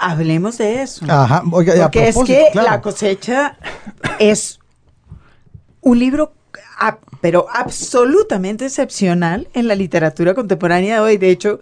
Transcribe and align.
Hablemos 0.00 0.58
de 0.58 0.82
eso. 0.82 1.04
Ajá, 1.08 1.42
oiga, 1.52 1.74
Porque 1.90 2.08
es 2.08 2.16
que 2.24 2.48
claro. 2.52 2.70
La 2.70 2.80
cosecha 2.80 3.58
es 4.18 4.58
un 5.80 5.98
libro, 5.98 6.32
a- 6.78 6.98
pero 7.20 7.46
absolutamente 7.52 8.66
excepcional 8.66 9.48
en 9.54 9.68
la 9.68 9.74
literatura 9.74 10.34
contemporánea 10.34 10.96
de 10.96 11.00
hoy. 11.00 11.16
De 11.16 11.30
hecho, 11.30 11.60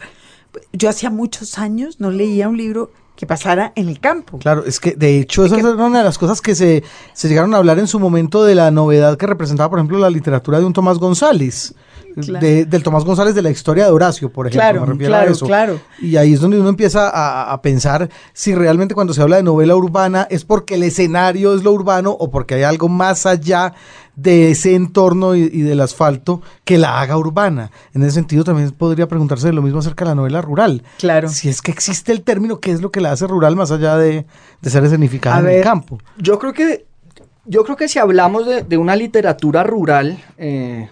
yo 0.72 0.88
hacía 0.88 1.10
muchos 1.10 1.58
años 1.58 2.00
no 2.00 2.10
leía 2.10 2.48
un 2.48 2.56
libro 2.56 2.90
que 3.16 3.26
pasara 3.26 3.72
en 3.76 3.88
el 3.88 4.00
campo. 4.00 4.38
Claro, 4.38 4.64
es 4.64 4.80
que 4.80 4.92
de 4.92 5.18
hecho 5.20 5.44
esa 5.44 5.56
es 5.56 5.64
una 5.64 5.98
de 5.98 6.04
las 6.04 6.18
cosas 6.18 6.40
que 6.40 6.54
se, 6.54 6.82
se 7.12 7.28
llegaron 7.28 7.54
a 7.54 7.58
hablar 7.58 7.78
en 7.78 7.86
su 7.86 8.00
momento 8.00 8.44
de 8.44 8.54
la 8.56 8.70
novedad 8.70 9.16
que 9.16 9.26
representaba, 9.26 9.70
por 9.70 9.78
ejemplo, 9.78 9.98
la 9.98 10.10
literatura 10.10 10.58
de 10.58 10.64
un 10.64 10.72
Tomás 10.72 10.98
González. 10.98 11.74
Claro. 12.16 12.46
de- 12.46 12.64
del 12.64 12.84
Tomás 12.84 13.04
González 13.04 13.34
de 13.34 13.42
la 13.42 13.50
historia 13.50 13.86
de 13.86 13.90
Horacio, 13.90 14.30
por 14.32 14.46
ejemplo. 14.46 14.60
Claro, 14.62 14.80
me 14.82 14.86
refiero 14.92 15.14
a 15.14 15.18
claro, 15.18 15.32
eso. 15.32 15.46
claro. 15.46 15.80
Y 16.00 16.14
ahí 16.14 16.32
es 16.34 16.40
donde 16.40 16.60
uno 16.60 16.68
empieza 16.68 17.08
a, 17.10 17.52
a 17.52 17.60
pensar 17.60 18.08
si 18.32 18.54
realmente 18.54 18.94
cuando 18.94 19.12
se 19.12 19.20
habla 19.20 19.34
de 19.36 19.42
novela 19.42 19.74
urbana 19.74 20.24
es 20.30 20.44
porque 20.44 20.76
el 20.76 20.84
escenario 20.84 21.52
es 21.56 21.64
lo 21.64 21.72
urbano 21.72 22.12
o 22.12 22.30
porque 22.30 22.54
hay 22.54 22.62
algo 22.62 22.88
más 22.88 23.26
allá 23.26 23.74
de 24.16 24.50
ese 24.50 24.74
entorno 24.74 25.34
y, 25.34 25.42
y 25.42 25.62
del 25.62 25.80
asfalto 25.80 26.42
que 26.64 26.78
la 26.78 27.00
haga 27.00 27.16
urbana. 27.16 27.70
En 27.92 28.02
ese 28.02 28.12
sentido 28.12 28.44
también 28.44 28.70
podría 28.70 29.08
preguntarse 29.08 29.52
lo 29.52 29.62
mismo 29.62 29.80
acerca 29.80 30.04
de 30.04 30.10
la 30.10 30.14
novela 30.14 30.40
rural. 30.40 30.82
Claro. 30.98 31.28
Si 31.28 31.48
es 31.48 31.62
que 31.62 31.72
existe 31.72 32.12
el 32.12 32.22
término, 32.22 32.60
¿qué 32.60 32.70
es 32.70 32.80
lo 32.80 32.90
que 32.90 33.00
la 33.00 33.12
hace 33.12 33.26
rural 33.26 33.56
más 33.56 33.70
allá 33.70 33.96
de, 33.96 34.26
de 34.60 34.70
ser 34.70 34.84
escenificada 34.84 35.36
A 35.36 35.40
en 35.40 35.48
el 35.48 35.62
campo? 35.62 35.98
Yo 36.18 36.38
creo 36.38 36.52
que, 36.52 36.86
yo 37.44 37.64
creo 37.64 37.76
que 37.76 37.88
si 37.88 37.98
hablamos 37.98 38.46
de, 38.46 38.62
de 38.62 38.78
una 38.78 38.96
literatura 38.96 39.64
rural, 39.64 40.22
eh, 40.38 40.88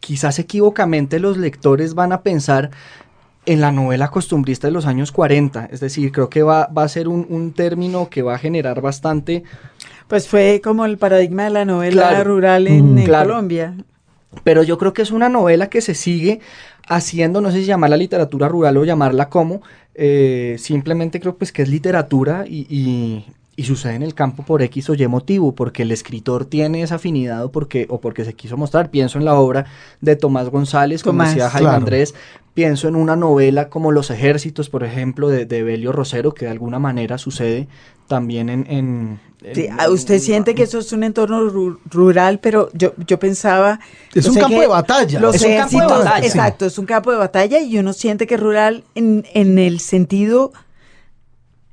quizás 0.00 0.38
equivocamente 0.38 1.18
los 1.18 1.36
lectores 1.36 1.94
van 1.94 2.12
a 2.12 2.22
pensar 2.22 2.70
en 3.46 3.62
la 3.62 3.72
novela 3.72 4.08
costumbrista 4.08 4.66
de 4.66 4.72
los 4.72 4.84
años 4.84 5.10
40. 5.10 5.70
Es 5.72 5.80
decir, 5.80 6.12
creo 6.12 6.28
que 6.28 6.42
va, 6.42 6.66
va 6.66 6.82
a 6.82 6.88
ser 6.88 7.08
un, 7.08 7.26
un 7.30 7.52
término 7.52 8.10
que 8.10 8.20
va 8.20 8.34
a 8.34 8.38
generar 8.38 8.82
bastante 8.82 9.42
Pues 10.08 10.26
fue 10.26 10.60
como 10.62 10.84
el 10.86 10.98
paradigma 10.98 11.44
de 11.44 11.50
la 11.50 11.64
novela 11.64 12.08
Claro. 12.08 12.24
rural 12.34 12.66
en, 12.66 12.94
Mm. 12.94 12.98
en 12.98 13.04
Claro. 13.04 13.28
Colombia. 13.30 13.74
pero 14.44 14.62
yo 14.62 14.76
creo 14.78 14.92
que 14.92 15.00
es 15.02 15.10
una 15.10 15.28
novela 15.30 15.68
que 15.70 15.80
se 15.80 15.94
sigue 15.94 16.40
haciendo, 16.86 17.40
no 17.40 17.50
sé 17.50 17.58
si 17.60 17.64
llamarla 17.64 17.96
literatura 17.96 18.46
rural 18.48 18.76
o 18.76 18.84
llamarla 18.84 19.28
como, 19.30 19.62
eh, 19.94 20.56
simplemente 20.58 21.18
creo 21.18 21.34
pues 21.36 21.50
que 21.50 21.62
es 21.62 21.68
literatura 21.68 22.44
y, 22.46 22.66
y- 22.68 23.24
y 23.56 23.64
sucede 23.64 23.94
en 23.94 24.02
el 24.02 24.14
campo 24.14 24.44
por 24.44 24.62
X 24.62 24.90
o 24.90 24.94
Y 24.94 25.06
motivo, 25.08 25.52
porque 25.54 25.82
el 25.82 25.90
escritor 25.92 26.44
tiene 26.44 26.82
esa 26.82 26.96
afinidad 26.96 27.44
o 27.46 27.50
porque, 27.50 27.86
o 27.88 28.00
porque 28.00 28.24
se 28.24 28.34
quiso 28.34 28.56
mostrar. 28.56 28.90
Pienso 28.90 29.18
en 29.18 29.24
la 29.24 29.34
obra 29.34 29.64
de 30.00 30.14
Tomás 30.14 30.48
González, 30.50 31.02
como 31.02 31.14
Tomás, 31.14 31.30
decía 31.30 31.50
Jaime 31.50 31.64
claro. 31.70 31.78
Andrés, 31.78 32.14
pienso 32.58 32.88
en 32.88 32.96
una 32.96 33.14
novela 33.14 33.68
como 33.68 33.92
Los 33.92 34.10
Ejércitos, 34.10 34.68
por 34.68 34.82
ejemplo, 34.82 35.28
de, 35.28 35.46
de 35.46 35.62
Belio 35.62 35.92
Rosero, 35.92 36.34
que 36.34 36.46
de 36.46 36.50
alguna 36.50 36.80
manera 36.80 37.16
sucede 37.16 37.68
también 38.08 38.48
en... 38.48 38.66
en- 38.68 39.20
en- 39.44 39.54
Sí, 39.54 39.68
ah, 39.78 39.88
usted 39.88 40.18
siente 40.18 40.56
que 40.56 40.64
eso 40.64 40.80
es 40.80 40.92
un 40.92 41.04
entorno 41.04 41.40
ru- 41.42 41.78
rural, 41.88 42.40
pero 42.40 42.68
yo, 42.72 42.94
yo 43.06 43.16
pensaba... 43.20 43.78
Es 44.12 44.26
un 44.26 44.34
campo 44.34 44.60
de 44.60 44.66
batalla. 44.66 45.20
Los 45.20 45.36
Es 45.36 45.42
un 45.44 45.54
campo 45.56 45.78
de 45.78 45.84
ejércitos- 45.84 46.04
batalla. 46.04 46.26
Exacto, 46.26 46.66
es 46.66 46.78
un 46.78 46.86
campo 46.86 47.12
de 47.12 47.18
batalla 47.18 47.60
y 47.60 47.78
uno 47.78 47.92
siente 47.92 48.26
que 48.26 48.34
es 48.34 48.40
rural 48.40 48.82
en, 48.96 49.24
en 49.34 49.60
el 49.60 49.78
sentido 49.78 50.50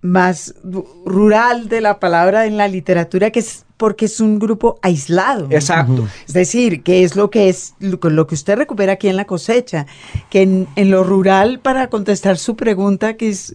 más 0.01 0.53
ru- 0.63 0.85
rural 1.03 1.67
de 1.67 1.81
la 1.81 1.99
palabra 1.99 2.45
en 2.45 2.57
la 2.57 2.67
literatura, 2.67 3.31
que 3.31 3.39
es 3.39 3.64
porque 3.77 4.05
es 4.05 4.19
un 4.21 4.39
grupo 4.39 4.79
aislado. 4.81 5.47
Exacto. 5.51 6.07
Es 6.27 6.33
decir, 6.33 6.81
que 6.83 7.03
es 7.03 7.15
lo 7.15 7.29
que 7.29 7.49
es 7.49 7.73
lo, 7.79 7.99
que- 7.99 8.09
lo 8.09 8.25
que 8.27 8.35
usted 8.35 8.55
recupera 8.57 8.93
aquí 8.93 9.07
en 9.09 9.17
la 9.17 9.25
cosecha, 9.25 9.85
que 10.29 10.41
en, 10.43 10.67
en 10.75 10.91
lo 10.91 11.03
rural, 11.03 11.59
para 11.59 11.89
contestar 11.89 12.37
su 12.37 12.55
pregunta, 12.55 13.15
que 13.17 13.29
es 13.29 13.53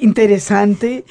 interesante, 0.00 1.04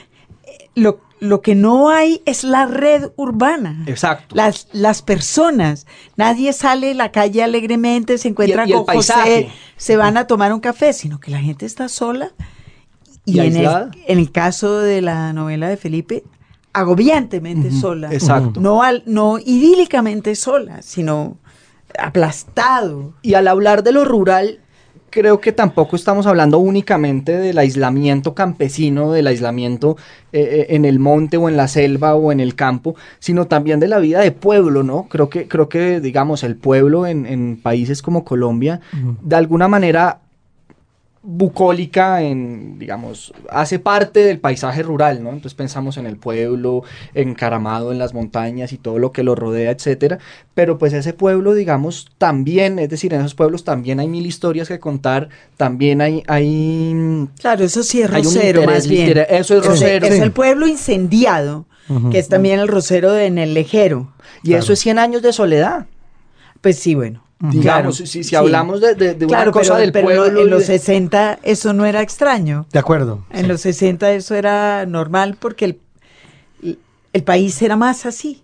lo, 0.75 0.99
lo 1.19 1.41
que 1.41 1.55
no 1.55 1.89
hay 1.89 2.21
es 2.25 2.43
la 2.43 2.65
red 2.65 3.11
urbana. 3.15 3.83
Exacto. 3.87 4.35
Las, 4.35 4.67
las 4.71 5.01
personas, 5.01 5.85
nadie 6.17 6.53
sale 6.53 6.91
a 6.91 6.95
la 6.95 7.11
calle 7.11 7.43
alegremente, 7.43 8.17
se 8.17 8.29
encuentra 8.29 8.63
Y 8.63 8.65
el- 8.65 8.69
y 8.69 8.79
el 8.79 8.85
con 8.85 8.95
José, 8.95 9.13
paisaje. 9.13 9.51
se 9.77 9.97
van 9.97 10.17
a 10.17 10.27
tomar 10.27 10.53
un 10.53 10.59
café, 10.59 10.93
sino 10.93 11.19
que 11.19 11.31
la 11.31 11.39
gente 11.39 11.65
está 11.65 11.89
sola. 11.89 12.31
Y, 13.25 13.37
Y 13.37 13.39
en, 13.39 13.45
el, 13.47 13.55
aislada. 13.57 13.91
en 14.07 14.19
el 14.19 14.31
caso 14.31 14.79
de 14.79 15.01
la 15.01 15.31
novela 15.31 15.69
de 15.69 15.77
Felipe, 15.77 16.23
agobiantemente 16.73 17.71
sola. 17.71 18.11
exacto. 18.11 18.59
No, 18.59 18.83
al, 18.83 19.03
no 19.05 19.37
idílicamente 19.39 20.35
sola, 20.35 20.81
sino 20.81 21.37
aplastado. 21.97 23.13
Y 23.21 23.35
al 23.35 23.47
hablar 23.47 23.83
de 23.83 23.91
lo 23.91 24.03
rural, 24.03 24.59
creo 25.13 25.39
que 25.39 25.51
tampoco 25.51 25.95
estamos 25.95 26.25
hablando 26.25 26.57
únicamente 26.57 27.37
del 27.37 27.59
aislamiento 27.59 28.33
campesino, 28.33 29.11
del 29.11 29.27
aislamiento 29.27 29.95
eh, 30.31 30.41
eh, 30.41 30.65
en 30.75 30.85
el 30.85 30.97
monte 30.97 31.37
o 31.37 31.47
en 31.47 31.55
la 31.55 31.67
selva 31.67 32.15
o 32.15 32.31
en 32.31 32.39
el 32.39 32.55
campo, 32.55 32.95
sino 33.19 33.45
también 33.45 33.79
de 33.79 33.87
la 33.87 33.99
vida 33.99 34.21
de 34.21 34.31
pueblo, 34.31 34.81
¿no? 34.81 35.07
Creo 35.09 35.29
que, 35.29 35.47
creo 35.47 35.69
que 35.69 36.01
digamos, 36.01 36.43
el 36.43 36.55
pueblo 36.55 37.05
en, 37.05 37.27
en 37.27 37.61
países 37.61 38.01
como 38.01 38.25
Colombia, 38.25 38.81
de 39.21 39.35
alguna 39.35 39.67
manera 39.67 40.22
bucólica 41.25 42.21
en, 42.21 42.77
digamos, 42.77 43.33
hace 43.49 43.79
parte 43.79 44.19
del 44.25 44.39
paisaje 44.39 44.83
rural, 44.83 45.23
¿no? 45.23 45.29
Entonces 45.29 45.53
pensamos 45.53 45.95
en 45.97 46.05
el 46.05 46.17
pueblo, 46.17 46.83
encaramado 47.13 47.91
en 47.93 47.97
las 47.97 48.13
montañas 48.13 48.73
y 48.73 48.77
todo 48.77 48.99
lo 48.99 49.13
que 49.13 49.23
lo 49.23 49.33
rodea, 49.33 49.71
etcétera. 49.71 50.19
Pero 50.53 50.77
pues 50.77 50.91
ese 50.93 51.13
pueblo, 51.13 51.53
digamos, 51.53 52.07
también, 52.17 52.77
es 52.77 52.89
decir, 52.89 53.13
en 53.13 53.21
esos 53.21 53.35
pueblos 53.35 53.63
también 53.63 54.01
hay 54.01 54.07
mil 54.09 54.25
historias 54.25 54.67
que 54.67 54.79
contar, 54.79 55.29
también 55.57 56.01
hay, 56.01 56.23
hay, 56.27 57.27
Claro, 57.39 57.63
eso 57.63 57.83
sí 57.83 58.01
es 58.01 58.11
Rosero, 58.11 58.59
interés 58.61 58.65
más 58.65 58.87
bien. 58.87 59.17
Eso 59.29 59.53
es 59.57 59.61
Ese- 59.61 59.69
Rosero. 59.69 60.05
Es 60.07 60.19
el 60.19 60.31
pueblo 60.33 60.67
incendiado, 60.67 61.65
que 62.11 62.19
es 62.19 62.27
también 62.27 62.59
el 62.59 62.67
Rosero 62.67 63.11
de, 63.13 63.27
en 63.27 63.37
el 63.37 63.53
Lejero. 63.53 64.11
Y 64.43 64.47
Claro. 64.49 64.63
eso 64.63 64.73
es 64.73 64.79
100 64.79 64.99
años 64.99 65.21
de 65.21 65.31
soledad. 65.31 65.85
Pues 66.61 66.77
sí, 66.79 66.95
bueno. 66.95 67.23
Digamos, 67.51 67.61
Claro, 67.63 67.91
si, 67.91 68.07
si 68.07 68.23
sí. 68.23 68.35
hablamos 68.37 68.79
de, 68.79 68.95
de- 68.95 69.15
de 69.15 69.25
una 69.25 69.35
Claro, 69.35 69.51
cosa 69.51 69.73
pero, 69.73 69.81
del 69.81 69.91
pero 69.91 70.05
pueblo. 70.05 70.41
en 70.43 70.49
los 70.49 70.59
de- 70.61 70.77
60 70.79 71.39
eso 71.43 71.73
no 71.73 71.85
era 71.85 72.01
extraño. 72.01 72.65
De 72.71 72.79
acuerdo. 72.79 73.25
En 73.31 73.49
los 73.49 73.59
60 73.61 74.11
eso 74.13 74.33
era 74.35 74.85
normal 74.85 75.35
porque 75.39 75.65
el, 75.65 75.79
el 77.11 77.23
país 77.23 77.61
era 77.61 77.75
más 77.75 78.05
así. 78.05 78.41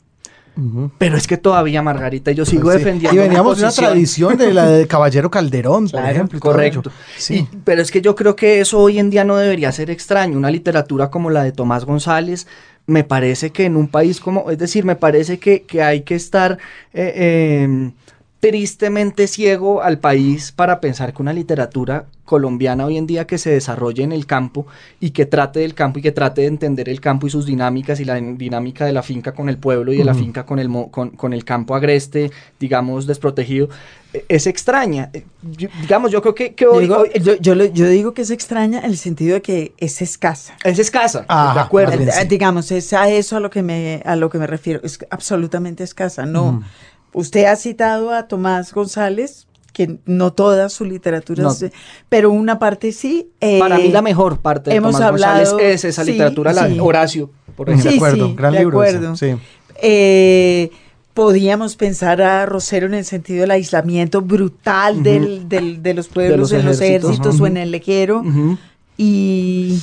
Pero 0.97 1.15
es 1.15 1.25
que 1.25 1.37
todavía, 1.37 1.81
Margarita, 1.81 2.33
yo 2.33 2.43
sigo 2.43 2.63
Pues 2.63 2.79
sí. 2.79 2.83
defendiendo. 2.83 3.15
Y 3.15 3.23
veníamos 3.23 3.57
de 3.59 3.63
una 3.63 3.71
tradición 3.71 4.35
de 4.37 4.53
la 4.53 4.65
de 4.67 4.87
Caballero 4.89 5.31
Calderón, 5.31 5.83
por 5.85 6.01
Claro, 6.01 6.09
ejemplo. 6.09 6.39
Correcto. 6.41 6.91
Sí. 7.17 7.47
Y- 7.49 7.57
pero 7.63 7.81
es 7.81 7.89
que 7.91 8.01
yo 8.01 8.13
creo 8.13 8.35
que 8.35 8.59
eso 8.59 8.77
hoy 8.79 8.99
en 8.99 9.09
día 9.09 9.23
no 9.23 9.37
debería 9.37 9.71
ser 9.71 9.89
extraño. 9.89 10.37
Una 10.37 10.51
literatura 10.51 11.09
como 11.09 11.29
la 11.29 11.43
de 11.45 11.53
Tomás 11.53 11.85
González, 11.85 12.45
me 12.87 13.05
parece 13.05 13.51
que 13.51 13.63
en 13.63 13.77
un 13.77 13.87
país 13.87 14.19
como, 14.19 14.51
es 14.51 14.57
decir, 14.57 14.83
me 14.83 14.97
parece 14.97 15.39
que, 15.39 15.61
que 15.61 15.81
hay 15.81 16.01
que 16.01 16.15
estar 16.15 16.57
eh, 16.93 17.13
eh, 17.15 17.91
tristemente 18.39 19.27
ciego 19.27 19.81
al 19.81 19.99
país 19.99 20.51
para 20.51 20.79
pensar 20.79 21.13
que 21.13 21.21
una 21.21 21.33
literatura 21.33 22.05
colombiana 22.23 22.85
hoy 22.85 22.95
en 22.97 23.07
día 23.07 23.25
que 23.25 23.37
se 23.39 23.49
desarrolle 23.49 24.03
en 24.03 24.11
el 24.11 24.27
campo 24.27 24.67
y 24.99 25.09
que 25.11 25.25
trate 25.25 25.61
del 25.61 25.73
campo 25.73 25.97
y 25.99 26.01
que 26.03 26.11
trate 26.11 26.41
de 26.41 26.47
entender 26.47 26.87
el 26.87 27.01
campo 27.01 27.25
y 27.27 27.31
sus 27.31 27.45
dinámicas 27.47 27.99
y 27.99 28.05
la 28.05 28.15
dinámica 28.15 28.85
de 28.85 28.93
la 28.93 29.01
finca 29.03 29.33
con 29.33 29.49
el 29.49 29.57
pueblo 29.57 29.91
y 29.91 29.97
de 29.97 30.03
la 30.05 30.13
finca 30.13 30.45
con 30.45 30.59
el, 30.59 30.69
mo- 30.69 30.91
con, 30.91 31.09
con 31.09 31.33
el 31.33 31.43
campo 31.43 31.75
agreste, 31.75 32.31
digamos, 32.59 33.07
desprotegido, 33.07 33.69
eh, 34.13 34.25
es 34.29 34.45
extraña. 34.45 35.09
Eh, 35.11 35.25
yo- 35.57 35.69
digamos, 35.81 36.11
yo 36.11 36.21
creo 36.21 36.35
que, 36.35 36.53
que 36.53 36.65
Yo 36.65 36.73
hoy, 36.73 36.83
digo, 36.83 36.97
hoy- 36.99 37.09
yo, 37.19 37.35
yo 37.37 37.55
lo- 37.55 37.65
yo 37.65 37.87
digo 37.87 38.13
que 38.13 38.21
es 38.21 38.29
extraña 38.29 38.77
en 38.79 38.85
el 38.85 38.97
sentido 38.97 39.33
de 39.33 39.41
que 39.41 39.73
es 39.79 39.99
escasa. 40.03 40.55
es 40.63 40.77
escasa, 40.77 41.25
Ajá, 41.27 41.55
de 41.55 41.59
acuerdo. 41.61 41.97
bien, 41.97 42.09
Eh, 42.09 42.13
sí. 42.21 42.27
Digamos, 42.27 42.71
es 42.71 42.93
a 42.93 43.09
eso 43.09 43.37
a 43.37 43.39
lo 43.39 43.49
que 43.49 43.63
me 43.63 44.03
a 44.05 44.15
lo 44.15 44.29
que 44.29 44.37
me 44.37 44.45
refiero, 44.45 44.79
es 44.83 44.99
absolutamente 45.09 45.83
escasa. 45.83 46.25
No. 46.27 46.63
Usted 47.13 47.45
ha 47.45 47.55
citado 47.55 48.11
a 48.11 48.27
Tomás 48.27 48.73
González, 48.73 49.47
que 49.73 49.97
no 50.05 50.33
toda 50.33 50.69
su 50.69 50.83
literatura, 50.85 51.43
No. 51.43 51.51
es- 51.51 51.71
pero 52.09 52.31
una 52.31 52.59
parte 52.59 52.91
sí. 52.91 53.29
eh, 53.39 53.59
Para 53.59 53.77
mí 53.77 53.89
la 53.89 54.01
mejor 54.01 54.39
parte 54.39 54.71
de 54.71 54.75
hemos 54.77 54.93
Tomás 54.95 55.11
González 55.11 55.49
hablado- 55.49 55.59
es 55.59 55.85
esa 55.85 56.03
sí, 56.03 56.11
literatura, 56.11 56.53
la 56.53 56.67
sí. 56.67 56.77
Horacio, 56.79 57.29
por 57.55 57.67
De 57.67 57.73
ejemplo. 57.73 57.91
Sí, 57.91 57.97
acuerdo, 57.97 58.27
sí, 58.27 58.35
gran 58.35 58.53
de 58.53 58.59
libro 58.59 58.77
acuerdo. 58.81 59.15
sí. 59.15 59.35
Eh, 59.81 60.69
podíamos 61.13 61.75
pensar 61.75 62.21
a 62.21 62.45
Rosero 62.45 62.87
en 62.87 62.93
el 62.93 63.05
sentido 63.05 63.41
del 63.41 63.51
aislamiento 63.51 64.21
brutal 64.21 64.95
Ujú. 64.95 65.03
del, 65.03 65.49
del- 65.49 65.83
de 65.83 65.93
los 65.93 66.07
pueblos, 66.07 66.39
los 66.39 66.51
en 66.53 66.65
los 66.65 66.81
ejércitos, 66.81 67.39
o 67.39 67.47
en 67.47 67.57
el 67.57 67.71
lejero. 67.71 68.23
Y, 68.97 69.79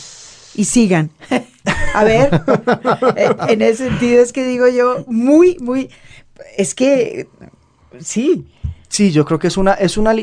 y 0.54 0.64
sigan. 0.64 1.10
A 1.94 2.04
ver, 2.04 2.28
eh, 3.16 3.30
en 3.48 3.62
ese 3.62 3.88
sentido 3.88 4.22
es 4.22 4.32
que 4.32 4.46
digo 4.46 4.68
yo, 4.68 5.04
muy, 5.08 5.56
muy, 5.60 5.88
es 6.56 6.74
que, 6.74 7.28
sí, 7.98 8.46
Sí, 8.88 9.10
yo 9.10 9.24
creo 9.24 9.38
que 9.38 9.48
es 9.48 9.56
una, 9.56 9.72
es 9.72 9.96
una 9.96 10.14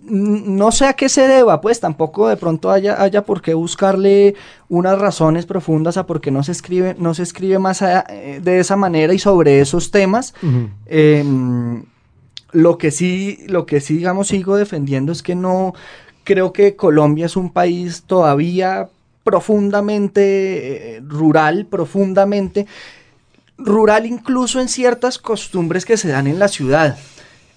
no 0.00 0.72
sé 0.72 0.86
a 0.86 0.94
qué 0.94 1.08
se 1.08 1.26
deba, 1.28 1.60
pues 1.60 1.80
tampoco 1.80 2.28
de 2.28 2.36
pronto 2.36 2.70
haya, 2.70 3.02
haya 3.02 3.24
por 3.24 3.42
qué 3.42 3.52
buscarle 3.52 4.34
unas 4.68 4.98
razones 4.98 5.44
profundas 5.44 5.96
a 5.98 6.06
por 6.06 6.20
qué 6.20 6.30
no 6.30 6.42
se 6.42 6.52
escribe, 6.52 6.96
no 6.98 7.12
se 7.12 7.22
escribe 7.22 7.58
más 7.58 7.82
allá, 7.82 8.06
eh, 8.08 8.40
de 8.42 8.58
esa 8.58 8.76
manera 8.76 9.12
y 9.12 9.18
sobre 9.18 9.60
esos 9.60 9.90
temas. 9.90 10.32
Em, 10.86 11.82
lo 12.52 12.78
que 12.78 12.90
sí, 12.90 13.44
lo 13.48 13.66
que 13.66 13.80
sí, 13.80 13.98
digamos, 13.98 14.28
sigo 14.28 14.56
defendiendo 14.56 15.12
es 15.12 15.22
que 15.22 15.34
no 15.34 15.74
creo 16.24 16.52
que 16.52 16.74
Colombia 16.74 17.26
es 17.26 17.36
un 17.36 17.52
país 17.52 18.04
todavía 18.06 18.88
profundamente 19.24 20.96
eh, 20.96 21.00
rural, 21.06 21.66
profundamente 21.66 22.66
rural 23.58 24.06
incluso 24.06 24.60
en 24.60 24.68
ciertas 24.68 25.18
costumbres 25.18 25.84
que 25.84 25.96
se 25.96 26.08
dan 26.08 26.26
en 26.26 26.38
la 26.38 26.48
ciudad. 26.48 26.96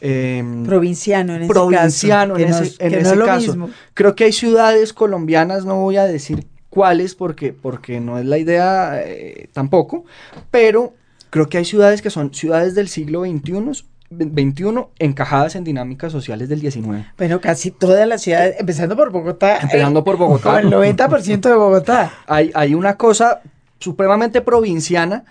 Em, 0.03 0.65
provinciano 0.65 1.35
en 1.35 1.43
ese 1.43 1.53
provinciano 1.53 2.35
en 2.35 2.49
ese, 2.49 2.75
en 2.79 2.95
ese 2.95 3.19
caso. 3.19 3.69
Creo 3.93 4.15
que 4.15 4.23
hay 4.23 4.31
ciudades 4.31 4.93
colombianas, 4.93 5.63
no 5.63 5.75
voy 5.75 5.97
a 5.97 6.05
decir 6.05 6.47
cuáles 6.71 7.13
porque, 7.13 7.53
porque 7.53 7.99
no 7.99 8.17
es 8.17 8.25
la 8.25 8.39
idea 8.39 8.99
eh, 9.03 9.49
tampoco, 9.53 10.05
pero 10.49 10.93
creo 11.29 11.47
que 11.49 11.59
hay 11.59 11.65
ciudades 11.65 12.01
que 12.01 12.09
son 12.09 12.33
ciudades 12.33 12.73
del 12.73 12.87
siglo 12.87 13.25
XXI 13.25 13.85
21 14.11 14.89
encajadas 14.99 15.55
en 15.55 15.63
dinámicas 15.63 16.11
sociales 16.11 16.49
del 16.49 16.59
19. 16.59 17.05
Bueno, 17.17 17.39
casi 17.39 17.71
todas 17.71 18.05
las 18.07 18.21
ciudades, 18.21 18.55
empezando 18.59 18.95
por 18.95 19.09
Bogotá. 19.09 19.59
Empezando 19.59 20.03
por 20.03 20.17
Bogotá. 20.17 20.59
el 20.59 20.69
90% 20.69 21.41
de 21.41 21.53
Bogotá. 21.53 22.11
Hay, 22.27 22.51
hay 22.53 22.73
una 22.75 22.97
cosa 22.97 23.41
supremamente 23.79 24.41
provinciana. 24.41 25.23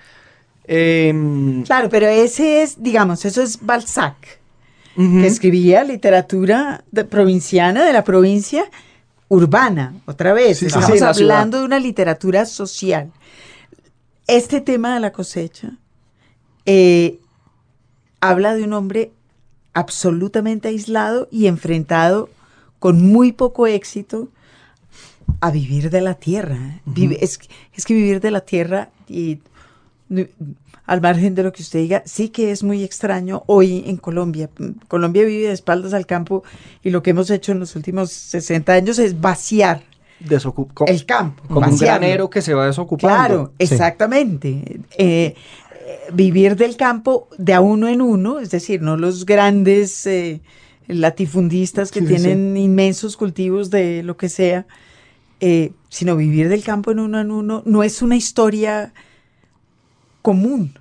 Em, 0.73 1.65
claro, 1.65 1.89
pero 1.89 2.07
ese 2.07 2.63
es, 2.63 2.81
digamos, 2.81 3.25
eso 3.25 3.43
es 3.43 3.59
Balzac, 3.61 4.39
que 4.95 5.27
escribía 5.27 5.83
literatura 5.83 6.85
de, 6.93 7.05
provinciana 7.05 7.85
de 7.85 7.93
la 7.93 8.05
provincia 8.05 8.71
urbana, 9.27 9.95
otra 10.07 10.33
vez. 10.33 10.63
Estamos 10.63 11.03
hablando 11.03 11.59
de 11.59 11.65
una 11.65 11.81
literatura 11.81 12.47
social. 12.47 13.11
Este 14.29 14.61
tema 14.61 14.95
de 14.95 15.01
la 15.01 15.11
cosecha 15.11 15.73
eh, 16.67 17.19
habla 18.21 18.55
de 18.55 18.63
un 18.63 18.73
hombre 18.73 19.11
absolutamente 19.75 20.69
aislado 20.69 21.27
y 21.33 21.49
enfrentado 21.49 22.31
con 22.79 23.11
muy 23.11 23.33
poco 23.33 23.67
éxito 23.67 24.29
a 25.41 25.51
vivir 25.51 25.91
de 25.91 26.01
la 26.01 26.15
tierra. 26.15 26.81
es, 27.21 27.39
que 27.39 27.95
vivir 27.95 28.21
de 28.21 28.31
la 28.31 28.43
tierra 28.43 28.91
y 29.09 29.41
al 30.91 31.01
margen 31.01 31.37
de 31.37 31.45
lo 31.45 31.53
que 31.53 31.63
usted 31.63 31.79
diga, 31.79 32.03
sí 32.05 32.31
que 32.31 32.51
es 32.51 32.65
muy 32.65 32.83
extraño 32.83 33.45
hoy 33.47 33.85
en 33.87 33.97
Colombia. 33.97 34.51
Colombia 34.89 35.23
vive 35.23 35.47
de 35.47 35.53
espaldas 35.53 35.95
al 35.95 36.05
campo 36.05 36.43
y 36.83 36.91
lo 36.91 37.01
que 37.01 37.11
hemos 37.11 37.31
hecho 37.31 37.53
en 37.53 37.61
los 37.61 37.77
últimos 37.77 38.11
60 38.11 38.73
años 38.73 38.99
es 38.99 39.21
vaciar 39.21 39.85
el 40.89 41.07
campo. 41.07 41.45
Como 41.47 41.69
un 41.69 41.79
granero 41.79 42.29
que 42.29 42.43
se 42.43 42.55
va 42.55 42.67
desocupando. 42.67 43.17
Claro, 43.17 43.53
exactamente. 43.61 44.81
Eh, 44.99 45.37
vivir 46.13 46.57
del 46.57 46.77
campo 46.77 47.29
de 47.39 47.55
a 47.55 47.61
uno 47.61 47.87
en 47.87 48.03
uno, 48.03 48.41
es 48.41 48.51
decir, 48.51 48.83
no 48.83 48.97
los 48.97 49.25
grandes 49.27 50.05
eh, 50.09 50.41
latifundistas 50.89 51.93
que 51.93 52.03
tienen 52.03 52.57
inmensos 52.57 53.17
cultivos 53.17 53.71
de 53.71 54.03
lo 54.03 54.17
que 54.17 54.29
sea, 54.29 54.67
eh, 55.39 55.71
sino 55.89 56.17
vivir 56.17 56.49
del 56.49 56.65
campo 56.65 56.91
en 56.91 56.99
uno 56.99 57.21
en 57.21 57.31
uno, 57.31 57.63
no 57.65 57.85
es 57.85 58.03
una 58.03 58.17
historia 58.17 58.93
común. 60.21 60.80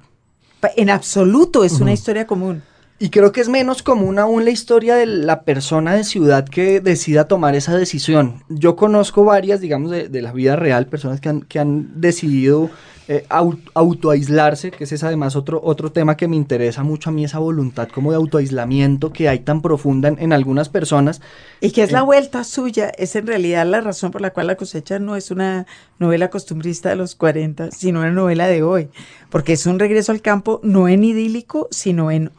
En 0.75 0.89
absoluto 0.89 1.63
es 1.63 1.79
una 1.79 1.93
historia 1.93 2.27
común. 2.27 2.61
Y 3.01 3.11
creo 3.11 3.31
que 3.31 3.39
es 3.39 3.47
menos 3.47 3.81
común 3.81 4.19
aún 4.19 4.43
la 4.43 4.51
historia 4.51 4.95
de 4.95 5.05
la 5.05 5.43
persona 5.43 5.93
de 5.93 6.03
ciudad 6.03 6.47
que 6.47 6.81
decida 6.81 7.29
tomar 7.29 7.55
esa 7.55 7.77
decisión. 7.77 8.43
Yo 8.49 8.75
conozco 8.75 9.23
varias, 9.23 9.61
digamos, 9.61 9.89
de, 9.89 10.21
la 10.21 10.33
vida 10.33 10.57
real, 10.57 10.87
personas 10.87 11.21
que 11.21 11.29
han, 11.29 11.41
que 11.41 11.59
han 11.59 12.01
decidido 12.01 12.69
eh, 13.11 13.25
autoaislarse, 13.73 14.69
que 14.69 14.83
ese 14.83 14.93
es 14.93 15.03
además 15.03 15.35
otro, 15.35 15.59
otro 15.63 15.91
tema 15.91 16.15
que 16.15 16.27
me 16.27 16.35
interesa 16.35 16.83
mucho 16.83 17.09
a 17.09 17.11
mí, 17.11 17.23
esa 17.23 17.39
voluntad 17.39 17.89
como 17.89 18.11
de 18.11 18.17
autoaislamiento 18.17 19.11
que 19.11 19.27
hay 19.27 19.39
tan 19.39 19.63
profunda 19.63 20.09
en, 20.09 20.31
algunas 20.31 20.69
personas. 20.69 21.19
Y 21.59 21.71
que 21.71 21.81
es 21.81 21.91
la 21.91 22.01
eh, 22.01 22.03
vuelta 22.03 22.43
suya, 22.43 22.89
es 22.99 23.15
en 23.15 23.25
realidad 23.25 23.65
la 23.65 23.81
razón 23.81 24.11
por 24.11 24.21
la 24.21 24.29
cual 24.29 24.45
la 24.45 24.57
cosecha 24.57 24.99
no 24.99 25.15
es 25.15 25.31
una 25.31 25.65
novela 25.97 26.29
costumbrista 26.29 26.89
de 26.89 26.97
los 26.97 27.15
40, 27.15 27.71
sino 27.71 28.01
una 28.01 28.11
novela 28.11 28.45
de 28.45 28.61
hoy, 28.61 28.89
porque 29.31 29.53
es 29.53 29.65
un 29.65 29.79
regreso 29.79 30.11
al 30.11 30.21
campo 30.21 30.59
no 30.61 30.87
en 30.87 31.03
idílico, 31.03 31.67
sino 31.71 32.11
en, 32.11 32.29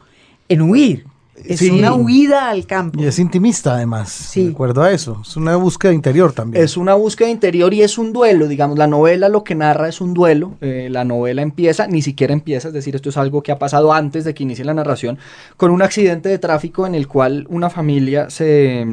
en 0.47 0.61
huir, 0.61 1.05
es 1.35 1.61
una 1.61 1.93
huida 1.93 2.49
al 2.49 2.65
campo. 2.65 3.01
Y 3.01 3.05
es 3.05 3.17
intimista 3.17 3.75
además, 3.75 4.09
sí. 4.09 4.45
de 4.45 4.51
acuerdo 4.51 4.83
a 4.83 4.91
eso. 4.91 5.21
Es 5.21 5.37
una 5.37 5.55
búsqueda 5.55 5.93
interior 5.93 6.33
también. 6.33 6.63
Es 6.63 6.77
una 6.77 6.93
búsqueda 6.93 7.29
interior 7.29 7.73
y 7.73 7.81
es 7.81 7.97
un 7.97 8.11
duelo, 8.11 8.47
digamos, 8.47 8.77
la 8.77 8.87
novela 8.87 9.29
lo 9.29 9.43
que 9.43 9.55
narra 9.55 9.87
es 9.87 10.01
un 10.01 10.13
duelo. 10.13 10.55
Eh, 10.61 10.89
la 10.91 11.03
novela 11.03 11.41
empieza, 11.41 11.87
ni 11.87 12.01
siquiera 12.01 12.33
empieza, 12.33 12.67
es 12.67 12.73
decir, 12.73 12.95
esto 12.95 13.09
es 13.09 13.17
algo 13.17 13.41
que 13.43 13.51
ha 13.51 13.59
pasado 13.59 13.93
antes 13.93 14.25
de 14.25 14.33
que 14.33 14.43
inicie 14.43 14.65
la 14.65 14.73
narración, 14.73 15.17
con 15.57 15.71
un 15.71 15.81
accidente 15.81 16.29
de 16.29 16.37
tráfico 16.37 16.85
en 16.85 16.95
el 16.95 17.07
cual 17.07 17.47
una 17.49 17.69
familia 17.69 18.29
se, 18.29 18.85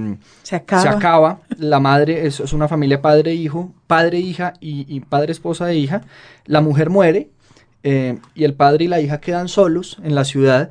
se, 0.43 0.57
acaba. 0.57 0.91
acaba. 0.91 1.41
La 1.59 1.81
madre 1.81 2.27
es, 2.27 2.41
una 2.53 2.69
familia 2.69 3.03
padre-hijo, 3.03 3.73
padre-hija 3.87 4.55
y, 4.61 5.01
padre-esposa 5.01 5.71
e 5.71 5.77
hija. 5.77 6.03
La 6.47 6.61
mujer 6.61 6.91
muere. 6.91 7.31
Eh, 7.85 8.19
y 8.35 8.43
el 8.43 8.55
padre 8.55 8.87
y 8.87 8.89
la 8.89 9.01
hija 9.01 9.21
quedan 9.21 9.47
solos 9.47 9.99
en 10.03 10.17
la 10.17 10.25
ciudad 10.25 10.69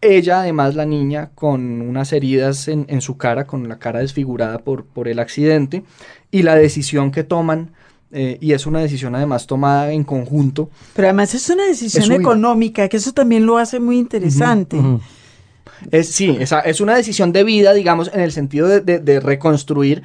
ella, 0.00 0.40
además, 0.40 0.74
la 0.74 0.86
niña, 0.86 1.30
con 1.34 1.82
unas 1.82 2.12
heridas 2.12 2.68
en, 2.68 3.00
su 3.00 3.16
cara, 3.16 3.46
con 3.46 3.68
la 3.68 3.78
cara 3.78 4.00
desfigurada 4.00 4.58
por, 4.58 4.84
por, 4.84 5.08
el 5.08 5.18
accidente, 5.18 5.84
y 6.30 6.42
la 6.42 6.54
decisión 6.54 7.10
que 7.10 7.24
toman, 7.24 7.72
eh, 8.12 8.38
y 8.40 8.52
es 8.52 8.66
una 8.66 8.80
decisión 8.80 9.14
además 9.14 9.46
tomada 9.46 9.92
en 9.92 10.04
conjunto. 10.04 10.70
Pero 10.94 11.08
además 11.08 11.34
es 11.34 11.48
una 11.50 11.66
decisión 11.66 12.12
económica, 12.12 12.88
que 12.88 12.96
eso 12.96 13.12
también 13.12 13.44
lo 13.46 13.58
hace 13.58 13.78
muy 13.78 13.98
interesante. 13.98 14.78
Es, 15.90 16.08
sí, 16.10 16.38
es 16.40 16.80
una 16.80 16.94
decisión 16.94 17.32
de 17.32 17.44
vida, 17.44 17.72
digamos, 17.72 18.10
en 18.12 18.20
el 18.20 18.32
sentido 18.32 18.68
de, 18.68 19.20
reconstruir, 19.20 20.02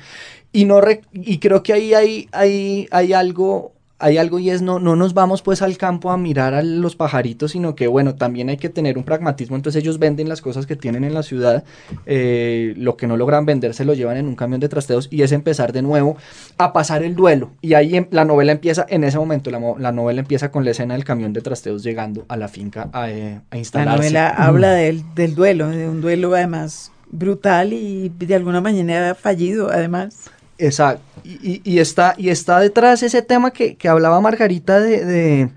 y, 0.51 0.65
no 0.65 0.81
y 1.11 1.39
creo 1.39 1.63
que 1.63 1.73
ahí 1.73 1.93
hay, 1.93 2.29
hay, 2.31 2.87
hay 2.91 3.13
algo 3.13 3.74
hay 3.97 4.17
algo 4.17 4.39
y 4.39 4.49
es 4.49 4.61
no, 4.61 4.79
no 4.79 4.95
nos 4.95 5.13
vamos 5.13 5.41
pues 5.41 5.61
al 5.61 5.77
campo 5.77 6.11
a 6.11 6.17
mirar 6.17 6.53
a 6.53 6.61
los 6.61 6.95
pajaritos, 6.95 7.51
sino 7.51 7.75
que 7.75 7.87
bueno, 7.87 8.15
también 8.15 8.49
hay 8.49 8.57
que 8.57 8.69
tener 8.69 8.97
un 8.97 9.05
pragmatismo, 9.05 9.55
entonces 9.55 9.81
ellos 9.81 9.99
venden 9.99 10.27
las 10.27 10.41
cosas 10.41 10.65
que 10.65 10.75
tienen 10.75 11.03
en 11.05 11.13
la 11.13 11.23
ciudad, 11.23 11.63
eh, 12.05 12.73
lo 12.77 12.97
que 12.97 13.07
no 13.07 13.15
logran 13.15 13.45
vender 13.45 13.73
se 13.73 13.85
lo 13.85 13.93
llevan 13.93 14.17
en 14.17 14.27
un 14.27 14.35
camión 14.35 14.59
de 14.59 14.67
trasteos 14.67 15.07
y 15.11 15.21
es 15.21 15.31
empezar 15.31 15.71
de 15.71 15.81
nuevo 15.81 16.17
a 16.57 16.73
pasar 16.73 17.03
el 17.03 17.15
duelo. 17.15 17.51
Y 17.61 17.73
ahí 17.73 17.95
em, 17.95 18.07
la 18.11 18.25
novela 18.25 18.51
empieza, 18.51 18.85
en 18.89 19.03
ese 19.05 19.17
momento 19.17 19.49
la, 19.49 19.91
novela 19.91 20.19
empieza 20.19 20.51
con 20.51 20.65
la 20.65 20.71
escena 20.71 20.95
del 20.95 21.05
camión 21.05 21.31
de 21.31 21.41
trasteos 21.41 21.83
llegando 21.83 22.25
a 22.27 22.35
la 22.35 22.49
finca 22.49 22.89
a, 22.91 23.09
eh, 23.09 23.39
a 23.49 23.57
instalarse. 23.57 23.91
La 23.91 23.97
novela 23.97 24.29
habla 24.29 24.71
del, 24.73 25.03
del 25.15 25.35
duelo, 25.35 25.69
de 25.69 25.87
un 25.87 26.01
duelo 26.01 26.33
además 26.35 26.91
brutal 27.11 27.71
y 27.71 28.09
de 28.09 28.35
alguna 28.35 28.59
manera 28.59 29.15
fallido 29.15 29.69
además. 29.71 30.29
Exacto. 30.57 31.03
Y, 31.23 31.79
está, 31.79 32.13
y 32.17 32.29
está 32.29 32.59
detrás 32.59 33.01
ese 33.03 33.21
tema 33.21 33.51
que, 33.51 33.77
hablaba 33.87 34.21
Margarita 34.21 34.79
de, 34.79 35.49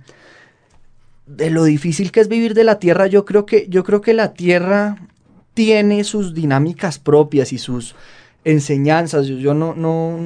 de, 1.26 1.50
lo 1.50 1.64
difícil 1.64 2.11
que 2.11 2.21
es 2.21 2.28
vivir 2.28 2.55
de 2.55 2.64
la 2.64 2.78
tierra. 2.78 3.07
Yo 3.07 3.25
creo 3.25 3.45
que, 3.47 3.67
yo 3.69 3.85
creo 3.85 4.00
que 4.00 4.14
la 4.14 4.33
tierra 4.33 4.97
tiene 5.55 6.05
sus 6.05 6.35
dinámicas 6.35 6.99
propias 6.99 7.52
y 7.52 7.59
sus, 7.59 7.95
enseñanzas. 8.50 9.26
Yo, 9.26 9.52
no, 9.52 9.75
no, 9.75 10.19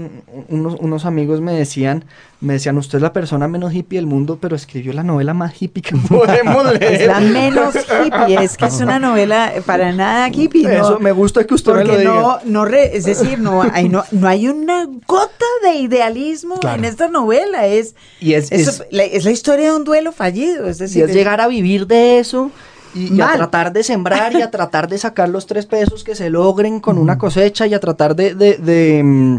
unos, 0.49 1.05
amigos 1.05 1.41
me 1.41 1.53
decían, 1.53 2.05
me 2.41 2.55
decían, 2.55 2.79
usted 2.79 2.99
es 2.99 3.03
la 3.03 3.13
persona 3.13 3.49
menos 3.49 3.75
hippie 3.75 3.99
del 3.99 4.07
mundo, 4.07 4.39
pero 4.41 4.55
escribió 4.55 4.93
la 4.93 5.03
novela 5.03 5.35
más 5.35 5.61
hippie 5.61 5.83
que 5.83 5.97
podemos 6.09 6.65
leer. 6.79 6.93
Es 7.03 7.07
la 7.07 7.21
menos 7.21 7.75
hippie, 7.75 8.43
es 8.43 8.57
que 8.57 8.67
es 8.67 8.81
una 8.81 8.99
novela 8.99 9.53
para 9.67 9.93
nada 9.93 10.29
hippie. 10.29 10.73
Eso 10.73 11.01
me 11.01 11.13
gusta 11.13 11.45
que 11.45 11.55
usted 11.55 11.75
me 11.75 11.85
lo 11.85 11.99
diga. 11.99 12.13
No, 12.15 12.41
no 12.45 12.67
es 12.67 13.05
decir, 13.05 13.39
no 13.39 13.63
hay, 13.63 13.89
no, 13.89 14.05
no 14.13 14.29
hay 14.29 14.49
una 14.49 14.87
gota 15.07 15.47
de 15.65 15.75
idealismo 15.77 16.61
en 16.63 16.85
esta 16.85 17.09
novela. 17.09 17.67
Es, 17.67 17.97
y 18.21 18.35
es, 18.35 18.53
es, 18.53 18.85
la, 18.91 19.05
historia 19.05 19.71
de 19.71 19.77
un 19.77 19.85
duelo 19.85 20.13
fallido. 20.13 20.69
Es 20.69 20.79
decir, 20.79 21.05
es 21.05 21.15
llegar 21.15 21.41
a 21.41 21.49
vivir 21.49 21.87
de 21.87 22.19
eso 22.19 22.51
y, 22.95 23.21
a 23.21 23.33
tratar 23.33 23.73
de 23.73 23.83
sembrar 23.83 24.33
y 24.33 24.43
a 24.43 24.51
tratar 24.53 24.89
de 24.89 24.99
sacar 24.99 25.29
los 25.29 25.47
tres 25.47 25.67
pesos 25.67 26.05
que 26.05 26.15
se 26.15 26.31
logren 26.31 26.81
con 26.81 26.99
una 26.99 27.19
cosecha 27.19 27.67
y 27.67 27.75
a 27.75 27.81
tratar 27.81 28.17
de, 28.17 29.03
mm, 29.03 29.37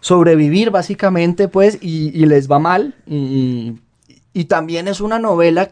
sobrevivir 0.00 0.70
básicamente, 0.70 1.48
pues, 1.48 1.78
y, 1.80 2.10
les 2.26 2.50
va 2.50 2.58
mal. 2.58 2.94
Y, 3.06 3.74
y, 4.32 4.44
también 4.44 4.88
es 4.88 5.00
una 5.00 5.18
novela 5.18 5.70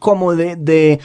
como 0.00 0.34
de, 0.34 1.00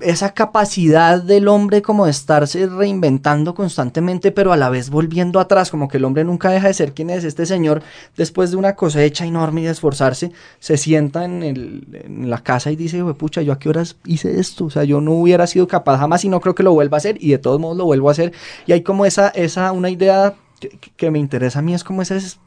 esa 0.00 0.32
capacidad 0.32 1.22
del 1.22 1.48
hombre 1.48 1.82
como 1.82 2.04
de 2.04 2.10
estarse 2.10 2.66
reinventando 2.66 3.54
constantemente, 3.54 4.32
pero 4.32 4.52
a 4.52 4.56
la 4.56 4.68
vez 4.68 4.90
volviendo 4.90 5.40
atrás, 5.40 5.70
como 5.70 5.88
que 5.88 5.96
el 5.96 6.04
hombre 6.04 6.24
nunca 6.24 6.50
deja 6.50 6.68
de 6.68 6.74
ser 6.74 6.92
quien 6.92 7.10
es. 7.10 7.24
Este 7.24 7.46
señor, 7.46 7.82
después 8.16 8.50
de 8.50 8.56
una 8.56 8.74
cosecha 8.74 9.26
enorme 9.26 9.62
y 9.62 9.64
de 9.64 9.70
esforzarse, 9.70 10.32
se 10.60 10.76
sienta 10.76 11.24
en, 11.24 11.42
el, 11.42 12.28
la 12.28 12.42
casa 12.42 12.70
y 12.70 12.76
dice, 12.76 13.02
pucha, 13.14 13.42
¿yo 13.42 13.52
a 13.52 13.58
qué 13.58 13.68
horas 13.68 13.96
hice 14.04 14.38
esto? 14.38 14.66
O 14.66 14.70
sea, 14.70 14.84
yo 14.84 15.00
no 15.00 15.12
hubiera 15.12 15.46
sido 15.46 15.66
capaz 15.66 15.98
jamás 15.98 16.24
y 16.24 16.28
no 16.28 16.40
creo 16.40 16.54
que 16.54 16.62
lo 16.62 16.72
vuelva 16.72 16.96
a 16.96 16.98
hacer 16.98 17.16
y 17.20 17.30
de 17.30 17.38
todos 17.38 17.60
modos 17.60 17.76
lo 17.76 17.84
vuelvo 17.84 18.08
a 18.08 18.12
hacer. 18.12 18.32
Y 18.66 18.72
hay 18.72 18.82
como 18.82 19.04
esa, 19.06 19.28
esa 19.28 19.72
una 19.72 19.90
idea 19.90 20.34
que, 20.96 21.10
me 21.10 21.18
interesa 21.18 21.60
a 21.60 21.62
mí, 21.62 21.74
es 21.74 21.84
como 21.84 22.02
esa... 22.02 22.16
Es, 22.16 22.38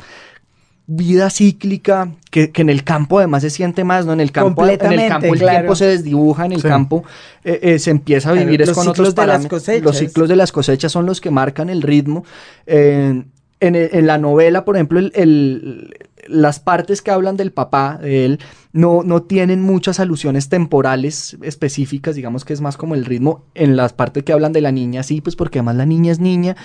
vida 0.94 1.30
cíclica 1.30 2.12
que, 2.30 2.52
en 2.56 2.70
el 2.70 2.84
campo 2.84 3.20
además 3.20 3.44
se 3.44 3.50
siente 3.50 3.84
más, 3.84 4.06
¿no? 4.06 4.14
En 4.14 4.20
el 4.20 4.32
campo, 4.32 4.62
en 4.86 4.92
el, 4.94 5.00
campo 5.10 5.26
el 5.34 5.40
tiempo 5.40 5.76
se 5.76 5.86
desdibuja, 5.86 6.46
en 6.46 6.52
el 6.52 6.62
campo 6.70 7.04
eh, 7.44 7.60
eh, 7.64 7.80
se 7.80 7.92
empieza 7.92 8.30
a 8.30 8.34
vivir 8.34 8.62
es 8.62 8.68
con 8.72 8.86
otros 8.92 9.16
de 9.16 9.22
las 9.28 9.48
cosechas. 9.50 9.84
Los 9.84 9.98
ciclos 9.98 10.30
de 10.30 10.36
las 10.36 10.52
cosechas 10.52 10.92
son 10.92 11.06
los 11.06 11.22
que 11.22 11.32
marcan 11.32 11.70
el 11.70 11.82
ritmo. 11.82 12.26
Eh, 12.66 13.24
en, 13.60 13.76
el- 13.76 13.90
en 13.94 14.08
la 14.08 14.18
novela, 14.18 14.66
por 14.66 14.76
ejemplo, 14.76 15.00
el- 15.00 15.12
el- 15.16 15.96
las 16.28 16.60
partes 16.60 17.02
que 17.02 17.12
hablan 17.12 17.36
del 17.38 17.52
papá, 17.52 17.98
de 18.02 18.26
él, 18.26 18.40
no, 18.74 19.02
no 19.04 19.24
tienen 19.24 19.62
muchas 19.62 20.00
alusiones 20.00 20.50
temporales 20.50 21.38
específicas, 21.42 22.16
digamos 22.16 22.46
que 22.46 22.54
es 22.54 22.62
más 22.62 22.78
como 22.78 22.96
el 22.96 23.06
ritmo 23.06 23.44
en 23.56 23.76
las 23.76 23.94
partes 23.94 24.24
que 24.24 24.32
hablan 24.34 24.54
de 24.54 24.62
la 24.62 24.72
niña, 24.72 25.04
sí, 25.04 25.20
pues 25.22 25.36
porque 25.36 25.60
además 25.60 25.76
la 25.78 25.86
niña 25.86 26.12
es 26.12 26.20
niña 26.20 26.56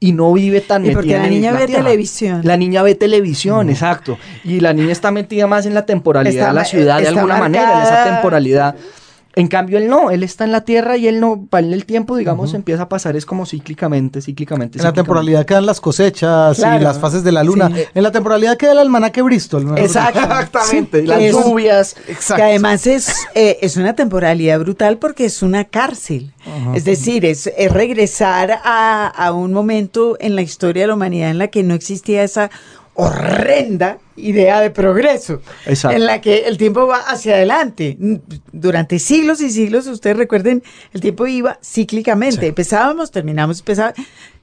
y 0.00 0.12
no 0.12 0.32
vive 0.32 0.60
tan 0.60 0.86
Y 0.86 0.90
porque 0.90 1.08
metida 1.08 1.18
la 1.18 1.24
en 1.26 1.30
niña 1.34 1.52
ve 1.52 1.66
tierra. 1.66 1.84
televisión. 1.84 2.40
La 2.44 2.56
niña 2.56 2.82
ve 2.82 2.94
televisión, 2.94 3.68
exacto. 3.68 4.18
Y 4.44 4.60
la 4.60 4.72
niña 4.72 4.92
está 4.92 5.10
metida 5.10 5.46
más 5.46 5.66
en 5.66 5.74
la 5.74 5.86
temporalidad 5.86 6.34
Está 6.34 6.48
de 6.48 6.54
la 6.54 6.64
ciudad 6.64 7.00
de 7.00 7.08
alguna 7.08 7.36
manera, 7.38 7.78
en 7.78 7.82
esa 7.82 8.04
temporalidad. 8.04 8.76
En 9.38 9.48
cambio, 9.48 9.78
él 9.78 9.88
no, 9.88 10.10
él 10.10 10.22
está 10.22 10.44
en 10.44 10.52
la 10.52 10.62
tierra 10.62 10.96
y 10.96 11.06
él 11.08 11.20
no, 11.20 11.46
para 11.48 11.66
él 11.66 11.72
el 11.72 11.84
tiempo, 11.86 12.16
digamos, 12.16 12.54
empieza 12.54 12.82
a 12.84 12.88
pasar, 12.88 13.16
es 13.16 13.24
como 13.24 13.46
cíclicamente, 13.46 14.20
cíclicamente. 14.20 14.78
En 14.78 14.84
la 14.84 14.92
temporalidad 14.92 15.46
quedan 15.46 15.64
las 15.66 15.80
cosechas 15.80 16.56
Claro. 16.56 16.80
y 16.80 16.84
las 16.84 16.98
fases 16.98 17.22
de 17.24 17.32
la 17.32 17.44
luna. 17.44 17.70
Sí. 17.74 17.82
En 17.94 18.02
la 18.02 18.10
temporalidad 18.10 18.56
queda 18.56 18.72
el 18.72 18.78
almanaque 18.78 19.22
Bristol. 19.22 19.64
¿no? 19.64 19.76
Exacto. 19.76 20.18
Exactamente, 20.22 21.00
Sí, 21.02 21.06
las 21.06 21.20
es- 21.22 21.32
lluvias. 21.32 21.96
Que 22.36 22.42
además 22.42 22.86
es, 22.86 23.14
eh, 23.34 23.58
es 23.62 23.76
una 23.76 23.94
temporalidad 23.94 24.58
brutal 24.60 24.98
porque 24.98 25.24
es 25.24 25.42
una 25.42 25.64
cárcel. 25.64 26.32
Es 26.74 26.84
decir, 26.84 27.24
es, 27.26 27.46
es 27.56 27.70
regresar 27.72 28.58
a, 28.64 29.06
a 29.06 29.32
un 29.32 29.52
momento 29.52 30.16
en 30.18 30.34
la 30.34 30.42
historia 30.42 30.82
de 30.84 30.86
la 30.88 30.94
humanidad 30.94 31.30
en 31.30 31.38
la 31.38 31.48
que 31.48 31.62
no 31.62 31.74
existía 31.74 32.22
esa 32.24 32.50
horrenda 33.00 33.98
idea 34.16 34.60
de 34.60 34.70
progreso, 34.70 35.40
Exacto. 35.66 35.96
en 35.96 36.04
la 36.06 36.20
que 36.20 36.40
el 36.48 36.58
tiempo 36.58 36.86
va 36.88 36.98
hacia 36.98 37.34
adelante. 37.34 37.96
N- 38.00 38.20
Durante 38.52 38.98
siglos 38.98 39.40
y 39.40 39.50
siglos, 39.50 39.86
ustedes 39.86 40.16
recuerden, 40.16 40.64
el 40.92 41.00
tiempo 41.00 41.26
iba 41.28 41.58
cíclicamente. 41.62 42.48
Empezábamos, 42.48 43.12
terminamos, 43.12 43.60
empezaba, 43.60 43.94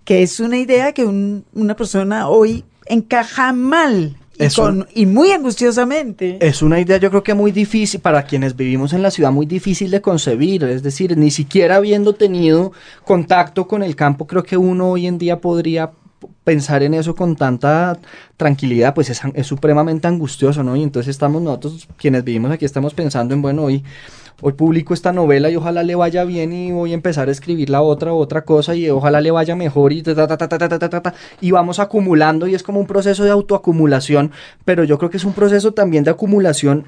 que 0.06 0.24
es 0.24 0.40
una 0.40 0.58
idea 0.58 0.94
que 0.94 1.04
un- 1.04 1.44
una 1.54 1.76
persona 1.76 2.30
hoy 2.30 2.64
encaja 2.86 3.52
mal 3.52 4.16
y, 4.40 4.62
un- 4.62 4.88
y 4.94 5.06
muy 5.06 5.32
angustiosamente. 5.32 6.38
Es 6.40 6.62
una 6.62 6.80
idea 6.80 6.96
yo 6.98 7.10
creo 7.10 7.24
que 7.24 7.34
muy 7.34 7.52
difícil 7.52 8.00
para 8.00 8.24
quienes 8.24 8.56
vivimos 8.56 8.94
en 8.94 9.02
la 9.02 9.12
ciudad, 9.12 9.32
muy 9.32 9.46
difícil 9.46 9.92
de 9.92 10.00
concebir. 10.02 10.64
Es 10.64 10.82
decir, 10.82 11.18
ni 11.18 11.30
siquiera 11.32 11.76
habiendo 11.76 12.14
tenido 12.14 12.72
contacto 13.04 13.68
con 13.68 13.84
el 13.84 13.98
campo, 13.98 14.28
creo 14.28 14.44
que 14.44 14.56
uno 14.56 14.92
hoy 14.92 15.08
en 15.08 15.18
día 15.18 15.42
podría 15.42 15.92
pensar 16.44 16.84
en 16.84 16.94
eso 16.94 17.15
con 17.15 17.36
tanta 17.36 17.98
tranquilidad, 18.38 18.94
pues 18.94 19.10
es, 19.10 19.22
supremamente 19.48 20.08
angustioso, 20.08 20.63
¿no? 20.63 20.75
Y 20.75 20.84
entonces 20.84 21.12
estamos 21.12 21.41
nosotros, 21.41 21.88
quienes 21.98 22.24
vivimos 22.24 22.51
aquí, 22.51 22.65
estamos 22.65 22.94
pensando 22.94 23.34
en, 23.34 23.41
bueno, 23.41 23.63
hoy, 23.63 23.84
hoy 24.41 24.53
publico 24.53 24.94
esta 24.94 25.12
novela 25.12 25.50
y 25.50 25.55
ojalá 25.55 25.84
le 25.84 25.96
vaya 25.96 26.24
bien 26.24 26.53
y 26.53 26.72
voy 26.72 26.91
a 26.91 26.96
empezar 26.96 27.29
a 27.29 27.32
escribir 27.32 27.70
la 27.70 27.82
otra, 27.82 28.13
otra 28.13 28.44
cosa 28.44 28.75
y 28.75 28.89
ojalá 28.89 29.22
le 29.22 29.32
vaya 29.32 29.55
mejor 29.55 29.94
y 29.94 30.01
ta, 30.01 30.15
ta, 30.15 30.27
ta, 30.27 30.38
ta, 30.38 30.58
ta, 30.58 30.70
ta, 30.70 30.89
ta, 30.89 31.01
ta, 31.01 31.13
y 31.41 31.51
vamos 31.51 31.79
acumulando 31.79 32.48
y 32.48 32.55
es 32.55 32.63
como 32.63 32.79
un 32.79 32.88
proceso 32.88 33.24
de 33.24 33.32
autoacumulación, 33.32 34.32
pero 34.65 34.84
yo 34.84 34.98
creo 34.98 35.10
que 35.10 35.17
es 35.17 35.25
un 35.25 35.34
proceso 35.34 35.74
también 35.74 36.03
de 36.03 36.12
acumulación 36.12 36.86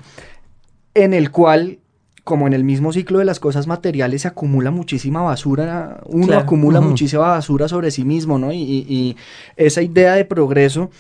en 0.93 1.13
el 1.13 1.31
cual 1.31 1.79
como 2.27 2.45
en 2.45 2.51
el 2.53 2.65
mismo 2.65 2.91
ciclo 2.91 3.19
de 3.19 3.25
las 3.25 3.39
cosas 3.39 3.67
materiales 3.67 4.23
se 4.23 4.27
acumula 4.27 4.69
muchísima 4.69 5.21
basura, 5.21 6.01
uno 6.07 6.27
Claro. 6.27 6.41
acumula 6.41 6.81
muchísima 6.81 7.23
basura 7.29 7.69
sobre 7.69 7.89
sí 7.89 8.03
mismo, 8.03 8.37
¿no? 8.37 8.51
Y, 8.51 8.57
y- 8.61 8.85
y 8.89 9.15
esa 9.55 9.81
idea 9.81 10.13
de 10.13 10.25
progreso 10.25 10.91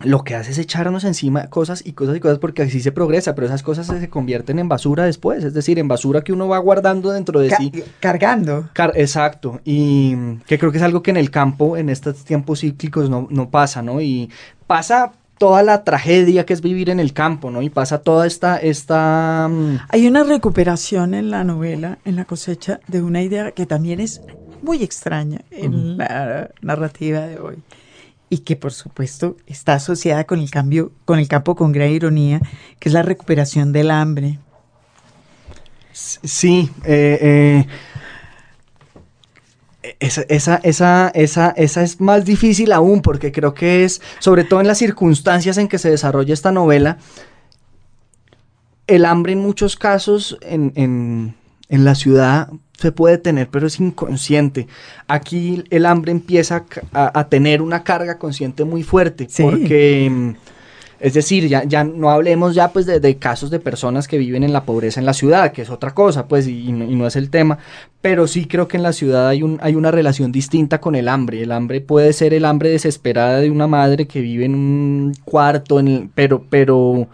lo 0.00 0.22
que 0.24 0.36
hace 0.36 0.52
es 0.52 0.58
echarnos 0.58 1.02
encima 1.04 1.48
cosas 1.50 1.82
y 1.84 1.92
cosas 1.92 2.16
y 2.16 2.20
cosas 2.20 2.38
porque 2.38 2.62
así 2.62 2.80
se 2.80 2.92
progresa, 2.92 3.34
pero 3.34 3.46
esas 3.48 3.62
cosas 3.62 3.86
se, 3.88 4.00
se 4.00 4.08
convierten 4.08 4.58
en 4.58 4.68
basura 4.68 5.04
después, 5.04 5.44
es 5.44 5.52
decir, 5.54 5.78
en 5.78 5.88
basura 5.88 6.22
que 6.22 6.32
uno 6.32 6.48
va 6.48 6.56
guardando 6.58 7.10
dentro 7.10 7.40
de 7.40 7.48
Ca- 7.48 7.56
sí. 7.58 7.72
cargando. 8.00 8.70
Car- 8.72 8.92
Exacto, 8.94 9.60
y 9.64 10.14
que 10.46 10.58
creo 10.58 10.70
que 10.72 10.78
es 10.78 10.84
algo 10.84 11.02
que 11.02 11.10
en 11.10 11.16
el 11.18 11.30
campo, 11.30 11.76
en 11.76 11.88
estos 11.90 12.24
tiempos 12.24 12.60
cíclicos, 12.60 13.10
no, 13.10 13.26
no 13.30 13.50
pasa, 13.50 13.82
¿no? 13.82 14.00
Y 14.00 14.30
pasa 14.68 15.12
toda 15.38 15.62
la 15.62 15.84
tragedia 15.84 16.44
que 16.44 16.52
es 16.52 16.60
vivir 16.60 16.90
en 16.90 17.00
el 17.00 17.12
campo, 17.12 17.50
¿no? 17.50 17.62
Y 17.62 17.70
pasa 17.70 18.02
toda 18.02 18.26
esta, 18.26 18.58
esta, 18.58 19.48
mm, 19.50 19.78
Hay 19.88 20.06
una 20.06 20.24
recuperación 20.24 21.14
en 21.14 21.30
la 21.30 21.44
novela, 21.44 21.98
en 22.04 22.16
la 22.16 22.24
cosecha, 22.24 22.80
de 22.88 23.02
una 23.02 23.22
idea 23.22 23.52
que 23.52 23.66
también 23.66 24.00
es 24.00 24.20
muy 24.62 24.82
extraña 24.82 25.42
en 25.50 25.96
la 25.96 26.50
narrativa 26.62 27.20
de 27.20 27.38
hoy 27.38 27.56
y 28.30 28.38
que 28.38 28.56
por 28.56 28.72
supuesto 28.72 29.36
está 29.46 29.74
asociada 29.74 30.24
con 30.24 30.40
el 30.40 30.50
cambio, 30.50 30.92
con 31.04 31.18
el 31.18 31.28
campo 31.28 31.54
con 31.54 31.72
gran 31.72 31.90
ironía, 31.90 32.40
que 32.78 32.88
es 32.88 32.92
la 32.92 33.02
recuperación 33.02 33.72
del 33.72 33.90
hambre. 33.90 34.38
Sí, 35.92 36.70
eh, 36.84 37.18
eh, 37.20 37.66
esa, 40.00 40.22
esa, 40.28 40.56
esa, 40.62 41.08
esa, 41.14 41.50
esa 41.50 41.82
es 41.82 42.00
más 42.00 42.24
difícil 42.24 42.72
aún 42.72 43.02
porque 43.02 43.32
creo 43.32 43.54
que 43.54 43.84
es, 43.84 44.00
sobre 44.18 44.44
todo 44.44 44.60
en 44.60 44.66
las 44.66 44.78
circunstancias 44.78 45.58
en 45.58 45.68
que 45.68 45.78
se 45.78 45.90
desarrolla 45.90 46.34
esta 46.34 46.52
novela, 46.52 46.98
el 48.86 49.04
hambre 49.04 49.32
en 49.32 49.40
muchos 49.40 49.76
casos 49.76 50.38
en, 50.42 50.72
en, 50.74 51.34
en 51.68 51.84
la 51.84 51.94
ciudad 51.94 52.48
se 52.78 52.92
puede 52.92 53.18
tener, 53.18 53.48
pero 53.48 53.66
es 53.66 53.80
inconsciente. 53.80 54.68
Aquí 55.08 55.64
el 55.70 55.84
hambre 55.84 56.12
empieza 56.12 56.64
a 56.92 57.28
tener 57.28 57.60
una 57.60 57.82
carga 57.82 58.18
consciente 58.18 58.64
muy 58.64 58.82
fuerte 58.82 59.26
Sí. 59.28 59.42
porque... 59.42 60.36
es 61.00 61.14
decir, 61.14 61.46
ya, 61.48 61.64
ya 61.64 61.84
no 61.84 62.10
hablemos 62.10 62.54
ya 62.54 62.68
pues 62.72 62.86
de, 62.86 63.00
de 63.00 63.16
casos 63.16 63.50
de 63.50 63.60
personas 63.60 64.08
que 64.08 64.18
viven 64.18 64.42
en 64.42 64.52
la 64.52 64.64
pobreza 64.64 65.00
en 65.00 65.06
la 65.06 65.12
ciudad, 65.14 65.52
que 65.52 65.62
es 65.62 65.70
otra 65.70 65.94
cosa, 65.94 66.26
pues, 66.28 66.46
y, 66.48 66.68
y 66.68 66.72
no, 66.72 66.84
y 66.84 66.94
no 66.96 67.06
es 67.06 67.16
el 67.16 67.30
tema, 67.30 67.58
pero 68.00 68.26
sí 68.26 68.46
creo 68.46 68.68
que 68.68 68.76
en 68.76 68.82
la 68.82 68.92
ciudad 68.92 69.28
hay, 69.28 69.42
un, 69.42 69.58
hay 69.62 69.74
una 69.74 69.90
relación 69.90 70.32
distinta 70.32 70.80
con 70.80 70.94
el 70.94 71.08
hambre. 71.08 71.42
El 71.42 71.52
hambre 71.52 71.80
puede 71.80 72.12
ser 72.12 72.34
el 72.34 72.44
hambre 72.44 72.70
desesperada 72.70 73.40
de 73.40 73.50
una 73.50 73.66
madre 73.66 74.06
que 74.06 74.20
vive 74.20 74.44
en 74.44 74.54
un 74.54 75.14
cuarto, 75.24 75.80
en 75.80 75.88
el- 75.88 76.08
pero, 76.14 76.44
pero 76.48 77.08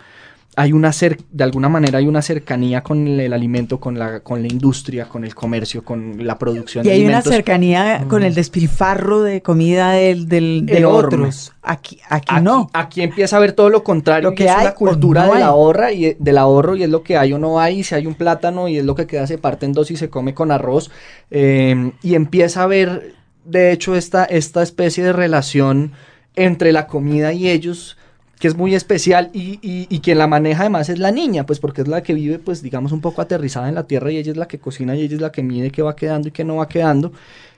hay 0.56 0.72
una 0.72 0.92
cer 0.92 1.18
de 1.30 1.44
alguna 1.44 1.68
manera 1.68 1.98
hay 1.98 2.06
una 2.06 2.22
cercanía 2.22 2.82
con 2.82 3.06
el, 3.06 3.20
el 3.20 3.32
alimento, 3.32 3.80
con 3.80 3.98
la, 3.98 4.20
con 4.20 4.40
la 4.42 4.48
industria, 4.48 5.06
con 5.08 5.24
el 5.24 5.34
comercio, 5.34 5.82
con 5.84 6.24
la 6.26 6.38
producción 6.38 6.84
Y 6.84 6.88
de 6.88 6.94
hay 6.94 7.00
una 7.00 7.18
alimentos. 7.18 7.32
cercanía 7.32 8.04
con 8.08 8.22
el 8.22 8.34
despilfarro 8.34 9.22
de 9.22 9.42
comida 9.42 9.90
del, 9.92 10.28
del- 10.28 10.66
de 10.66 10.84
otros. 10.84 11.52
Aquí, 11.62 11.98
aquí, 12.08 12.26
Aquí, 12.30 12.44
no. 12.44 12.70
aquí 12.72 13.02
empieza 13.02 13.36
a 13.36 13.40
ver 13.40 13.52
todo 13.52 13.70
lo 13.70 13.82
contrario, 13.82 14.30
Lo 14.30 14.34
que 14.34 14.44
que 14.44 14.50
es 14.50 14.56
hay 14.56 14.66
una 14.66 14.74
cultura 14.74 15.22
no 15.26 15.28
del 15.32 15.36
hay. 15.38 15.42
ahorro 15.42 15.90
y 15.90 16.16
del 16.18 16.38
ahorro 16.38 16.76
y 16.76 16.82
es 16.84 16.90
lo 16.90 17.02
que 17.02 17.16
hay 17.16 17.32
o 17.32 17.38
no 17.38 17.58
hay, 17.60 17.80
y 17.80 17.84
si 17.84 17.94
hay 17.94 18.06
un 18.06 18.14
plátano 18.14 18.68
y 18.68 18.78
es 18.78 18.84
lo 18.84 18.94
que 18.94 19.06
queda 19.06 19.26
se 19.26 19.38
parte 19.38 19.66
en 19.66 19.72
dos 19.72 19.90
y 19.90 19.96
se 19.96 20.10
come 20.10 20.34
con 20.34 20.50
arroz 20.52 20.90
eh, 21.30 21.92
y 22.02 22.14
empieza 22.14 22.62
a 22.62 22.66
ver 22.66 23.14
de 23.44 23.72
hecho 23.72 23.94
esta, 23.96 24.24
esta 24.24 24.62
especie 24.62 25.02
de 25.04 25.12
relación 25.12 25.92
entre 26.36 26.72
la 26.72 26.86
comida 26.86 27.32
y 27.32 27.48
ellos 27.48 27.96
que 28.38 28.48
es 28.48 28.56
muy 28.56 28.74
especial 28.74 29.30
y, 29.32 29.58
y, 29.62 30.00
quien 30.00 30.18
la 30.18 30.26
maneja 30.26 30.62
además 30.62 30.88
es 30.88 30.98
la 30.98 31.10
niña, 31.10 31.46
pues 31.46 31.60
porque 31.60 31.82
es 31.82 31.88
la 31.88 32.02
que 32.02 32.14
vive 32.14 32.38
pues 32.38 32.62
digamos 32.62 32.92
un 32.92 33.00
poco 33.00 33.22
aterrizada 33.22 33.68
en 33.68 33.74
la 33.74 33.86
tierra 33.86 34.10
y 34.10 34.18
ella 34.18 34.32
es 34.32 34.36
la 34.36 34.48
que 34.48 34.58
cocina 34.58 34.96
y 34.96 35.02
ella 35.02 35.14
es 35.14 35.20
la 35.20 35.32
que 35.32 35.42
mide 35.42 35.70
qué 35.70 35.82
va 35.82 35.96
quedando 35.96 36.28
y 36.28 36.32
qué 36.32 36.44
no 36.44 36.56
va 36.56 36.68
quedando. 36.68 37.12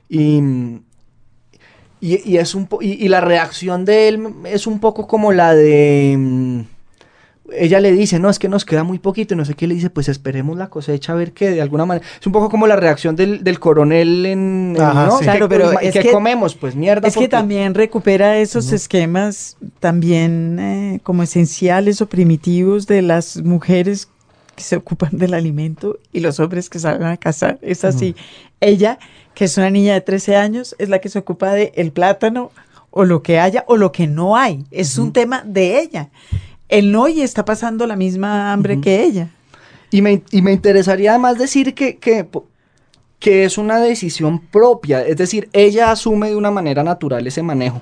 Y, 0.09 0.41
y, 2.01 2.37
es 2.37 2.55
un 2.55 2.67
po- 2.67 2.83
y, 2.83 2.93
y 2.93 3.09
la 3.09 3.21
reacción 3.21 3.85
de 3.85 4.09
él 4.09 4.29
es 4.45 4.67
un 4.67 4.79
poco 4.81 5.07
como 5.07 5.33
la 5.33 5.55
de 5.55 6.15
mm, 6.17 6.61
ella 7.53 7.81
le 7.81 7.93
dice, 7.93 8.19
no, 8.19 8.29
es 8.31 8.39
que 8.39 8.49
nos 8.49 8.65
queda 8.65 8.83
muy 8.85 8.99
poquito, 8.99 9.35
y 9.35 9.37
no 9.37 9.45
sé 9.45 9.55
qué 9.55 9.67
le 9.67 9.75
dice, 9.75 9.91
pues 9.91 10.09
esperemos 10.09 10.57
la 10.57 10.69
cosecha 10.69 11.13
a 11.13 11.17
ver 11.17 11.33
que 11.33 11.51
de 11.51 11.61
alguna 11.63 11.87
manera. 11.87 12.07
Es 12.21 12.27
un 12.27 12.33
poco 12.33 12.49
como 12.51 12.67
la 12.67 12.77
reacción 12.77 13.15
del, 13.17 13.45
del 13.45 13.59
coronel 13.61 14.27
en, 14.27 14.77
Ajá, 14.79 15.07
¿no? 15.07 15.19
sí. 15.19 15.25
Claro, 15.25 15.49
¿Qué- 15.49 15.57
pero 15.57 15.71
¿qué 15.79 15.89
es 15.89 15.95
que- 15.99 16.11
comemos? 16.13 16.55
Pues 16.55 16.75
mierda. 16.75 17.07
Es 17.09 17.17
que 17.17 17.29
también 17.29 17.75
recupera 17.75 18.39
esos 18.39 18.73
esquemas 18.73 19.57
también 19.81 20.59
eh, 20.59 21.01
como 21.03 21.23
esenciales 21.23 22.01
o 22.01 22.09
primitivos 22.09 22.87
de 22.87 23.03
las 23.03 23.37
mujeres 23.39 24.09
que 24.57 24.63
se 24.63 24.77
ocupan 24.77 25.11
del 25.19 25.35
alimento 25.35 25.99
y 26.13 26.21
los 26.21 26.41
hombres 26.41 26.71
que 26.71 26.79
salen 26.79 27.03
a 27.05 27.17
cazar. 27.17 27.59
Es 27.63 27.85
así. 27.85 28.17
Ella, 28.61 28.99
que 29.35 29.45
es 29.45 29.57
una 29.59 29.69
niña 29.71 29.93
de 29.95 30.01
13 30.01 30.35
años, 30.37 30.75
es 30.79 30.89
la 30.89 30.99
que 30.99 31.11
se 31.11 31.19
ocupa 31.19 31.53
del 31.53 31.71
el 31.75 31.93
plátano 31.93 32.51
o 32.91 33.05
lo 33.05 33.23
que 33.23 33.39
haya 33.39 33.65
o 33.69 33.77
lo 33.77 33.93
que 33.93 34.07
no 34.07 34.37
hay. 34.37 34.65
Es 34.71 34.97
un 34.97 35.13
tema 35.13 35.43
de 35.45 35.79
ella. 35.81 36.09
El 36.69 36.93
Noy 36.93 37.23
está 37.23 37.45
pasando 37.45 37.87
la 37.87 37.97
misma 37.97 38.53
hambre 38.53 38.81
que 38.81 39.05
ella. 39.05 39.31
Y 39.91 40.03
me, 40.03 40.23
y 40.31 40.43
me 40.43 40.53
interesaría 40.53 41.11
además 41.11 41.39
decir 41.39 41.75
que, 41.75 41.97
que, 41.97 42.29
que 43.19 43.45
es 43.45 43.57
una 43.57 43.79
decisión 43.79 44.41
propia, 44.41 45.03
es 45.03 45.17
decir, 45.17 45.49
ella 45.53 45.91
asume 45.91 46.31
de 46.31 46.37
una 46.37 46.51
manera 46.51 46.83
natural 46.83 47.27
ese 47.27 47.43
manejo 47.43 47.81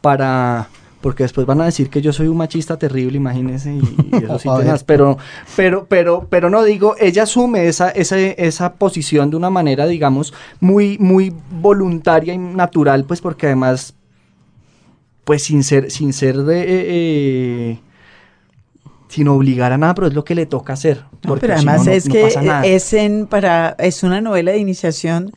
para... 0.00 0.68
Porque 1.00 1.22
después 1.22 1.46
van 1.46 1.60
a 1.60 1.66
decir 1.66 1.90
que 1.90 2.00
yo 2.00 2.14
soy 2.14 2.28
un 2.28 2.38
machista 2.38 2.78
terrible, 2.78 3.18
imagínense, 3.18 3.74
y, 3.74 3.80
y 4.10 4.24
eso 4.24 4.38
sí 4.38 4.48
tenaz, 4.58 4.84
pero, 4.84 5.18
pero, 5.54 5.84
pero, 5.86 6.26
pero 6.30 6.48
no 6.48 6.64
digo, 6.64 6.96
ella 6.98 7.24
asume 7.24 7.68
esa, 7.68 7.90
esa, 7.90 8.18
esa 8.18 8.72
posición 8.76 9.28
de 9.28 9.36
una 9.36 9.50
manera, 9.50 9.86
digamos, 9.86 10.32
muy, 10.60 10.96
muy 10.96 11.34
voluntaria 11.60 12.32
y 12.32 12.38
natural, 12.38 13.04
pues 13.04 13.20
porque 13.20 13.46
además, 13.46 13.94
pues 15.24 15.42
sin 15.42 15.62
ser, 15.62 15.90
sin 15.90 16.14
ser 16.14 16.38
de, 16.38 16.60
eh, 16.62 16.66
eh, 16.70 17.80
sin 19.14 19.28
obligar 19.28 19.72
a 19.72 19.78
nada, 19.78 19.94
pero 19.94 20.06
es 20.08 20.14
lo 20.14 20.24
que 20.24 20.34
le 20.34 20.46
toca 20.46 20.72
hacer. 20.72 21.04
No, 21.22 21.36
pero 21.36 21.54
si 21.58 21.66
además 21.66 21.78
no, 21.80 21.84
no- 21.86 21.90
es 21.92 22.08
que 22.08 22.74
es 22.74 22.92
en 22.92 23.26
para 23.26 23.76
es 23.78 24.02
una 24.02 24.20
novela 24.20 24.52
de 24.52 24.58
iniciación 24.58 25.32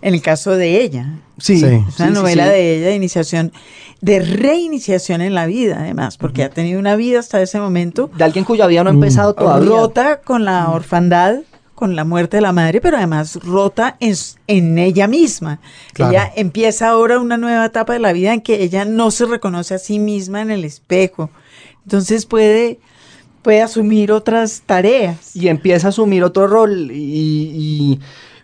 en 0.00 0.14
el 0.14 0.22
caso 0.22 0.52
de 0.52 0.80
ella. 0.80 1.18
Sí, 1.38 1.58
Sí. 1.60 1.66
Es 1.66 1.98
una 2.00 2.08
sí, 2.08 2.14
novela 2.14 2.44
sí. 2.44 2.50
de 2.50 2.76
ella 2.76 2.86
de 2.88 2.94
iniciación, 2.94 3.52
de 4.00 4.20
reiniciación 4.20 5.20
en 5.20 5.34
la 5.34 5.46
vida, 5.46 5.76
además, 5.80 6.16
porque 6.16 6.42
ha 6.44 6.50
tenido 6.50 6.78
una 6.80 6.96
vida 6.96 7.18
hasta 7.20 7.40
ese 7.42 7.60
momento 7.60 8.10
De 8.16 8.24
alguien 8.24 8.44
cuya 8.44 8.66
vida 8.66 8.82
no 8.84 8.90
ha 8.90 8.92
empezado 8.94 9.34
todavía. 9.34 9.68
rota 9.68 10.20
con 10.20 10.44
la 10.44 10.70
orfandad, 10.70 11.40
con 11.74 11.94
la 11.96 12.04
muerte 12.04 12.38
de 12.38 12.40
la 12.40 12.52
madre, 12.52 12.80
pero 12.80 12.96
además 12.96 13.36
rota 13.42 13.96
en, 14.00 14.14
en 14.48 14.78
ella 14.78 15.06
misma. 15.06 15.60
Claro. 15.92 16.10
Ella 16.12 16.32
empieza 16.34 16.88
ahora 16.88 17.20
una 17.20 17.36
nueva 17.36 17.66
etapa 17.66 17.92
de 17.92 17.98
la 18.00 18.12
vida 18.12 18.32
en 18.34 18.40
que 18.40 18.62
ella 18.62 18.84
no 18.84 19.10
se 19.12 19.26
reconoce 19.26 19.74
a 19.74 19.78
sí 19.78 19.98
misma 20.00 20.40
en 20.42 20.50
el 20.50 20.64
espejo. 20.64 21.30
Entonces 21.84 22.26
puede, 22.26 22.80
puede 23.42 23.62
asumir 23.62 24.12
otras 24.12 24.62
tareas. 24.66 25.34
y 25.34 25.48
empieza 25.48 25.88
a 25.88 25.90
asumir 25.90 26.24
otro 26.24 26.46
rol 26.46 26.90
y, 26.90 27.52
y 27.54 28.00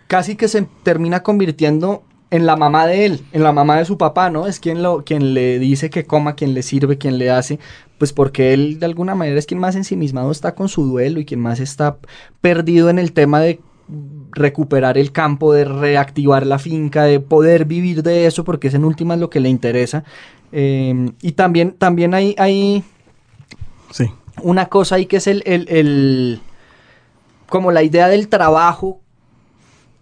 casi 0.06 0.36
que 0.36 0.48
se 0.48 0.66
termina 0.82 1.22
convirtiendo 1.22 2.02
en 2.30 2.46
la 2.46 2.56
mamá 2.56 2.86
de 2.86 3.06
él, 3.06 3.20
en 3.32 3.42
la 3.42 3.52
mamá 3.52 3.78
de 3.78 3.84
su 3.84 3.96
papá, 3.96 4.28
¿no? 4.28 4.46
Es 4.46 4.58
quien, 4.58 4.82
lo, 4.82 5.04
quien 5.04 5.34
le 5.34 5.58
dice 5.60 5.88
que 5.88 6.04
coma, 6.04 6.34
quien 6.34 6.52
le 6.52 6.62
sirve, 6.62 6.98
quien 6.98 7.16
le 7.16 7.30
hace, 7.30 7.60
pues 7.98 8.12
porque 8.12 8.52
él 8.52 8.80
de 8.80 8.86
alguna 8.86 9.14
manera 9.14 9.38
es 9.38 9.46
quien 9.46 9.60
más 9.60 9.76
ensimismado 9.76 10.32
está 10.32 10.54
con 10.54 10.68
su 10.68 10.84
duelo 10.84 11.20
y 11.20 11.24
quien 11.24 11.40
más 11.40 11.60
está 11.60 11.98
perdido 12.40 12.90
en 12.90 12.98
el 12.98 13.12
tema 13.12 13.40
de 13.40 13.60
recuperar 14.32 14.98
el 14.98 15.12
campo, 15.12 15.52
de 15.52 15.64
reactivar 15.64 16.44
la 16.44 16.58
finca, 16.58 17.04
de 17.04 17.20
poder 17.20 17.66
vivir 17.66 18.02
de 18.02 18.26
eso, 18.26 18.42
porque 18.42 18.68
es 18.68 18.74
en 18.74 18.84
últimas 18.84 19.18
lo 19.18 19.30
que 19.30 19.38
le 19.38 19.48
interesa. 19.48 20.02
Eh, 20.50 21.12
y 21.22 21.32
también, 21.32 21.72
también 21.72 22.14
hay, 22.14 22.34
hay 22.38 22.82
Sí. 23.92 24.10
Una 24.42 24.66
cosa 24.66 24.96
ahí 24.96 25.06
que 25.06 25.16
es 25.18 25.26
el, 25.26 25.42
el- 25.46 25.68
el- 25.68 26.40
como 27.48 27.70
la 27.72 27.82
idea 27.82 28.08
del 28.08 28.28
trabajo, 28.28 29.00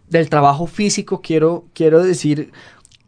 del 0.08 0.28
trabajo 0.28 0.66
físico, 0.66 1.20
quiero, 1.22 1.64
quiero 1.74 2.02
decir, 2.02 2.50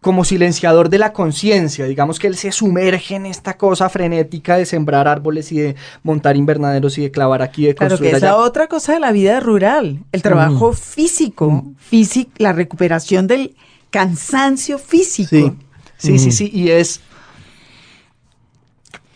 como 0.00 0.24
silenciador 0.24 0.90
de 0.90 0.98
la 0.98 1.14
conciencia, 1.14 1.86
digamos 1.86 2.18
que 2.18 2.26
él 2.26 2.36
se 2.36 2.52
sumerge 2.52 3.14
en 3.14 3.24
esta 3.24 3.56
cosa 3.56 3.88
frenética 3.88 4.56
de 4.58 4.66
sembrar 4.66 5.08
árboles 5.08 5.50
y 5.50 5.58
de 5.58 5.76
montar 6.02 6.36
invernaderos 6.36 6.98
y 6.98 7.02
de 7.02 7.10
clavar 7.10 7.40
aquí, 7.40 7.64
de 7.66 7.74
Claro 7.74 7.94
que 7.96 8.02
construir 8.02 8.16
esa 8.16 8.26
allá. 8.32 8.36
otra 8.36 8.66
cosa 8.66 8.92
de 8.92 9.00
la 9.00 9.12
vida 9.12 9.40
rural, 9.40 10.00
el 10.12 10.20
trabajo 10.22 10.72
físico, 10.74 11.64
físic- 11.90 12.28
la 12.36 12.52
recuperación 12.52 13.26
del 13.26 13.54
cansancio 13.90 14.78
físico. 14.78 15.56
Sí, 15.96 16.18
sí, 16.18 16.32
sí, 16.32 16.50
y 16.52 16.70
es... 16.70 17.00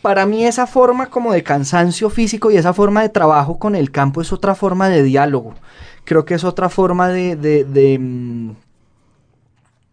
Para 0.03 0.27
mí 0.27 0.45
esa 0.45 0.67
forma 0.67 1.07
como 1.07 1.33
de 1.33 1.43
cansancio 1.43 2.09
físico 2.11 2.51
y 2.51 2.57
esa 2.57 2.73
forma 2.73 3.03
de 3.03 3.09
trabajo 3.09 3.59
con 3.59 3.75
el 3.75 3.91
campo 3.91 4.21
es 4.21 4.33
otra 4.33 4.55
forma 4.55 4.89
de 4.89 5.03
diálogo. 5.03 5.55
Creo 6.05 6.25
que 6.25 6.35
es 6.35 6.45
otra 6.45 6.69
forma 6.69 7.09
de, 7.09 7.37
de, 7.37 7.65
de, 7.65 7.99
mm, 7.99 8.51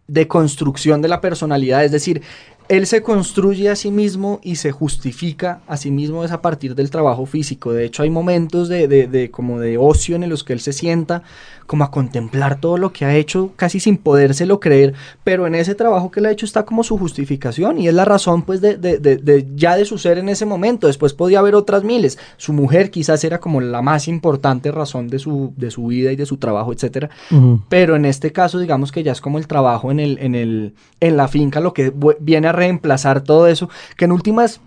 de 0.06 0.28
construcción 0.28 1.02
de 1.02 1.08
la 1.08 1.20
personalidad. 1.20 1.84
Es 1.84 1.90
decir, 1.90 2.22
él 2.68 2.86
se 2.86 3.02
construye 3.02 3.68
a 3.70 3.76
sí 3.76 3.90
mismo 3.90 4.40
y 4.42 4.56
se 4.56 4.72
justifica 4.72 5.60
a 5.66 5.76
sí 5.76 5.90
mismo 5.90 6.24
es 6.24 6.32
a 6.32 6.42
partir 6.42 6.74
del 6.74 6.90
trabajo 6.90 7.26
físico. 7.26 7.72
De 7.72 7.84
hecho, 7.84 8.02
hay 8.02 8.10
momentos 8.10 8.68
de, 8.68 8.88
de- 8.88 9.06
de 9.06 9.30
como 9.30 9.60
de 9.60 9.78
ocio 9.78 10.16
en 10.16 10.28
los 10.28 10.42
que 10.44 10.52
él 10.52 10.60
se 10.60 10.72
sienta 10.72 11.22
como 11.66 11.82
a 11.82 11.90
contemplar 11.90 12.60
todo 12.60 12.76
lo 12.78 12.92
que 12.92 13.04
ha 13.04 13.16
hecho 13.16 13.50
casi 13.56 13.80
sin 13.80 13.96
podérselo 13.96 14.60
creer, 14.60 14.94
pero 15.24 15.48
en 15.48 15.56
ese 15.56 15.74
trabajo 15.74 16.12
que 16.12 16.20
él 16.20 16.26
ha 16.26 16.30
hecho 16.30 16.46
está 16.46 16.64
como 16.64 16.84
su 16.84 16.96
justificación 16.96 17.78
y 17.78 17.88
es 17.88 17.94
la 17.94 18.04
razón 18.04 18.42
pues 18.42 18.60
de, 18.60 18.76
de- 18.76 19.46
ya 19.56 19.76
de 19.76 19.84
su 19.84 19.98
ser 19.98 20.18
en 20.18 20.28
ese 20.28 20.46
momento. 20.46 20.86
Después 20.86 21.12
podía 21.12 21.40
haber 21.40 21.54
otras 21.56 21.82
miles. 21.82 22.18
Su 22.36 22.52
mujer 22.52 22.90
quizás 22.90 23.22
era 23.24 23.40
como 23.40 23.60
la 23.60 23.82
más 23.82 24.06
importante 24.08 24.70
razón 24.70 25.08
de 25.08 25.18
su, 25.18 25.52
de 25.56 25.70
su 25.70 25.86
vida 25.86 26.12
y 26.12 26.16
de 26.16 26.26
su 26.26 26.36
trabajo, 26.36 26.72
etcétera. 26.72 27.10
Ujú. 27.32 27.60
Pero 27.68 27.96
en 27.96 28.04
este 28.04 28.32
caso, 28.32 28.58
digamos 28.60 28.92
que 28.92 29.02
ya 29.02 29.12
es 29.12 29.20
como 29.20 29.38
el 29.38 29.46
trabajo 29.48 29.90
en, 29.90 29.98
el, 30.00 30.18
en, 30.20 30.34
el, 30.36 30.74
en 31.00 31.16
la 31.16 31.26
finca 31.28 31.58
lo 31.60 31.72
que 31.74 31.92
viene 32.20 32.46
a 32.48 32.52
reemplazar 32.56 33.20
todo 33.22 33.46
eso, 33.46 33.68
que 33.96 34.06
en 34.06 34.12
últimas, 34.12 34.60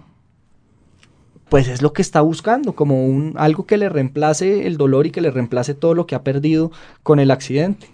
pues 1.50 1.67
es 1.67 1.81
lo 1.81 1.91
que 1.91 2.01
está 2.01 2.22
buscando, 2.22 2.74
como 2.74 3.05
un, 3.05 3.34
algo 3.38 3.65
que 3.65 3.77
le 3.77 3.89
reemplace 3.89 4.67
el 4.67 4.77
dolor 4.77 5.08
y 5.08 5.12
que 5.12 5.22
le 5.22 5.31
reemplace 5.31 5.74
todo 5.74 5.93
lo 5.93 6.08
que 6.08 6.15
ha 6.15 6.23
perdido 6.23 6.71
con 7.04 7.19
el 7.19 7.32
accidente. 7.32 7.88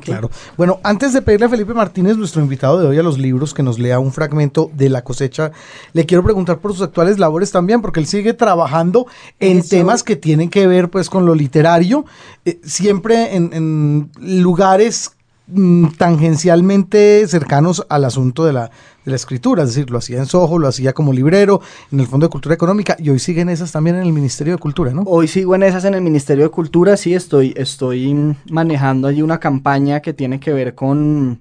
Claro. 0.00 0.30
Bueno, 0.58 0.78
antes 0.82 1.14
de 1.14 1.22
pedirle 1.22 1.46
a 1.46 1.48
Felipe 1.48 1.72
Martínez, 1.72 2.18
nuestro 2.18 2.42
invitado 2.42 2.78
de 2.78 2.86
hoy 2.86 2.98
a 2.98 3.02
los 3.02 3.18
libros, 3.18 3.54
que 3.54 3.62
nos 3.62 3.78
lea 3.78 3.98
un 3.98 4.12
fragmento 4.12 4.70
de 4.74 4.90
la 4.90 5.02
cosecha, 5.02 5.52
le 5.94 6.04
quiero 6.04 6.22
preguntar 6.22 6.58
por 6.58 6.72
sus 6.72 6.82
actuales 6.82 7.18
labores 7.18 7.50
también, 7.50 7.80
porque 7.80 8.00
él 8.00 8.06
sigue 8.06 8.34
trabajando 8.34 9.06
en 9.38 9.58
Eso. 9.58 9.70
temas 9.70 10.02
que 10.02 10.16
tienen 10.16 10.50
que 10.50 10.66
ver 10.66 10.90
pues 10.90 11.08
con 11.08 11.24
lo 11.24 11.34
literario, 11.34 12.04
eh, 12.44 12.60
siempre 12.62 13.34
en, 13.36 13.54
en 13.54 14.10
lugares 14.42 15.12
mm, 15.52 15.88
tangencialmente 15.98 17.26
cercanos 17.28 17.84
al 17.88 18.04
asunto 18.04 18.44
de 18.44 18.52
la, 18.52 18.70
de 19.04 19.10
la 19.10 19.16
escritura, 19.16 19.62
es 19.62 19.70
decir, 19.74 19.90
lo 19.90 19.98
hacía 19.98 20.18
en 20.18 20.26
Soho, 20.26 20.58
lo 20.58 20.68
hacía 20.68 20.92
como 20.92 21.12
librero, 21.12 21.60
en 21.92 22.00
el 22.00 22.06
Fondo 22.06 22.26
de 22.26 22.30
Cultura 22.30 22.54
Económica, 22.54 22.96
y 22.98 23.10
hoy 23.10 23.18
siguen 23.18 23.48
esas 23.48 23.72
también 23.72 23.96
en 23.96 24.02
el 24.02 24.12
Ministerio 24.12 24.54
de 24.54 24.58
Cultura, 24.58 24.92
¿no? 24.92 25.02
Hoy 25.06 25.28
sigo 25.28 25.54
en 25.54 25.62
esas 25.62 25.84
en 25.84 25.94
el 25.94 26.00
Ministerio 26.02 26.44
de 26.44 26.50
Cultura, 26.50 26.96
sí, 26.96 27.14
estoy, 27.14 27.52
estoy 27.56 28.36
manejando 28.50 29.08
allí 29.08 29.22
una 29.22 29.38
campaña 29.40 30.00
que 30.00 30.12
tiene 30.12 30.38
que 30.40 30.52
ver 30.52 30.74
con, 30.74 31.40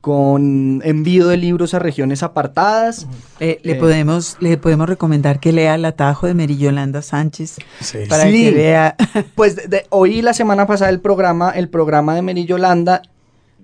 con 0.00 0.80
envío 0.84 1.28
de 1.28 1.36
libros 1.36 1.74
a 1.74 1.78
regiones 1.78 2.24
apartadas. 2.24 3.06
Eh, 3.38 3.60
le, 3.62 3.72
Eh. 3.72 3.76
podemos, 3.76 4.36
le 4.40 4.56
podemos 4.56 4.88
recomendar 4.88 5.38
que 5.38 5.52
lea 5.52 5.76
el 5.76 5.84
atajo 5.84 6.26
de 6.26 6.34
Mary 6.34 6.56
Yolanda 6.56 7.02
Sánchez 7.02 7.58
Sí. 7.80 7.98
para 8.08 8.24
Sí. 8.24 8.32
que 8.32 8.50
vea. 8.50 8.96
Pues 9.36 9.54
de- 9.54 9.66
de- 9.68 9.86
oí 9.90 10.20
la 10.22 10.34
semana 10.34 10.66
pasada 10.66 10.90
el 10.90 11.00
programa, 11.00 11.50
el 11.50 11.68
programa 11.68 12.16
de 12.16 12.22
Mary 12.22 12.46
Yolanda 12.46 13.02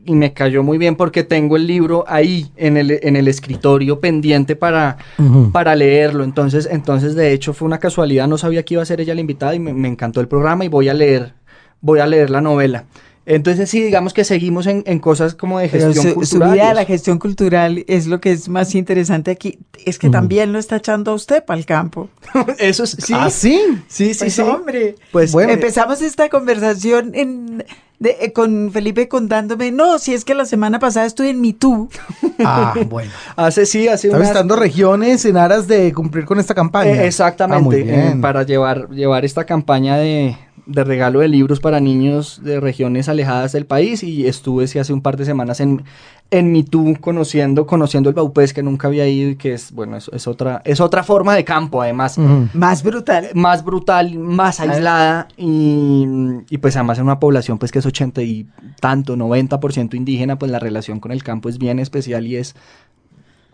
y 0.09 0.15
me 0.15 0.33
cayó 0.33 0.63
muy 0.63 0.79
bien 0.79 0.97
porque 0.97 1.23
tengo 1.23 1.57
el 1.57 1.67
libro 1.67 2.05
ahí 2.09 2.51
en 2.57 2.79
el, 2.79 2.99
en 3.03 3.15
el 3.15 3.29
escritorio 3.29 4.01
pendiente 4.01 4.57
para, 4.57 4.97
para 5.53 5.77
leerlo. 5.77 6.25
Entonces, 6.25 6.67
entonces, 6.71 7.15
de 7.15 7.33
hecho, 7.35 7.53
fue 7.53 7.67
una 7.67 7.79
casualidad, 7.79 8.27
no 8.27 8.39
sabía 8.39 8.63
que 8.65 8.75
iba 8.75 8.83
a 8.83 8.87
ser 8.87 9.03
ella 9.03 9.15
la 9.15 9.21
invitada 9.21 9.55
y 9.55 9.59
me, 9.59 9.75
me 9.75 9.87
encantó 9.87 10.23
el 10.23 10.27
programa 10.27 10.65
y 10.65 10.69
voy 10.69 10.89
a 10.89 10.95
leer, 10.95 11.35
voy 11.83 12.01
a 12.01 12.07
leer 12.07 12.31
la 12.31 12.41
novela. 12.41 12.87
Entonces, 13.31 13.69
sí, 13.69 13.83
digamos 13.83 14.15
que 14.15 14.25
seguimos 14.25 14.67
en, 14.67 14.83
en 14.87 15.01
cosas 15.01 15.35
como 15.35 15.59
de 15.59 15.69
gestión 15.69 15.95
su, 15.95 16.03
su 16.09 16.15
cultural. 16.15 16.53
vida 16.55 16.65
y 16.65 16.69
de 16.69 16.75
la 16.75 16.81
eso. 16.83 16.89
gestión 16.89 17.19
cultural 17.19 17.85
es 17.87 18.07
lo 18.07 18.21
que 18.23 18.33
es 18.33 18.49
más 18.49 18.75
interesante 18.75 19.31
aquí. 19.31 19.59
Es 19.85 19.99
que 19.99 20.07
Ujú. 20.07 20.13
también 20.13 20.53
lo 20.53 20.59
está 20.59 20.77
echando 20.77 21.11
a 21.11 21.15
usted 21.15 21.45
para 21.45 21.59
el 21.59 21.67
campo. 21.67 22.09
Eso 22.59 22.85
es, 22.85 22.97
sí. 22.99 23.13
¿Ah, 23.15 23.29
sí? 23.31 23.61
Sí, 23.87 24.15
sí, 24.15 24.21
Pues, 24.21 24.33
sí. 24.35 24.41
hombre. 24.43 24.95
Pues 25.13 25.33
Bueno. 25.33 25.53
Empezamos 25.53 26.01
esta 26.01 26.31
conversación 26.31 27.11
en, 27.15 27.65
de- 27.99 28.17
eh, 28.21 28.33
con 28.33 28.71
Felipe 28.73 29.09
contándome, 29.09 29.73
no, 29.73 29.99
si 29.99 30.15
es 30.15 30.25
que 30.25 30.35
la 30.35 30.47
semana 30.47 30.79
pasada 30.79 31.05
estuve 31.05 31.29
en 31.31 31.41
MeToo. 31.43 31.89
Ah, 32.41 32.73
bueno. 32.89 33.11
hace 33.35 33.67
sí, 33.67 33.89
hace 33.89 34.07
Está 34.07 34.17
unas- 34.17 34.29
visitando 34.31 34.55
regiones 34.57 35.25
en 35.25 35.37
aras 35.37 35.67
de 35.67 35.93
cumplir 35.93 36.25
con 36.25 36.39
esta 36.39 36.55
campaña. 36.55 36.91
Eh, 36.91 36.95
Ah, 36.95 36.99
muy 36.99 37.07
exactamente, 37.07 37.83
bien. 37.83 38.01
eh, 38.01 38.17
para 38.23 38.45
llevar, 38.45 38.89
llevar 38.91 39.25
esta 39.25 39.45
campaña 39.45 39.97
de, 39.99 40.37
de 40.69 40.85
regalo 40.85 41.21
de 41.21 41.29
libros 41.29 41.61
para 41.61 41.81
niños 41.81 42.41
de 42.45 42.61
regiones 42.61 43.09
alejadas 43.09 43.53
del 43.53 43.65
país 43.65 44.03
y 44.03 44.27
estuve 44.27 44.67
sí, 44.67 44.79
hace 44.79 44.93
un 44.93 45.01
par 45.01 45.17
de 45.17 45.25
semanas 45.25 45.61
en, 45.61 45.83
en 46.31 46.53
Mitú 46.53 46.95
conociendo, 47.01 47.67
conociendo 47.67 48.11
el 48.11 48.15
Baupés 48.15 48.53
que 48.53 48.63
nunca 48.63 48.87
había 48.87 49.09
ido 49.09 49.31
y 49.31 49.37
que 49.37 49.55
es, 49.55 49.73
bueno, 49.73 49.97
es, 49.97 50.11
es 50.13 50.27
otra, 50.27 50.61
es 50.67 50.81
otra 50.81 51.03
forma 51.03 51.35
de 51.35 51.45
campo 51.45 51.81
además. 51.81 52.19
Más 52.19 52.83
brutal. 52.83 53.31
Más 53.33 53.65
brutal, 53.65 54.19
más 54.19 54.61
aislada 54.61 55.29
y, 55.39 56.07
y 56.51 56.59
pues 56.59 56.77
además 56.77 56.99
en 56.99 57.05
una 57.05 57.19
población 57.19 57.59
pues 57.59 57.73
que 57.73 57.79
es 57.79 57.87
80 57.87 58.23
y 58.23 58.47
tanto, 58.79 59.17
90% 59.17 59.95
indígena, 59.95 60.39
pues 60.39 60.53
la 60.53 60.59
relación 60.59 61.01
con 61.01 61.13
el 61.13 61.25
campo 61.25 61.49
es 61.49 61.57
bien 61.57 61.79
especial 61.79 62.27
y 62.27 62.37
es 62.37 62.55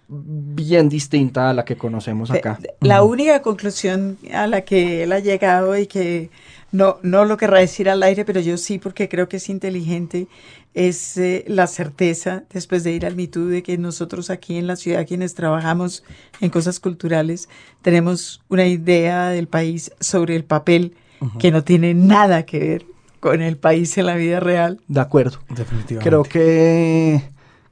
bien 0.08 0.88
distinta 0.88 1.50
a 1.50 1.54
la 1.54 1.64
que 1.64 1.76
conocemos 1.76 2.30
acá. 2.30 2.58
Eh, 2.62 2.74
La 2.80 3.02
única 3.02 3.40
conclusión 3.40 4.18
a 4.32 4.46
la 4.46 4.62
que 4.62 5.04
él 5.04 5.12
ha 5.12 5.20
llegado 5.20 5.76
y 5.78 5.86
que 5.86 6.30
no, 6.74 6.98
no 7.02 7.24
lo 7.24 7.36
querrá 7.36 7.60
decir 7.60 7.88
al 7.88 8.02
aire, 8.02 8.24
pero 8.24 8.40
yo 8.40 8.56
sí 8.56 8.80
porque 8.80 9.08
creo 9.08 9.28
que 9.28 9.36
es 9.36 9.48
inteligente, 9.48 10.26
es 10.74 11.16
eh, 11.16 11.44
la 11.46 11.68
certeza, 11.68 12.42
después 12.52 12.82
de 12.82 12.90
ir 12.90 13.06
al 13.06 13.14
MeToo, 13.14 13.46
de 13.46 13.62
que 13.62 13.78
nosotros 13.78 14.28
aquí 14.28 14.58
en 14.58 14.66
la 14.66 14.74
ciudad, 14.74 15.06
quienes 15.06 15.34
trabajamos 15.34 16.02
en 16.40 16.50
cosas 16.50 16.80
culturales, 16.80 17.48
tenemos 17.80 18.42
una 18.48 18.66
idea 18.66 19.28
del 19.28 19.46
país 19.46 19.92
sobre 20.00 20.34
el 20.34 20.42
papel 20.42 20.96
que 21.38 21.52
no 21.52 21.62
tiene 21.62 21.94
nada 21.94 22.44
que 22.44 22.58
ver 22.58 22.86
con 23.20 23.40
el 23.40 23.56
país 23.56 23.96
en 23.96 24.06
la 24.06 24.16
vida 24.16 24.40
real. 24.40 24.80
De 24.88 25.00
acuerdo. 25.00 25.38
Definitivamente. 25.48 26.10
Creo 26.10 26.24
que 26.24 27.22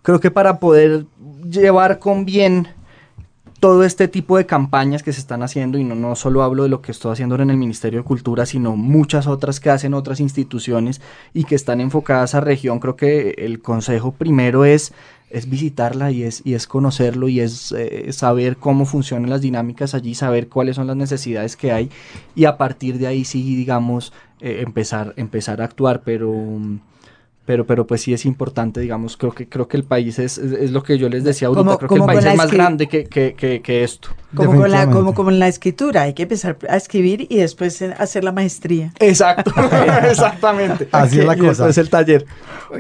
creo 0.03 0.21
que 0.21 0.31
para 0.31 0.61
poder 0.61 1.07
llevar 1.51 1.99
con 1.99 2.25
bien 2.25 2.69
todo 3.63 3.85
este 3.85 4.09
tipo 4.09 4.39
de 4.39 4.45
campañas 4.45 5.05
que 5.05 5.13
se 5.13 5.21
están 5.21 5.45
haciendo, 5.45 5.79
y 5.79 5.85
no, 5.85 5.95
no 5.95 6.17
solo 6.17 6.43
hablo 6.43 6.65
de 6.65 6.69
lo 6.69 6.83
que 6.83 6.91
estoy 6.91 7.13
haciendo 7.13 7.35
ahora 7.35 7.45
en 7.45 7.51
el 7.51 7.57
Ministerio 7.57 8.01
de 8.01 8.05
Cultura, 8.05 8.45
sino 8.45 8.75
muchas 8.75 9.29
otras 9.29 9.61
que 9.61 9.71
hacen 9.71 9.95
otras 9.95 10.19
instituciones 10.19 11.01
y 11.33 11.45
que 11.45 11.55
están 11.55 11.81
enfocadas 11.81 12.35
a 12.35 12.41
región, 12.41 12.81
creo 12.81 12.97
que 12.97 13.37
el 13.39 13.63
consejo 13.63 14.11
primero 14.11 14.65
es, 14.65 14.93
es 15.31 15.49
visitarla 15.49 16.11
y 16.11 16.25
es, 16.25 16.43
y 16.45 16.55
es 16.55 16.67
conocerlo 16.67 17.29
y 17.29 17.39
es 17.39 17.71
eh, 17.71 18.13
saber 18.13 18.57
cómo 18.57 18.85
funcionan 18.85 19.31
las 19.31 19.43
dinámicas 19.43 19.95
allí, 19.95 20.17
saber 20.17 20.49
cuáles 20.49 20.75
son 20.75 20.89
las 20.89 20.97
necesidades 20.97 21.57
que 21.57 21.71
hay 21.71 21.89
y 22.35 22.47
a 22.47 22.59
partir 22.59 22.99
de 22.99 23.07
ahí 23.07 23.25
sí, 23.25 23.55
digamos, 23.55 24.13
eh, 24.41 24.63
empezar, 24.67 25.15
empezar 25.17 25.63
a 25.63 25.67
actuar, 25.67 26.03
pero... 26.05 26.59
pero, 27.45 27.67
pero 27.67 27.87
pues 27.87 28.03
sí 28.03 28.13
es 28.13 28.25
importante, 28.25 28.81
digamos, 28.81 29.17
creo 29.17 29.33
que, 29.33 29.49
creo 29.49 29.67
que 29.69 29.77
el 29.77 29.85
país 29.85 30.19
es, 30.19 30.39
es, 30.39 30.53
es 30.53 30.71
lo 30.71 30.83
que 30.83 30.99
yo 30.99 31.09
les 31.09 31.25
decía 31.25 31.49
ahorita, 31.49 31.65
Como- 31.65 31.79
creo 31.79 31.89
que 31.89 31.95
el 31.97 32.05
país 32.05 32.25
es 32.25 32.37
más 32.37 32.51
grande 32.51 32.89
que, 32.89 33.05
que, 33.05 33.35
que, 33.35 33.61
que 33.63 33.83
esto. 33.85 34.11
Como, 34.35 34.57
con 34.57 34.71
la, 34.71 34.89
como, 34.91 35.15
como 35.15 35.31
en 35.31 35.39
la 35.39 35.49
escritura, 35.49 36.03
hay 36.03 36.15
que 36.15 36.23
empezar 36.23 36.57
a 36.69 36.77
escribir 36.77 37.27
y 37.29 37.37
después 37.37 37.83
eh, 37.83 37.95
hacer 37.99 38.25
la 38.25 38.33
maestría. 38.33 38.93
Exacto, 38.99 39.53
exactamente. 40.11 40.89
Así 40.93 41.21
es 41.21 41.27
la 41.27 41.35
Y 41.35 41.39
cosa. 41.39 41.49
después 41.67 41.79
el 41.79 41.91
taller. 41.91 42.27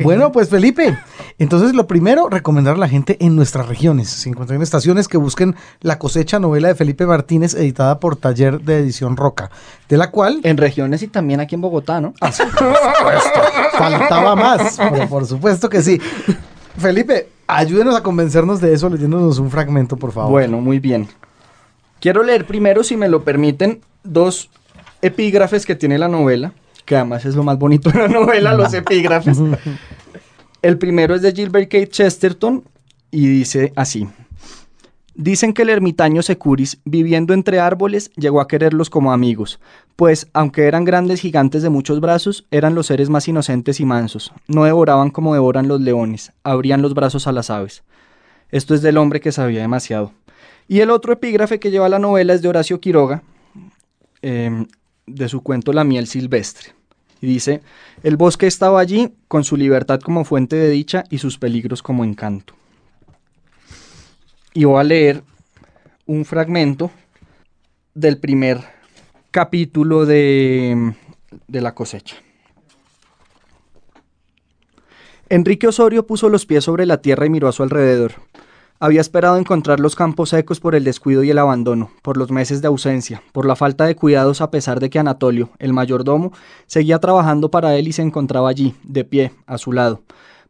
Bueno, 0.03 0.33
pues 0.33 0.49
Felipe, 0.49 0.97
entonces 1.39 1.75
lo 1.75 1.87
primero, 1.87 2.31
recomendar 2.31 2.77
a 2.77 2.79
la 2.79 2.89
gente 2.89 3.19
en 3.21 3.37
nuestras 3.37 3.69
regiones, 3.69 4.09
51 4.09 4.63
estaciones, 4.65 5.07
que 5.07 5.19
busquen 5.19 5.55
La 5.81 5.99
cosecha, 5.99 6.39
novela 6.39 6.69
de 6.69 6.75
Felipe 6.75 7.05
Martínez, 7.05 7.53
editada 7.55 8.01
por 8.01 8.17
Taller 8.17 8.61
de 8.63 8.79
Edición 8.79 9.19
Roca, 9.19 9.51
de 9.91 9.99
la 9.99 10.11
cual 10.11 10.41
En 10.45 10.57
regiones 10.57 11.03
y 11.03 11.09
también 11.09 11.41
aquí 11.41 11.55
en 11.57 11.61
Bogotá, 11.61 12.01
¿no? 12.01 12.15
Ah, 12.23 12.33
faltaba 13.77 14.35
más, 14.37 14.79
pero 14.79 15.07
por 15.09 15.27
supuesto 15.27 15.69
que 15.69 15.83
sí. 15.83 16.01
Felipe, 16.79 17.29
ayúdenos 17.47 17.95
a 17.95 18.03
convencernos 18.03 18.61
de 18.61 18.73
eso 18.73 18.89
leyéndonos 18.89 19.39
un 19.39 19.51
fragmento, 19.51 19.97
por 19.97 20.13
favor. 20.13 20.31
Bueno, 20.31 20.59
muy 20.61 20.79
bien. 20.79 21.07
Quiero 22.03 22.25
leer 22.25 22.47
primero, 22.49 22.83
si 22.83 22.97
me 22.97 23.09
lo 23.09 23.23
permiten, 23.23 23.81
dos 24.03 24.51
epígrafes 25.03 25.65
que 25.65 25.77
tiene 25.77 25.99
la 25.99 26.09
novela, 26.09 26.53
que 26.85 26.97
además 26.97 27.25
es 27.25 27.37
lo 27.37 27.45
más 27.45 27.57
bonito 27.57 27.91
de 27.91 27.99
la 28.01 28.09
novela, 28.09 28.55
los 28.55 28.75
epígrafes. 28.75 29.39
El 30.63 30.79
primero 30.79 31.15
es 31.15 31.23
de 31.23 31.31
Gilbert 31.31 31.71
K. 31.71 31.87
Chesterton 31.87 32.65
y 33.13 33.29
dice 33.29 33.73
así. 33.77 34.09
Dicen 35.15 35.53
que 35.53 35.63
el 35.63 35.69
ermitaño 35.69 36.23
Securis, 36.23 36.81
viviendo 36.85 37.35
entre 37.35 37.61
árboles, 37.61 38.11
llegó 38.17 38.41
a 38.41 38.49
quererlos 38.49 38.91
como 38.91 39.13
amigos, 39.13 39.61
pues, 39.95 40.27
aunque 40.33 40.65
eran 40.65 40.85
grandes 40.85 41.21
gigantes 41.21 41.63
de 41.63 41.71
muchos 41.71 42.01
brazos, 42.01 42.49
eran 42.51 42.75
los 42.75 42.87
seres 42.87 43.11
más 43.11 43.29
inocentes 43.29 43.79
y 43.79 43.85
mansos. 43.85 44.33
No 44.49 44.65
devoraban 44.65 45.11
como 45.11 45.35
devoran 45.35 45.69
los 45.69 45.81
leones, 45.81 46.33
abrían 46.43 46.83
los 46.83 46.95
brazos 46.95 47.29
a 47.29 47.33
las 47.33 47.49
aves. 47.49 47.85
Esto 48.53 48.75
es 48.75 48.83
del 48.83 48.99
hombre 48.99 49.21
que 49.21 49.33
sabía 49.33 49.63
demasiado. 49.63 50.13
Y 50.69 50.81
el 50.81 50.91
otro 50.91 51.13
epígrafe 51.13 51.59
que 51.59 51.71
lleva 51.71 51.89
la 51.89 51.99
novela 51.99 52.35
es 52.35 52.43
de 52.43 52.49
Horacio 52.49 52.81
Quiroga, 52.81 53.23
eh, 54.21 54.67
de 55.07 55.29
su 55.29 55.43
cuento 55.43 55.73
La 55.73 55.85
miel 55.85 56.07
silvestre. 56.07 56.75
Y 57.21 57.27
dice, 57.27 57.63
el 58.03 58.17
bosque 58.17 58.47
estaba 58.47 58.81
allí, 58.81 59.15
con 59.29 59.45
su 59.45 59.57
libertad 59.57 60.01
como 60.01 60.25
fuente 60.25 60.57
de 60.57 60.71
dicha 60.71 61.05
y 61.09 61.19
sus 61.19 61.39
peligros 61.39 61.83
como 61.83 62.05
encanto. 62.05 62.55
Y 64.55 64.65
voy 64.65 64.81
a 64.81 64.85
leer 64.85 65.23
un 66.07 66.25
fragmento 66.25 66.91
del 67.95 68.19
primer 68.19 68.61
capítulo 69.31 70.05
de, 70.05 70.95
de 71.47 71.61
la 71.61 71.75
cosecha. 71.75 72.17
Enrique 75.29 75.69
Osorio 75.69 76.07
puso 76.07 76.29
los 76.29 76.45
pies 76.45 76.65
sobre 76.65 76.85
la 76.85 77.01
tierra 77.01 77.25
y 77.25 77.31
miró 77.31 77.49
a 77.49 77.53
su 77.53 77.63
alrededor. 77.63 78.13
Había 78.83 79.01
esperado 79.01 79.37
encontrar 79.37 79.79
los 79.79 79.95
campos 79.95 80.31
secos 80.31 80.59
por 80.59 80.75
el 80.75 80.83
descuido 80.83 81.23
y 81.23 81.31
el 81.31 81.39
abandono, 81.39 81.93
por 82.03 82.17
los 82.17 82.33
meses 82.33 82.63
de 82.63 82.67
ausencia, 82.67 83.23
por 83.31 83.47
la 83.47 83.55
falta 83.55 83.85
de 83.85 83.95
cuidados 83.95 84.41
a 84.41 84.51
pesar 84.51 84.81
de 84.81 84.91
que 84.91 84.99
Anatolio, 84.99 85.51
el 85.61 85.73
mayordomo, 85.73 86.33
seguía 86.67 86.99
trabajando 86.99 87.49
para 87.49 87.77
él 87.77 87.87
y 87.87 87.93
se 87.93 88.03
encontraba 88.03 88.49
allí, 88.49 88.75
de 88.83 89.05
pie, 89.05 89.33
a 89.47 89.57
su 89.57 89.71
lado. 89.71 90.01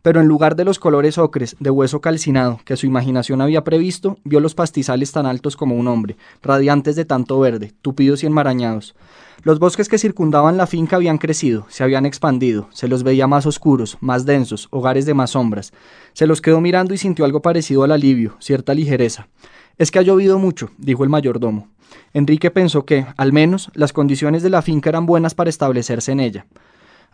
Pero 0.02 0.20
en 0.20 0.26
lugar 0.26 0.56
de 0.56 0.64
los 0.64 0.80
colores 0.80 1.16
ocres, 1.16 1.56
de 1.60 1.70
hueso 1.70 2.00
calcinado, 2.00 2.60
que 2.64 2.76
su 2.76 2.86
imaginación 2.86 3.40
había 3.40 3.62
previsto, 3.62 4.18
vio 4.24 4.40
los 4.40 4.54
pastizales 4.54 5.12
tan 5.12 5.26
altos 5.26 5.56
como 5.56 5.76
un 5.76 5.86
hombre, 5.86 6.16
radiantes 6.42 6.96
de 6.96 7.04
tanto 7.04 7.38
verde, 7.38 7.72
tupidos 7.82 8.24
y 8.24 8.26
enmarañados. 8.26 8.96
Los 9.44 9.60
bosques 9.60 9.88
que 9.88 9.98
circundaban 9.98 10.56
la 10.56 10.66
finca 10.66 10.96
habían 10.96 11.18
crecido, 11.18 11.66
se 11.68 11.84
habían 11.84 12.04
expandido, 12.04 12.68
se 12.72 12.88
los 12.88 13.04
veía 13.04 13.28
más 13.28 13.46
oscuros, 13.46 13.96
más 14.00 14.26
densos, 14.26 14.68
hogares 14.70 15.06
de 15.06 15.14
más 15.14 15.30
sombras. 15.30 15.72
Se 16.12 16.26
los 16.26 16.40
quedó 16.40 16.60
mirando 16.60 16.94
y 16.94 16.98
sintió 16.98 17.24
algo 17.24 17.40
parecido 17.40 17.84
al 17.84 17.92
alivio, 17.92 18.36
cierta 18.40 18.74
ligereza. 18.74 19.28
Es 19.78 19.90
que 19.90 20.00
ha 20.00 20.02
llovido 20.02 20.38
mucho, 20.38 20.70
dijo 20.78 21.04
el 21.04 21.10
mayordomo. 21.10 21.68
Enrique 22.12 22.50
pensó 22.50 22.84
que, 22.84 23.06
al 23.16 23.32
menos, 23.32 23.70
las 23.74 23.92
condiciones 23.92 24.42
de 24.42 24.50
la 24.50 24.62
finca 24.62 24.90
eran 24.90 25.06
buenas 25.06 25.34
para 25.34 25.50
establecerse 25.50 26.12
en 26.12 26.20
ella. 26.20 26.46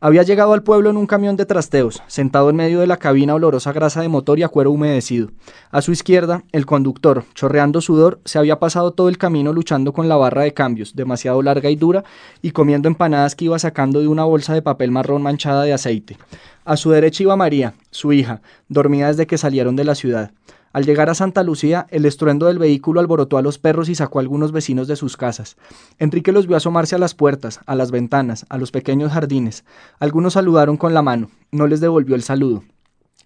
Había 0.01 0.23
llegado 0.23 0.53
al 0.53 0.63
pueblo 0.63 0.91
en 0.91 0.97
un 0.97 1.09
camión 1.09 1.35
de 1.37 1.45
trasteos, 1.45 2.05
sentado 2.07 2.51
en 2.51 2.57
medio 2.57 2.79
de 2.79 2.87
la 2.87 2.99
cabina 2.99 3.35
olorosa 3.35 3.73
grasa 3.73 4.01
de 4.01 4.07
motor 4.07 4.39
y 4.39 4.45
a 4.45 4.49
cuero 4.49 4.71
humedecido. 4.71 5.31
A 5.73 5.83
su 5.83 5.91
izquierda, 5.91 6.45
el 6.53 6.67
conductor, 6.67 7.25
chorreando 7.35 7.81
sudor, 7.81 8.21
se 8.25 8.39
había 8.39 8.61
pasado 8.61 8.93
todo 8.93 9.09
el 9.09 9.19
camino 9.19 9.53
luchando 9.53 9.93
con 9.93 10.09
la 10.09 10.15
barra 10.15 10.43
de 10.43 10.55
cambios, 10.55 10.95
demasiado 10.95 11.43
larga 11.43 11.69
y 11.69 11.75
dura, 11.75 12.05
y 12.43 12.53
comiendo 12.53 12.87
empanadas 12.87 13.35
que 13.35 13.47
iba 13.47 13.59
sacando 13.59 13.99
de 13.99 14.07
una 14.07 14.23
bolsa 14.23 14.55
de 14.55 14.63
papel 14.63 14.93
marrón 14.93 15.21
manchada 15.21 15.65
de 15.65 15.73
aceite. 15.73 16.17
A 16.65 16.77
su 16.77 16.91
derecha 16.91 17.25
iba 17.25 17.35
María, 17.35 17.75
su 17.91 18.13
hija, 18.13 18.41
dormida 18.69 19.09
desde 19.09 19.27
que 19.27 19.37
salieron 19.37 19.75
de 19.75 19.83
la 19.83 19.97
ciudad. 19.97 20.31
Al 20.73 20.85
llegar 20.85 21.09
a 21.09 21.15
Santa 21.15 21.43
Lucía, 21.43 21.87
el 21.91 22.05
estruendo 22.05 22.47
del 22.47 22.59
vehículo 22.59 23.01
alborotó 23.01 23.39
a 23.39 23.43
los 23.43 23.59
perros 23.59 23.89
y 23.89 23.95
sacó 23.95 24.19
a 24.19 24.23
algunos 24.23 24.53
vecinos 24.53 24.87
de 24.87 24.97
sus 24.97 25.17
casas. 25.17 25.57
Enrique 25.99 26.33
los 26.33 26.47
vio 26.47 26.57
asomarse 26.57 26.95
a 26.95 26.99
las 26.99 27.15
puertas, 27.15 27.61
a 27.67 27.75
las 27.75 27.91
ventanas, 27.91 28.47
a 28.49 28.59
los 28.59 28.71
pequeños 28.71 29.13
jardines. 29.13 29.65
Algunos 29.99 30.35
saludaron 30.35 30.77
con 30.77 30.95
la 30.95 31.03
mano, 31.03 31.31
no 31.51 31.67
les 31.67 31.81
devolvió 31.81 32.15
el 32.15 32.23
saludo. 32.23 32.65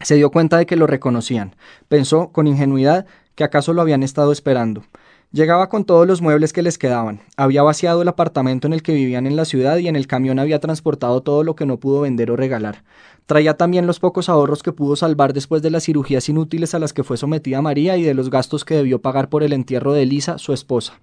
Se 0.01 0.15
dio 0.15 0.31
cuenta 0.31 0.57
de 0.59 0.67
que 0.67 0.77
lo 0.77 0.87
reconocían. 0.87 1.55
Pensó, 1.89 2.29
con 2.29 2.47
ingenuidad, 2.47 3.07
que 3.35 3.45
acaso 3.45 3.73
lo 3.73 3.83
habían 3.83 4.03
estado 4.03 4.33
esperando. 4.33 4.85
Llegaba 5.33 5.71
con 5.71 5.87
todos 5.87 6.07
los 6.07 6.21
muebles 6.21 6.53
que 6.53 6.61
les 6.61 6.77
quedaban. 6.77 7.23
Había 7.39 7.63
vaciado 7.63 8.03
el 8.03 8.09
apartamento 8.09 8.67
en 8.67 8.75
el 8.75 8.83
que 8.83 8.93
vivían 8.93 9.27
en 9.27 9.35
la 9.35 9.47
ciudad 9.47 9.79
y 9.79 9.89
en 9.89 9.97
el 9.97 10.07
camión 10.07 10.39
había 10.39 10.61
transportado 10.61 11.23
todo 11.23 11.43
lo 11.43 11.57
que 11.57 11.65
no 11.65 11.81
pudo 11.81 12.03
vender 12.03 12.31
o 12.31 12.37
regalar. 12.37 12.85
Traía 13.25 13.57
también 13.57 13.87
los 13.87 13.99
pocos 13.99 14.29
ahorros 14.29 14.63
que 14.63 14.73
pudo 14.73 14.95
salvar 14.95 15.33
después 15.33 15.63
de 15.63 15.71
las 15.71 15.85
cirugías 15.85 16.29
inútiles 16.29 16.75
a 16.75 16.79
las 16.79 16.93
que 16.93 17.03
fue 17.03 17.17
sometida 17.17 17.63
María 17.63 17.97
y 17.97 18.03
de 18.03 18.13
los 18.13 18.29
gastos 18.29 18.67
que 18.67 18.75
debió 18.75 19.01
pagar 19.01 19.31
por 19.31 19.43
el 19.43 19.55
entierro 19.55 19.95
de 19.95 20.03
Elisa, 20.03 20.37
su 20.37 20.53
esposa. 20.53 21.01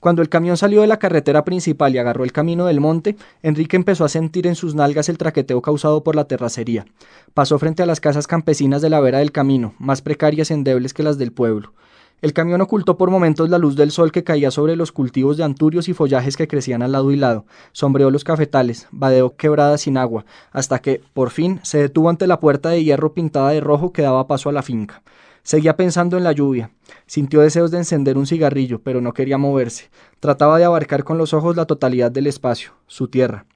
Cuando 0.00 0.20
el 0.20 0.28
camión 0.28 0.56
salió 0.56 0.80
de 0.80 0.88
la 0.88 0.98
carretera 0.98 1.44
principal 1.44 1.94
y 1.94 1.98
agarró 1.98 2.24
el 2.24 2.32
camino 2.32 2.66
del 2.66 2.80
monte, 2.80 3.14
Enrique 3.40 3.76
empezó 3.76 4.04
a 4.04 4.08
sentir 4.08 4.48
en 4.48 4.56
sus 4.56 4.74
nalgas 4.74 5.08
el 5.08 5.18
traqueteo 5.18 5.62
causado 5.62 6.02
por 6.02 6.16
la 6.16 6.24
terracería. 6.24 6.86
Pasó 7.34 7.56
frente 7.60 7.84
a 7.84 7.86
las 7.86 8.00
casas 8.00 8.26
campesinas 8.26 8.82
de 8.82 8.90
la 8.90 8.98
vera 8.98 9.18
del 9.18 9.30
camino, 9.30 9.74
más 9.78 10.02
precarias 10.02 10.50
y 10.50 10.54
endebles 10.54 10.92
que 10.92 11.04
las 11.04 11.18
del 11.18 11.30
pueblo. 11.30 11.72
El 12.22 12.34
camión 12.34 12.60
ocultó 12.60 12.98
por 12.98 13.10
momentos 13.10 13.48
la 13.48 13.56
luz 13.56 13.76
del 13.76 13.90
sol 13.90 14.12
que 14.12 14.24
caía 14.24 14.50
sobre 14.50 14.76
los 14.76 14.92
cultivos 14.92 15.38
de 15.38 15.44
anturios 15.44 15.88
y 15.88 15.94
follajes 15.94 16.36
que 16.36 16.48
crecían 16.48 16.82
al 16.82 16.92
lado 16.92 17.10
y 17.12 17.16
lado, 17.16 17.46
sombreó 17.72 18.10
los 18.10 18.24
cafetales, 18.24 18.88
vadeó 18.90 19.36
quebradas 19.36 19.82
sin 19.82 19.96
agua, 19.96 20.26
hasta 20.52 20.80
que, 20.80 21.00
por 21.14 21.30
fin, 21.30 21.60
se 21.62 21.78
detuvo 21.78 22.10
ante 22.10 22.26
la 22.26 22.38
puerta 22.38 22.68
de 22.68 22.84
hierro 22.84 23.14
pintada 23.14 23.50
de 23.50 23.60
rojo 23.60 23.92
que 23.92 24.02
daba 24.02 24.26
paso 24.26 24.50
a 24.50 24.52
la 24.52 24.62
finca. 24.62 25.02
Seguía 25.42 25.76
pensando 25.76 26.18
en 26.18 26.24
la 26.24 26.32
lluvia. 26.32 26.70
Sintió 27.06 27.40
deseos 27.40 27.70
de 27.70 27.78
encender 27.78 28.18
un 28.18 28.26
cigarrillo, 28.26 28.82
pero 28.82 29.00
no 29.00 29.14
quería 29.14 29.38
moverse. 29.38 29.88
Trataba 30.20 30.58
de 30.58 30.64
abarcar 30.64 31.04
con 31.04 31.16
los 31.16 31.32
ojos 31.32 31.56
la 31.56 31.64
totalidad 31.64 32.10
del 32.10 32.26
espacio, 32.26 32.72
su 32.86 33.08
tierra. 33.08 33.46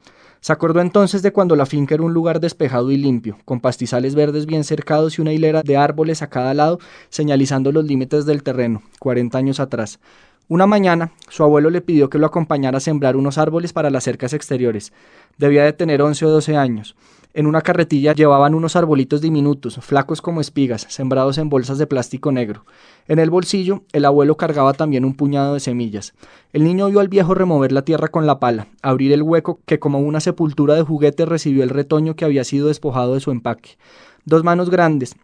Se 0.45 0.53
acordó 0.53 0.83
entonces 0.83 1.23
de 1.23 1.33
cuando 1.33 1.57
la 1.57 1.65
finca 1.65 1.95
era 1.95 2.05
un 2.05 2.13
lugar 2.13 2.39
despejado 2.39 2.91
y 2.91 2.99
limpio, 2.99 3.39
con 3.47 3.61
pastizales 3.61 4.15
verdes 4.15 4.45
bien 4.45 4.63
cercados 4.63 5.17
y 5.17 5.23
una 5.23 5.33
hilera 5.33 5.63
de 5.63 5.79
árboles 5.79 6.21
a 6.21 6.29
cada 6.29 6.53
lado, 6.53 6.81
señalizando 7.09 7.73
los 7.73 7.87
límites 7.87 8.27
del 8.27 8.43
terreno, 8.43 8.83
cuarenta 8.99 9.39
años 9.39 9.59
atrás. 9.59 10.01
Una 10.49 10.67
mañana, 10.67 11.13
su 11.31 11.45
abuelo 11.45 11.71
le 11.71 11.81
pidió 11.81 12.11
que 12.11 12.19
lo 12.19 12.27
acompañara 12.27 12.77
a 12.77 12.81
sembrar 12.83 13.17
unos 13.17 13.39
árboles 13.39 13.73
para 13.73 13.89
las 13.89 14.05
cercas 14.05 14.35
exteriores. 14.35 14.93
Debía 15.39 15.65
de 15.65 15.73
tener 15.73 16.03
once 16.03 16.27
o 16.27 16.29
doce 16.29 16.59
años. 16.59 16.95
En 17.37 17.49
una 17.49 17.63
carretilla 17.63 18.15
llevaban 18.15 18.55
unos 18.55 18.77
arbolitos 18.77 19.21
diminutos, 19.21 19.81
flacos 19.83 20.23
como 20.23 20.41
espigas, 20.41 20.87
sembrados 20.89 21.37
en 21.37 21.49
bolsas 21.49 21.79
de 21.79 21.89
plástico 21.89 22.31
negro. 22.31 22.65
En 23.09 23.19
el 23.19 23.29
bolsillo, 23.29 23.83
el 23.93 24.05
abuelo 24.05 24.37
cargaba 24.37 24.73
también 24.73 25.05
un 25.05 25.15
puñado 25.15 25.55
de 25.55 25.59
semillas. 25.59 26.15
El 26.53 26.63
niño 26.63 26.87
vio 26.87 27.01
al 27.01 27.09
viejo 27.09 27.35
remover 27.35 27.73
la 27.73 27.83
tierra 27.83 28.07
con 28.07 28.29
la 28.29 28.39
pala, 28.39 28.69
abrir 28.83 29.13
el 29.13 29.25
hueco 29.25 29.59
que 29.67 29.81
como 29.81 29.99
una 29.99 30.21
sepultura 30.21 30.77
de 30.77 30.83
juguete 30.83 31.27
recibió 31.27 31.65
el 31.65 31.71
retoño 31.71 32.15
que 32.15 32.25
había 32.25 32.45
sido 32.45 32.69
despojado 32.69 33.15
de 33.15 33.21
su 33.21 33.33
empaque. 33.33 33.79
Dos 34.25 34.45
manos 34.45 34.71
grandes, 34.71 35.17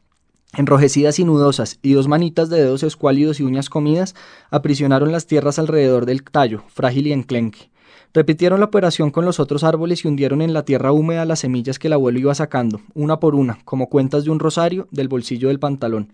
enrojecidas 0.56 1.20
y 1.20 1.24
nudosas, 1.24 1.78
y 1.80 1.92
dos 1.92 2.08
manitas 2.08 2.50
de 2.50 2.56
dedos 2.56 2.82
escuálidos 2.82 3.38
y 3.38 3.44
uñas 3.44 3.70
comidas, 3.70 4.16
aprisionaron 4.50 5.12
las 5.12 5.28
tierras 5.28 5.60
alrededor 5.60 6.06
del 6.06 6.24
tallo, 6.24 6.64
frágil 6.66 7.06
y 7.06 7.12
enclenque. 7.12 7.70
Repitieron 8.12 8.58
la 8.58 8.66
operación 8.66 9.10
con 9.10 9.24
los 9.24 9.38
otros 9.38 9.62
árboles 9.62 10.04
y 10.04 10.08
hundieron 10.08 10.42
en 10.42 10.52
la 10.52 10.64
tierra 10.64 10.90
húmeda 10.90 11.24
las 11.24 11.40
semillas 11.40 11.78
que 11.78 11.86
el 11.86 11.92
abuelo 11.92 12.18
iba 12.18 12.34
sacando, 12.34 12.80
una 12.92 13.20
por 13.20 13.36
una, 13.36 13.58
como 13.64 13.88
cuentas 13.88 14.24
de 14.24 14.30
un 14.30 14.40
rosario, 14.40 14.88
del 14.90 15.06
bolsillo 15.06 15.46
del 15.46 15.60
pantalón. 15.60 16.12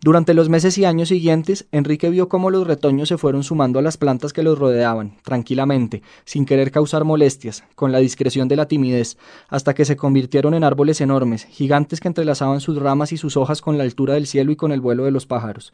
Durante 0.00 0.34
los 0.34 0.48
meses 0.48 0.78
y 0.78 0.84
años 0.84 1.08
siguientes, 1.08 1.66
Enrique 1.70 2.10
vio 2.10 2.28
cómo 2.28 2.50
los 2.50 2.66
retoños 2.66 3.08
se 3.08 3.18
fueron 3.18 3.44
sumando 3.44 3.78
a 3.78 3.82
las 3.82 3.96
plantas 3.96 4.32
que 4.32 4.44
los 4.44 4.58
rodeaban, 4.58 5.16
tranquilamente, 5.22 6.02
sin 6.24 6.44
querer 6.44 6.72
causar 6.72 7.04
molestias, 7.04 7.64
con 7.76 7.90
la 7.92 7.98
discreción 7.98 8.48
de 8.48 8.56
la 8.56 8.66
timidez, 8.66 9.16
hasta 9.48 9.74
que 9.74 9.84
se 9.84 9.96
convirtieron 9.96 10.54
en 10.54 10.62
árboles 10.64 11.00
enormes, 11.00 11.46
gigantes 11.46 12.00
que 12.00 12.08
entrelazaban 12.08 12.60
sus 12.60 12.78
ramas 12.78 13.12
y 13.12 13.16
sus 13.16 13.36
hojas 13.36 13.60
con 13.60 13.76
la 13.76 13.84
altura 13.84 14.14
del 14.14 14.26
cielo 14.26 14.50
y 14.50 14.56
con 14.56 14.70
el 14.70 14.80
vuelo 14.80 15.04
de 15.04 15.12
los 15.12 15.26
pájaros. 15.26 15.72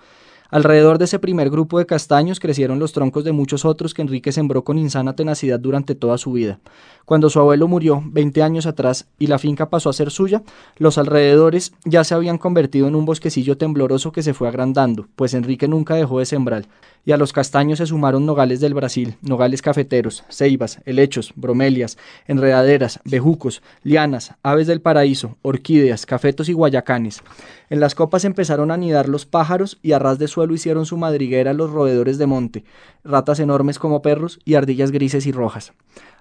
Alrededor 0.50 0.98
de 0.98 1.06
ese 1.06 1.18
primer 1.18 1.50
grupo 1.50 1.78
de 1.78 1.86
castaños 1.86 2.38
crecieron 2.38 2.78
los 2.78 2.92
troncos 2.92 3.24
de 3.24 3.32
muchos 3.32 3.64
otros 3.64 3.94
que 3.94 4.02
Enrique 4.02 4.30
sembró 4.30 4.62
con 4.62 4.78
insana 4.78 5.16
tenacidad 5.16 5.58
durante 5.58 5.94
toda 5.94 6.18
su 6.18 6.32
vida. 6.32 6.60
Cuando 7.04 7.30
su 7.30 7.40
abuelo 7.40 7.66
murió 7.66 8.02
20 8.04 8.42
años 8.42 8.66
atrás 8.66 9.06
y 9.18 9.26
la 9.26 9.38
finca 9.38 9.68
pasó 9.68 9.90
a 9.90 9.94
ser 9.94 10.10
suya, 10.10 10.42
los 10.76 10.98
alrededores 10.98 11.72
ya 11.84 12.04
se 12.04 12.14
habían 12.14 12.38
convertido 12.38 12.88
en 12.88 12.94
un 12.94 13.04
bosquecillo 13.04 13.56
tembloroso 13.56 14.12
que 14.12 14.22
se 14.22 14.34
fue 14.34 14.48
agrandando, 14.48 15.08
pues 15.16 15.34
Enrique 15.34 15.66
nunca 15.66 15.94
dejó 15.94 16.18
de 16.18 16.26
sembrar, 16.26 16.66
y 17.04 17.12
a 17.12 17.16
los 17.16 17.32
castaños 17.32 17.78
se 17.78 17.86
sumaron 17.86 18.24
nogales 18.24 18.60
del 18.60 18.74
Brasil, 18.74 19.16
nogales 19.20 19.60
cafeteros, 19.60 20.24
ceibas, 20.30 20.80
helechos, 20.86 21.32
bromelias, 21.36 21.98
enredaderas, 22.26 23.00
bejucos, 23.04 23.62
lianas, 23.82 24.34
aves 24.42 24.66
del 24.66 24.80
paraíso, 24.80 25.36
orquídeas, 25.42 26.06
cafetos 26.06 26.48
y 26.48 26.54
guayacanes. 26.54 27.22
En 27.68 27.80
las 27.80 27.94
copas 27.94 28.24
empezaron 28.24 28.70
a 28.70 28.74
anidar 28.74 29.08
los 29.08 29.26
pájaros 29.26 29.78
y 29.82 29.92
a 29.92 29.98
ras 29.98 30.18
de 30.18 30.28
suelo 30.34 30.54
hicieron 30.54 30.84
su 30.84 30.96
madriguera 30.96 31.52
los 31.52 31.70
roedores 31.70 32.18
de 32.18 32.26
monte, 32.26 32.64
ratas 33.04 33.40
enormes 33.40 33.78
como 33.78 34.02
perros 34.02 34.40
y 34.44 34.54
ardillas 34.54 34.90
grises 34.90 35.26
y 35.26 35.32
rojas. 35.32 35.72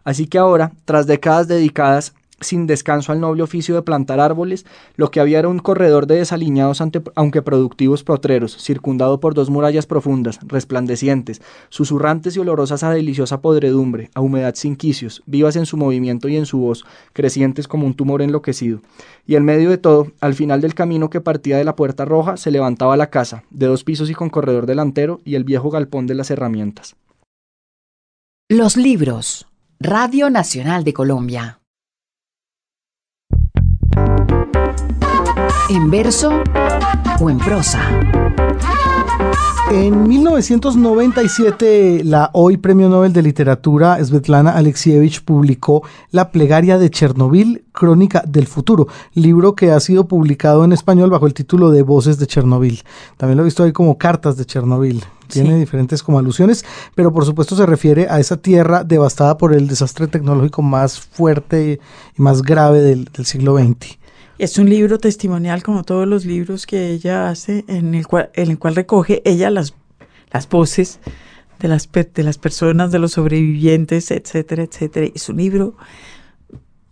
Así 0.03 0.27
que 0.27 0.37
ahora, 0.37 0.71
tras 0.85 1.07
décadas 1.07 1.47
dedicadas 1.47 2.13
sin 2.43 2.67
descanso 2.67 3.11
al 3.11 3.19
noble 3.19 3.43
oficio 3.43 3.75
de 3.75 3.81
plantar 3.81 4.19
árboles, 4.19 4.65
lo 4.95 5.11
que 5.11 5.19
había 5.19 5.39
era 5.39 5.47
un 5.47 5.59
corredor 5.59 6.07
de 6.07 6.15
desaliñados 6.15 6.81
aunque 7.15 7.41
productivos 7.41 8.03
potreros, 8.03 8.57
circundado 8.57 9.19
por 9.19 9.33
dos 9.33 9.49
murallas 9.49 9.85
profundas, 9.85 10.39
resplandecientes, 10.43 11.41
susurrantes 11.69 12.35
y 12.35 12.39
olorosas 12.39 12.83
a 12.83 12.91
deliciosa 12.91 13.41
podredumbre, 13.41 14.09
a 14.13 14.21
humedad 14.21 14.55
sin 14.55 14.75
quicios, 14.75 15.23
vivas 15.25 15.55
en 15.55 15.65
su 15.65 15.77
movimiento 15.77 16.29
y 16.29 16.37
en 16.37 16.45
su 16.45 16.59
voz, 16.59 16.85
crecientes 17.13 17.67
como 17.67 17.85
un 17.85 17.93
tumor 17.93 18.21
enloquecido. 18.21 18.81
Y 19.25 19.35
en 19.35 19.45
medio 19.45 19.69
de 19.69 19.77
todo, 19.77 20.11
al 20.19 20.33
final 20.33 20.61
del 20.61 20.75
camino 20.75 21.09
que 21.09 21.21
partía 21.21 21.57
de 21.57 21.63
la 21.63 21.75
Puerta 21.75 22.05
Roja, 22.05 22.37
se 22.37 22.51
levantaba 22.51 22.97
la 22.97 23.09
casa, 23.09 23.43
de 23.49 23.67
dos 23.67 23.83
pisos 23.83 24.09
y 24.09 24.13
con 24.13 24.29
corredor 24.29 24.65
delantero, 24.65 25.21
y 25.23 25.35
el 25.35 25.43
viejo 25.43 25.69
galpón 25.69 26.07
de 26.07 26.15
las 26.15 26.29
herramientas. 26.31 26.95
Los 28.49 28.77
libros. 28.77 29.47
Radio 29.79 30.29
Nacional 30.29 30.83
de 30.83 30.93
Colombia. 30.93 31.62
¿En 35.69 35.89
verso 35.89 36.43
o 37.19 37.29
en 37.29 37.37
prosa? 37.37 37.79
En 39.71 40.07
1997, 40.07 42.03
la 42.03 42.29
hoy 42.33 42.57
Premio 42.57 42.89
Nobel 42.89 43.11
de 43.11 43.23
Literatura 43.23 43.97
Svetlana 44.03 44.51
Alexievich 44.51 45.23
publicó 45.23 45.83
La 46.11 46.31
plegaria 46.31 46.77
de 46.77 46.91
Chernobyl, 46.91 47.63
Crónica 47.71 48.23
del 48.27 48.45
Futuro, 48.45 48.87
libro 49.15 49.55
que 49.55 49.71
ha 49.71 49.79
sido 49.79 50.07
publicado 50.07 50.63
en 50.63 50.73
español 50.73 51.09
bajo 51.09 51.25
el 51.25 51.33
título 51.33 51.71
de 51.71 51.81
Voces 51.81 52.19
de 52.19 52.27
Chernobyl. 52.27 52.83
También 53.17 53.37
lo 53.37 53.43
he 53.43 53.45
visto 53.45 53.63
ahí 53.63 53.71
como 53.71 53.97
Cartas 53.97 54.37
de 54.37 54.45
Chernobyl. 54.45 55.03
Tiene 55.27 55.57
diferentes 55.57 56.03
como 56.03 56.19
alusiones, 56.19 56.63
pero 56.93 57.11
por 57.11 57.25
supuesto 57.25 57.55
se 57.55 57.65
refiere 57.65 58.07
a 58.09 58.19
esa 58.19 58.37
tierra 58.37 58.83
devastada 58.83 59.37
por 59.37 59.53
el 59.53 59.67
desastre 59.67 60.07
tecnológico 60.07 60.61
más 60.61 60.99
fuerte 60.99 61.79
y 62.15 62.21
más 62.21 62.43
grave 62.43 62.81
del, 62.81 63.05
del 63.05 63.25
siglo 63.25 63.57
XX. 63.57 64.02
Es 64.39 64.57
un 64.57 64.67
libro 64.67 64.97
testimonial 64.97 65.61
como 65.61 65.83
todos 65.83 66.07
los 66.07 66.25
libros 66.25 66.65
que 66.65 66.91
ella 66.91 67.29
hace, 67.29 67.65
en 67.67 67.93
el 67.93 68.07
cual, 68.07 68.29
recoge 68.75 69.21
ella 69.25 69.51
las, 69.51 69.75
las 70.31 70.49
voces 70.49 70.99
de 71.59 71.67
las, 71.67 71.89
de 71.91 72.23
las 72.23 72.37
personas, 72.39 72.91
de 72.91 72.99
los 72.99 73.11
sobrevivientes, 73.11 74.09
etcétera, 74.09 74.63
etcétera. 74.63 75.07
Es 75.13 75.29
un 75.29 75.37
libro, 75.37 75.75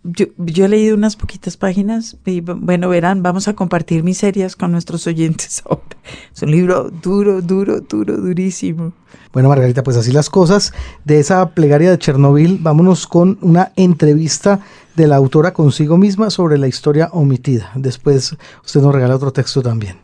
yo, 0.04 0.26
yo 0.36 0.66
he 0.66 0.68
leído 0.68 0.94
unas 0.94 1.16
poquitas 1.16 1.56
páginas 1.56 2.16
y 2.24 2.40
bueno, 2.42 2.88
verán, 2.88 3.24
vamos 3.24 3.48
a 3.48 3.54
compartir 3.54 4.04
miserias 4.04 4.54
con 4.54 4.70
nuestros 4.70 5.08
oyentes 5.08 5.64
Es 6.34 6.42
un 6.42 6.50
libro 6.52 6.90
duro, 6.90 7.42
duro, 7.42 7.80
duro, 7.80 8.16
durísimo. 8.18 8.92
Bueno, 9.32 9.48
Margarita, 9.48 9.82
pues 9.82 9.96
así 9.96 10.12
las 10.12 10.30
cosas. 10.30 10.72
De 11.04 11.18
esa 11.18 11.50
plegaria 11.50 11.90
de 11.90 11.98
Chernobyl, 11.98 12.58
vámonos 12.60 13.06
con 13.06 13.38
una 13.40 13.72
entrevista 13.76 14.60
de 14.96 15.06
la 15.06 15.16
autora 15.16 15.52
consigo 15.52 15.96
misma 15.96 16.30
sobre 16.30 16.58
la 16.58 16.68
historia 16.68 17.08
omitida. 17.12 17.70
Después 17.74 18.36
usted 18.64 18.80
nos 18.80 18.94
regala 18.94 19.16
otro 19.16 19.32
texto 19.32 19.62
también. 19.62 19.98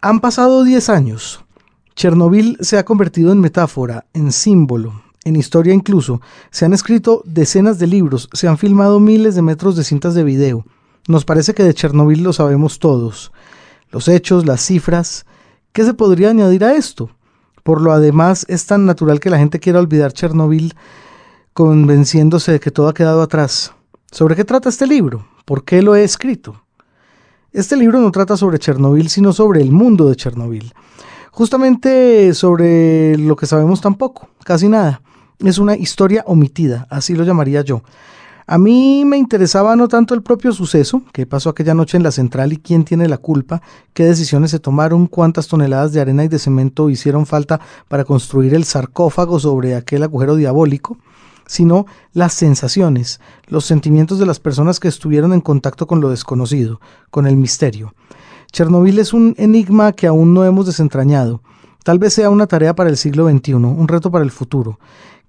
Han 0.00 0.20
pasado 0.20 0.64
10 0.64 0.88
años. 0.88 1.44
Chernobyl 1.94 2.56
se 2.60 2.78
ha 2.78 2.84
convertido 2.84 3.32
en 3.32 3.40
metáfora, 3.40 4.06
en 4.14 4.32
símbolo, 4.32 5.02
en 5.24 5.36
historia 5.36 5.74
incluso. 5.74 6.20
Se 6.50 6.64
han 6.64 6.72
escrito 6.72 7.22
decenas 7.24 7.78
de 7.78 7.86
libros, 7.86 8.28
se 8.32 8.48
han 8.48 8.58
filmado 8.58 8.98
miles 8.98 9.34
de 9.34 9.42
metros 9.42 9.76
de 9.76 9.84
cintas 9.84 10.14
de 10.14 10.24
video. 10.24 10.64
Nos 11.06 11.24
parece 11.24 11.54
que 11.54 11.64
de 11.64 11.74
Chernobyl 11.74 12.22
lo 12.22 12.32
sabemos 12.32 12.78
todos. 12.78 13.32
Los 13.90 14.08
hechos, 14.08 14.46
las 14.46 14.64
cifras. 14.64 15.26
¿Qué 15.72 15.84
se 15.84 15.94
podría 15.94 16.30
añadir 16.30 16.64
a 16.64 16.74
esto? 16.74 17.10
Por 17.62 17.80
lo 17.80 17.92
además 17.92 18.44
es 18.48 18.66
tan 18.66 18.86
natural 18.86 19.20
que 19.20 19.30
la 19.30 19.38
gente 19.38 19.60
quiera 19.60 19.78
olvidar 19.78 20.12
Chernobyl 20.12 20.74
convenciéndose 21.52 22.52
de 22.52 22.60
que 22.60 22.70
todo 22.70 22.88
ha 22.88 22.94
quedado 22.94 23.22
atrás. 23.22 23.72
¿Sobre 24.10 24.36
qué 24.36 24.44
trata 24.44 24.68
este 24.68 24.86
libro? 24.86 25.26
¿Por 25.44 25.64
qué 25.64 25.82
lo 25.82 25.94
he 25.94 26.04
escrito? 26.04 26.62
Este 27.52 27.76
libro 27.76 28.00
no 28.00 28.10
trata 28.10 28.36
sobre 28.36 28.58
Chernobyl, 28.58 29.08
sino 29.08 29.32
sobre 29.32 29.60
el 29.60 29.72
mundo 29.72 30.08
de 30.08 30.16
Chernobyl. 30.16 30.72
Justamente 31.30 32.32
sobre 32.34 33.16
lo 33.18 33.36
que 33.36 33.46
sabemos 33.46 33.80
tampoco, 33.80 34.28
casi 34.44 34.68
nada. 34.68 35.02
Es 35.38 35.58
una 35.58 35.76
historia 35.76 36.24
omitida, 36.26 36.86
así 36.90 37.14
lo 37.14 37.24
llamaría 37.24 37.62
yo. 37.62 37.82
A 38.46 38.58
mí 38.58 39.04
me 39.04 39.18
interesaba 39.18 39.76
no 39.76 39.88
tanto 39.88 40.14
el 40.14 40.22
propio 40.22 40.52
suceso, 40.52 41.02
qué 41.12 41.26
pasó 41.26 41.50
aquella 41.50 41.74
noche 41.74 41.96
en 41.96 42.02
la 42.02 42.10
central 42.10 42.52
y 42.52 42.56
quién 42.56 42.84
tiene 42.84 43.08
la 43.08 43.18
culpa, 43.18 43.62
qué 43.94 44.04
decisiones 44.04 44.50
se 44.50 44.58
tomaron, 44.58 45.06
cuántas 45.06 45.46
toneladas 45.46 45.92
de 45.92 46.00
arena 46.00 46.24
y 46.24 46.28
de 46.28 46.38
cemento 46.38 46.90
hicieron 46.90 47.24
falta 47.24 47.60
para 47.88 48.04
construir 48.04 48.54
el 48.54 48.64
sarcófago 48.64 49.38
sobre 49.38 49.76
aquel 49.76 50.02
agujero 50.02 50.36
diabólico, 50.36 50.98
sino 51.46 51.86
las 52.12 52.32
sensaciones, 52.32 53.20
los 53.46 53.64
sentimientos 53.64 54.18
de 54.18 54.26
las 54.26 54.40
personas 54.40 54.80
que 54.80 54.88
estuvieron 54.88 55.32
en 55.32 55.40
contacto 55.40 55.86
con 55.86 56.00
lo 56.00 56.10
desconocido, 56.10 56.80
con 57.10 57.26
el 57.26 57.36
misterio. 57.36 57.94
Chernobyl 58.52 58.98
es 58.98 59.12
un 59.12 59.34
enigma 59.38 59.92
que 59.92 60.06
aún 60.06 60.34
no 60.34 60.44
hemos 60.44 60.66
desentrañado. 60.66 61.42
Tal 61.84 61.98
vez 61.98 62.12
sea 62.12 62.30
una 62.30 62.46
tarea 62.46 62.74
para 62.74 62.90
el 62.90 62.96
siglo 62.96 63.28
XXI, 63.28 63.54
un 63.54 63.88
reto 63.88 64.10
para 64.10 64.24
el 64.24 64.30
futuro. 64.30 64.78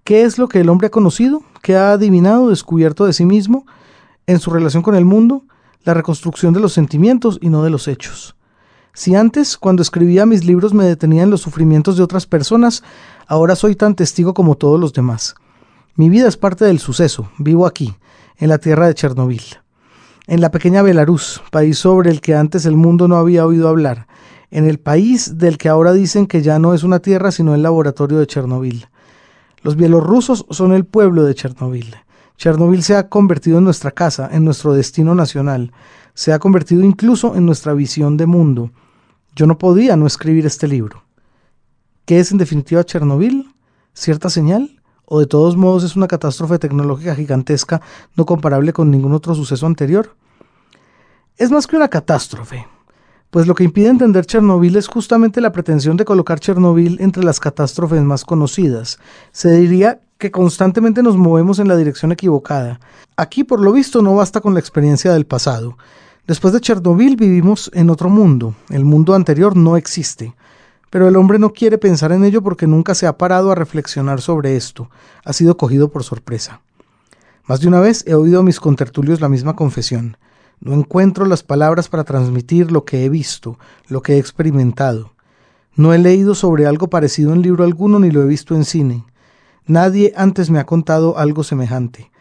¿Qué 0.04 0.24
es 0.24 0.38
lo 0.38 0.50
que 0.50 0.60
el 0.60 0.70
hombre 0.70 0.88
ha 0.88 0.92
conocido? 0.92 1.42
¿Qué 1.62 1.76
ha 1.78 1.94
adivinado, 1.94 2.50
descubierto 2.50 3.06
de 3.06 3.14
sí 3.14 3.26
mismo 3.26 3.66
en 4.28 4.40
su 4.40 4.52
relación 4.52 4.84
con 4.84 4.96
el 4.96 5.06
mundo? 5.06 5.44
La 5.84 5.94
reconstrucción 5.94 6.54
de 6.54 6.60
los 6.60 6.74
sentimientos 6.74 7.40
y 7.42 7.50
no 7.50 7.64
de 7.64 7.70
los 7.70 7.88
hechos. 7.88 8.36
Si 8.94 9.16
antes, 9.16 9.58
cuando 9.58 9.82
escribía 9.82 10.26
mis 10.26 10.44
libros, 10.44 10.74
me 10.74 10.86
detenía 10.86 11.24
en 11.24 11.32
los 11.32 11.42
sufrimientos 11.42 11.98
de 11.98 12.04
otras 12.04 12.28
personas, 12.28 12.84
ahora 13.26 13.56
soy 13.56 13.76
tan 13.76 13.96
testigo 13.96 14.34
como 14.34 14.56
todos 14.56 14.80
los 14.80 14.94
demás. 14.94 15.36
Mi 15.96 16.10
vida 16.10 16.28
es 16.28 16.38
parte 16.38 16.66
del 16.66 16.80
suceso, 16.80 17.30
vivo 17.38 17.68
aquí, 17.68 17.94
en 18.38 18.50
la 18.50 18.58
tierra 18.58 18.88
de 18.88 18.96
Chernobyl, 18.96 19.44
en 20.26 20.42
la 20.42 20.50
pequeña 20.50 20.82
Belarus, 20.82 21.44
país 21.52 21.78
sobre 21.78 22.10
el 22.10 22.20
que 22.20 22.34
antes 22.34 22.66
el 22.66 22.76
mundo 22.76 23.08
no 23.08 23.18
había 23.18 23.46
oído 23.46 23.70
hablar, 23.70 24.08
en 24.50 24.68
el 24.68 24.80
país 24.80 25.38
del 25.38 25.60
que 25.60 25.70
ahora 25.70 25.94
dicen 25.94 26.26
que 26.26 26.42
ya 26.42 26.58
no 26.58 26.74
es 26.74 26.82
una 26.82 26.98
tierra 26.98 27.32
sino 27.32 27.54
el 27.54 27.62
laboratorio 27.62 28.18
de 28.18 28.26
Chernobyl. 28.26 28.88
Los 29.62 29.76
bielorrusos 29.76 30.48
son 30.50 30.74
el 30.74 30.84
pueblo 30.84 31.26
de 31.26 31.36
Chernobyl. 31.36 31.96
Chernobyl 32.38 32.82
se 32.82 32.96
ha 32.96 33.08
convertido 33.08 33.60
en 33.60 33.66
nuestra 33.66 33.92
casa, 33.92 34.28
en 34.32 34.46
nuestro 34.46 34.74
destino 34.74 35.14
nacional, 35.14 35.74
se 36.16 36.34
ha 36.34 36.40
convertido 36.40 36.82
incluso 36.82 37.36
en 37.36 37.46
nuestra 37.46 37.76
visión 37.76 38.18
de 38.18 38.26
mundo. 38.26 38.72
Yo 39.36 39.46
no 39.46 39.60
podía 39.60 39.96
no 39.96 40.08
escribir 40.08 40.48
este 40.48 40.68
libro. 40.68 41.04
¿Qué 42.06 42.20
es 42.20 42.32
en 42.32 42.40
definitiva 42.40 42.84
Chernobyl? 42.84 43.54
¿Cierta 43.94 44.32
señal? 44.32 44.80
O 45.06 45.20
de 45.20 45.26
todos 45.26 45.56
modos 45.56 45.84
es 45.84 45.96
una 45.96 46.08
catástrofe 46.08 46.60
tecnológica 46.60 47.16
gigantesca 47.16 47.82
no 48.16 48.26
comparable 48.26 48.74
con 48.74 48.92
ningún 48.92 49.14
otro 49.14 49.36
suceso 49.36 49.66
anterior? 49.66 50.16
Es 51.38 51.52
más 51.52 51.68
que 51.68 51.76
una 51.76 51.88
catástrofe, 51.88 52.68
pues 53.32 53.48
lo 53.48 53.56
que 53.56 53.64
impide 53.64 53.88
entender 53.88 54.28
Chernobyl 54.28 54.76
es 54.76 54.88
justamente 54.88 55.42
la 55.42 55.52
pretensión 55.52 55.98
de 55.98 56.06
colocar 56.06 56.40
Chernobyl 56.40 56.98
entre 57.02 57.24
las 57.24 57.40
catástrofes 57.40 58.04
más 58.04 58.24
conocidas. 58.24 59.00
Se 59.32 59.52
diría 59.52 60.02
que 60.20 60.30
constantemente 60.30 61.02
nos 61.02 61.18
movemos 61.18 61.58
en 61.58 61.68
la 61.68 61.76
dirección 61.76 62.12
equivocada. 62.12 62.80
Aquí, 63.18 63.44
por 63.44 63.60
lo 63.60 63.72
visto, 63.72 64.04
no 64.04 64.16
basta 64.16 64.40
con 64.40 64.54
la 64.54 64.60
experiencia 64.60 65.12
del 65.14 65.26
pasado. 65.26 65.78
Después 66.28 66.54
de 66.54 66.62
Chernobyl 66.62 67.16
vivimos 67.16 67.72
en 67.74 67.90
otro 67.90 68.08
mundo. 68.08 68.54
El 68.70 68.86
mundo 68.86 69.16
anterior 69.16 69.58
no 69.58 69.76
existe. 69.76 70.36
Pero 70.94 71.08
el 71.08 71.16
hombre 71.16 71.40
no 71.40 71.54
quiere 71.54 71.80
pensar 71.80 72.12
en 72.12 72.24
ello 72.24 72.44
porque 72.44 72.68
nunca 72.68 72.94
se 72.94 73.08
ha 73.08 73.18
parado 73.18 73.52
a 73.52 73.56
reflexionar 73.56 74.22
sobre 74.22 74.56
esto, 74.56 74.92
ha 75.26 75.34
sido 75.34 75.58
cogido 75.58 75.90
por 75.90 76.04
sorpresa. 76.04 76.62
Más 77.48 77.62
de 77.62 77.68
una 77.68 77.80
vez 77.80 78.04
he 78.06 78.14
oído 78.14 78.42
a 78.42 78.44
mis 78.44 78.60
contertulios 78.60 79.20
la 79.20 79.28
misma 79.28 79.56
confesión. 79.56 80.18
No 80.60 80.74
encuentro 80.74 81.26
las 81.26 81.42
palabras 81.42 81.90
para 81.90 82.04
transmitir 82.04 82.72
lo 82.72 82.86
que 82.86 83.06
he 83.06 83.10
visto, 83.10 83.58
lo 83.88 84.04
que 84.04 84.14
he 84.14 84.18
experimentado. 84.20 85.14
No 85.76 85.96
he 85.96 85.98
leído 85.98 86.36
sobre 86.36 86.68
algo 86.68 86.92
parecido 86.92 87.34
en 87.34 87.42
libro 87.42 87.64
alguno 87.64 87.98
ni 87.98 88.12
lo 88.12 88.22
he 88.22 88.28
visto 88.28 88.54
en 88.54 88.64
cine. 88.64 89.04
Nadie 89.66 90.14
antes 90.16 90.52
me 90.52 90.60
ha 90.60 90.68
contado 90.68 91.18
algo 91.18 91.44
semejante. 91.44 92.12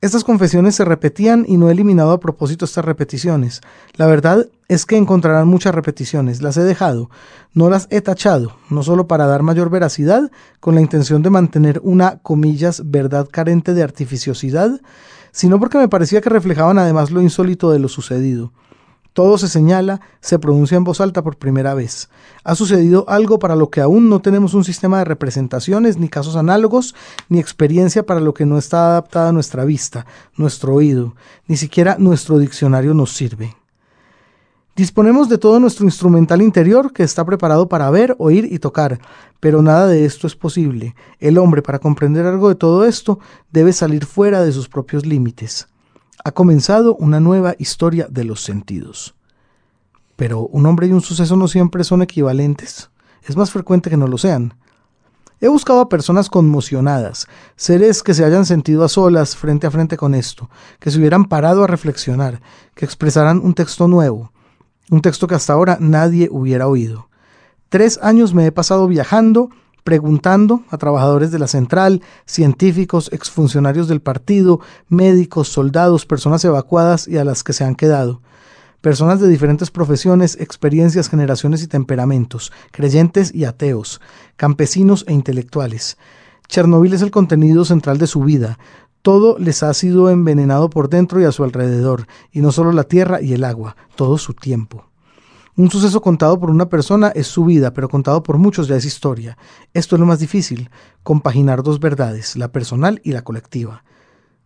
Estas 0.00 0.24
confesiones 0.24 0.74
se 0.74 0.84
repetían 0.84 1.44
y 1.46 1.58
no 1.58 1.68
he 1.68 1.72
eliminado 1.72 2.10
a 2.10 2.18
propósito 2.18 2.64
estas 2.64 2.84
repeticiones. 2.84 3.60
La 3.94 4.06
verdad 4.06 4.48
es 4.70 4.86
que 4.86 4.96
encontrarán 4.96 5.48
muchas 5.48 5.74
repeticiones. 5.74 6.42
Las 6.42 6.56
he 6.56 6.62
dejado, 6.62 7.10
no 7.54 7.68
las 7.68 7.88
he 7.90 8.00
tachado, 8.02 8.54
no 8.68 8.84
solo 8.84 9.08
para 9.08 9.26
dar 9.26 9.42
mayor 9.42 9.68
veracidad, 9.68 10.30
con 10.60 10.76
la 10.76 10.80
intención 10.80 11.22
de 11.22 11.30
mantener 11.30 11.80
una, 11.82 12.20
comillas, 12.20 12.80
verdad 12.84 13.26
carente 13.28 13.74
de 13.74 13.82
artificiosidad, 13.82 14.80
sino 15.32 15.58
porque 15.58 15.76
me 15.76 15.88
parecía 15.88 16.20
que 16.20 16.30
reflejaban 16.30 16.78
además 16.78 17.10
lo 17.10 17.20
insólito 17.20 17.72
de 17.72 17.80
lo 17.80 17.88
sucedido. 17.88 18.52
Todo 19.12 19.38
se 19.38 19.48
señala, 19.48 20.02
se 20.20 20.38
pronuncia 20.38 20.76
en 20.76 20.84
voz 20.84 21.00
alta 21.00 21.24
por 21.24 21.36
primera 21.36 21.74
vez. 21.74 22.08
Ha 22.44 22.54
sucedido 22.54 23.04
algo 23.08 23.40
para 23.40 23.56
lo 23.56 23.70
que 23.70 23.80
aún 23.80 24.08
no 24.08 24.20
tenemos 24.20 24.54
un 24.54 24.62
sistema 24.62 24.98
de 24.98 25.04
representaciones, 25.04 25.96
ni 25.96 26.08
casos 26.08 26.36
análogos, 26.36 26.94
ni 27.28 27.40
experiencia 27.40 28.06
para 28.06 28.20
lo 28.20 28.34
que 28.34 28.46
no 28.46 28.56
está 28.56 28.90
adaptada 28.90 29.30
a 29.30 29.32
nuestra 29.32 29.64
vista, 29.64 30.06
nuestro 30.36 30.74
oído, 30.74 31.16
ni 31.48 31.56
siquiera 31.56 31.96
nuestro 31.98 32.38
diccionario 32.38 32.94
nos 32.94 33.10
sirve. 33.10 33.56
Disponemos 34.80 35.28
de 35.28 35.36
todo 35.36 35.60
nuestro 35.60 35.84
instrumental 35.84 36.40
interior 36.40 36.94
que 36.94 37.02
está 37.02 37.22
preparado 37.22 37.68
para 37.68 37.90
ver, 37.90 38.16
oír 38.18 38.48
y 38.50 38.60
tocar, 38.60 38.98
pero 39.38 39.60
nada 39.60 39.86
de 39.86 40.06
esto 40.06 40.26
es 40.26 40.34
posible. 40.34 40.94
El 41.18 41.36
hombre, 41.36 41.60
para 41.60 41.80
comprender 41.80 42.24
algo 42.24 42.48
de 42.48 42.54
todo 42.54 42.86
esto, 42.86 43.18
debe 43.52 43.74
salir 43.74 44.06
fuera 44.06 44.42
de 44.42 44.52
sus 44.52 44.70
propios 44.70 45.04
límites. 45.04 45.68
Ha 46.24 46.32
comenzado 46.32 46.96
una 46.96 47.20
nueva 47.20 47.56
historia 47.58 48.06
de 48.08 48.24
los 48.24 48.42
sentidos. 48.42 49.14
Pero 50.16 50.46
un 50.46 50.64
hombre 50.64 50.86
y 50.86 50.92
un 50.92 51.02
suceso 51.02 51.36
no 51.36 51.46
siempre 51.46 51.84
son 51.84 52.00
equivalentes. 52.00 52.88
Es 53.22 53.36
más 53.36 53.50
frecuente 53.50 53.90
que 53.90 53.98
no 53.98 54.06
lo 54.06 54.16
sean. 54.16 54.54
He 55.42 55.48
buscado 55.48 55.80
a 55.80 55.90
personas 55.90 56.30
conmocionadas, 56.30 57.26
seres 57.54 58.02
que 58.02 58.14
se 58.14 58.24
hayan 58.24 58.46
sentido 58.46 58.82
a 58.84 58.88
solas 58.88 59.36
frente 59.36 59.66
a 59.66 59.70
frente 59.70 59.98
con 59.98 60.14
esto, 60.14 60.48
que 60.78 60.90
se 60.90 60.98
hubieran 60.98 61.26
parado 61.26 61.64
a 61.64 61.66
reflexionar, 61.66 62.40
que 62.74 62.86
expresaran 62.86 63.42
un 63.44 63.52
texto 63.52 63.86
nuevo, 63.86 64.32
un 64.90 65.00
texto 65.00 65.26
que 65.26 65.34
hasta 65.34 65.52
ahora 65.52 65.78
nadie 65.80 66.28
hubiera 66.30 66.66
oído. 66.68 67.08
Tres 67.68 67.98
años 68.02 68.34
me 68.34 68.46
he 68.46 68.52
pasado 68.52 68.88
viajando, 68.88 69.50
preguntando 69.84 70.64
a 70.70 70.76
trabajadores 70.76 71.30
de 71.30 71.38
la 71.38 71.46
central, 71.46 72.02
científicos, 72.26 73.08
exfuncionarios 73.12 73.88
del 73.88 74.00
partido, 74.00 74.60
médicos, 74.88 75.48
soldados, 75.48 76.04
personas 76.04 76.44
evacuadas 76.44 77.08
y 77.08 77.16
a 77.16 77.24
las 77.24 77.44
que 77.44 77.52
se 77.52 77.64
han 77.64 77.76
quedado. 77.76 78.20
Personas 78.80 79.20
de 79.20 79.28
diferentes 79.28 79.70
profesiones, 79.70 80.36
experiencias, 80.40 81.08
generaciones 81.08 81.62
y 81.62 81.68
temperamentos, 81.68 82.50
creyentes 82.72 83.34
y 83.34 83.44
ateos, 83.44 84.00
campesinos 84.36 85.04
e 85.06 85.12
intelectuales. 85.12 85.96
Chernobyl 86.48 86.94
es 86.94 87.02
el 87.02 87.10
contenido 87.10 87.64
central 87.64 87.98
de 87.98 88.08
su 88.08 88.20
vida. 88.22 88.58
Todo 89.02 89.38
les 89.38 89.62
ha 89.62 89.72
sido 89.72 90.10
envenenado 90.10 90.68
por 90.68 90.90
dentro 90.90 91.20
y 91.20 91.24
a 91.24 91.32
su 91.32 91.42
alrededor, 91.44 92.06
y 92.32 92.40
no 92.40 92.52
solo 92.52 92.72
la 92.72 92.84
tierra 92.84 93.22
y 93.22 93.32
el 93.32 93.44
agua, 93.44 93.76
todo 93.96 94.18
su 94.18 94.34
tiempo. 94.34 94.90
Un 95.56 95.70
suceso 95.70 96.00
contado 96.00 96.38
por 96.38 96.50
una 96.50 96.68
persona 96.68 97.08
es 97.08 97.26
su 97.26 97.44
vida, 97.44 97.74
pero 97.74 97.88
contado 97.88 98.22
por 98.22 98.38
muchos 98.38 98.68
ya 98.68 98.76
es 98.76 98.84
historia. 98.84 99.36
Esto 99.74 99.96
es 99.96 100.00
lo 100.00 100.06
más 100.06 100.18
difícil, 100.18 100.70
compaginar 101.02 101.62
dos 101.62 101.80
verdades, 101.80 102.36
la 102.36 102.52
personal 102.52 103.00
y 103.04 103.12
la 103.12 103.22
colectiva. 103.22 103.84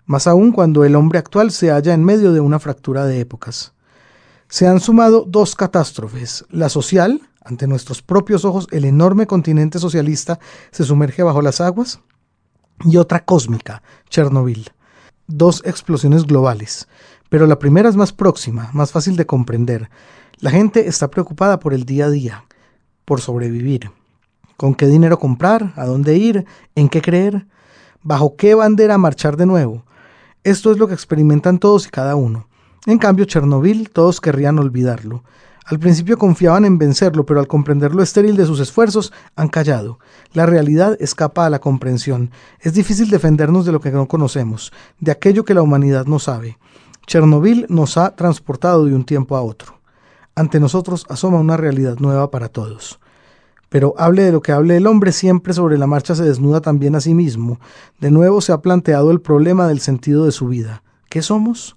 Más 0.07 0.27
aún 0.27 0.53
cuando 0.53 0.85
el 0.85 0.97
hombre 0.97 1.19
actual 1.19 1.51
se 1.51 1.71
halla 1.71 1.95
en 1.95 2.05
medio 2.05 2.33
de 2.33 2.41
una 2.41 2.59
fractura 2.59 3.07
de 3.07 3.21
épocas. 3.21 3.75
Se 4.49 4.67
han 4.67 4.81
sumado 4.81 5.25
dos 5.27 5.57
catástrofes, 5.57 6.45
la 6.51 6.69
social, 6.69 7.23
ante 7.45 7.67
nuestros 7.67 8.03
propios 8.03 8.45
ojos 8.45 8.67
el 8.71 8.85
enorme 8.85 9.27
continente 9.27 9.79
socialista 9.79 10.39
se 10.71 10.85
sumerge 10.85 11.23
bajo 11.23 11.43
las 11.43 11.61
aguas, 11.61 12.01
y 12.85 12.97
otra 12.97 13.25
cósmica, 13.25 13.83
Chernobyl. 14.09 14.71
Dos 15.27 15.63
explosiones 15.65 16.25
globales, 16.25 16.89
pero 17.29 17.47
la 17.47 17.59
primera 17.59 17.89
es 17.89 17.97
más 17.97 18.13
próxima, 18.13 18.71
más 18.73 18.93
fácil 18.93 19.17
de 19.17 19.27
comprender. 19.27 19.91
La 20.39 20.51
gente 20.51 20.89
está 20.89 21.09
preocupada 21.09 21.59
por 21.59 21.73
el 21.73 21.85
día 21.85 22.07
a 22.07 22.11
día, 22.11 22.45
por 23.05 23.21
sobrevivir. 23.21 23.91
¿Con 24.57 24.75
qué 24.75 24.87
dinero 24.87 25.19
comprar? 25.19 25.73
¿A 25.77 25.87
dónde 25.87 26.17
ir? 26.17 26.45
¿En 26.75 26.89
qué 26.89 27.01
creer? 27.01 27.47
¿Bajo 28.03 28.37
qué 28.37 28.55
bandera 28.55 28.99
marchar 28.99 29.37
de 29.37 29.47
nuevo? 29.47 29.85
Esto 30.45 30.71
es 30.71 30.79
lo 30.79 30.87
que 30.87 30.95
experimentan 30.95 31.59
todos 31.59 31.87
y 31.87 31.91
cada 31.91 32.17
uno. 32.17 32.49
En 32.87 32.99
cambio, 32.99 33.25
Chernobyl 33.25 33.89
todos 33.89 34.21
querrían 34.21 34.59
olvidarlo. 34.59 35.25
Al 35.65 35.79
principio 35.79 36.19
confiaban 36.19 36.67
en 36.67 36.77
vencerlo, 36.77 37.25
pero 37.25 37.41
al 37.41 37.47
comprender 37.47 37.95
lo 37.95 38.03
estéril 38.03 38.37
de 38.37 38.45
sus 38.45 38.61
esfuerzos, 38.61 39.13
han 39.35 39.49
callado. 39.49 39.99
La 40.35 40.45
realidad 40.45 40.97
escapa 41.01 41.47
a 41.47 41.51
la 41.51 41.59
comprensión. 41.59 42.31
Es 42.61 42.75
difícil 42.75 43.09
defendernos 43.09 43.65
de 43.65 43.73
lo 43.73 43.81
que 43.81 43.91
no 43.91 44.07
conocemos, 44.07 44.73
de 45.01 45.11
aquello 45.11 45.45
que 45.45 45.55
la 45.55 45.63
humanidad 45.63 46.05
no 46.05 46.19
sabe. 46.19 46.59
Chernobyl 47.07 47.67
nos 47.71 47.97
ha 47.97 48.15
transportado 48.15 48.85
de 48.85 48.95
un 48.95 49.05
tiempo 49.05 49.37
a 49.37 49.43
otro. 49.43 49.81
Ante 50.35 50.61
nosotros 50.61 51.07
asoma 51.09 51.39
una 51.39 51.57
realidad 51.57 51.97
nueva 51.99 52.31
para 52.31 52.49
todos. 52.49 52.99
Pero 53.71 53.95
hable 53.97 54.23
de 54.23 54.33
lo 54.33 54.43
que 54.43 54.53
hable 54.53 54.77
el 54.77 54.87
hombre, 54.87 55.13
siempre 55.13 55.55
sobre 55.55 55.79
la 55.79 55.87
marcha 55.87 56.15
se 56.15 56.25
desnuda 56.25 56.61
también 56.61 56.95
a 56.95 57.01
sí 57.01 57.15
mismo. 57.15 57.59
De 58.01 58.11
nuevo 58.11 58.41
se 58.41 58.53
ha 58.53 58.61
planteado 58.61 59.11
el 59.11 59.21
problema 59.21 59.67
del 59.67 59.81
sentido 59.81 60.27
de 60.27 60.33
su 60.33 60.49
vida. 60.49 60.83
¿Qué 61.09 61.23
somos? 61.23 61.77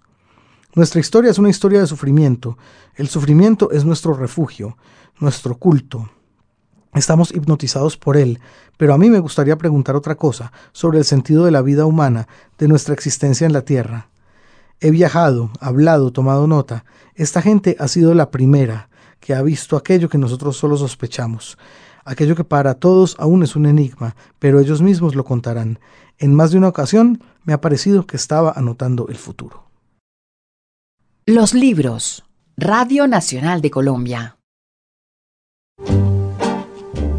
Nuestra 0.76 1.00
historia 1.00 1.32
es 1.32 1.39
una 1.39 1.50
historia 1.50 1.80
de 1.80 1.88
sufrimiento. 1.88 2.58
El 2.98 3.10
sufrimiento 3.10 3.70
es 3.70 3.86
nuestro 3.86 4.16
refugio, 4.16 4.76
nuestro 5.20 5.56
culto. 5.56 6.10
Estamos 6.96 7.32
hipnotizados 7.32 7.96
por 7.96 8.18
él, 8.18 8.40
pero 8.76 8.96
a 8.96 8.98
mí 8.98 9.12
me 9.12 9.20
gustaría 9.20 9.56
preguntar 9.56 9.96
otra 9.96 10.16
cosa 10.16 10.52
sobre 10.72 10.98
el 10.98 11.06
sentido 11.06 11.46
de 11.46 11.52
la 11.52 11.62
vida 11.62 11.86
humana, 11.86 12.28
de 12.58 12.68
nuestra 12.68 12.96
existencia 12.96 13.46
en 13.46 13.54
la 13.54 13.62
Tierra. 13.62 14.10
He 14.80 14.90
viajado, 14.90 15.52
hablado, 15.60 16.12
tomado 16.12 16.48
nota. 16.48 16.86
Esta 17.14 17.44
gente 17.44 17.76
ha 17.80 17.88
sido 17.88 18.16
la 18.16 18.32
primera 18.32 18.90
que 19.20 19.36
ha 19.36 19.44
visto 19.44 19.78
aquello 19.78 20.10
que 20.10 20.18
nosotros 20.18 20.58
solo 20.58 20.76
sospechamos, 20.76 21.60
aquello 22.04 22.36
que 22.36 22.46
para 22.46 22.74
todos 22.74 23.16
aún 23.20 23.44
es 23.44 23.56
un 23.56 23.68
enigma, 23.68 24.16
pero 24.40 24.60
ellos 24.60 24.82
mismos 24.82 25.14
lo 25.14 25.24
contarán. 25.24 25.78
En 26.18 26.34
más 26.34 26.50
de 26.50 26.58
una 26.58 26.70
ocasión 26.70 27.22
me 27.44 27.54
ha 27.54 27.62
parecido 27.62 28.08
que 28.08 28.18
estaba 28.18 28.54
anotando 28.54 29.08
el 29.08 29.18
futuro. 29.18 29.66
Los 31.28 31.54
libros. 31.54 32.27
Radio 32.60 33.06
Nacional 33.06 33.62
de 33.62 33.70
Colombia. 33.70 34.36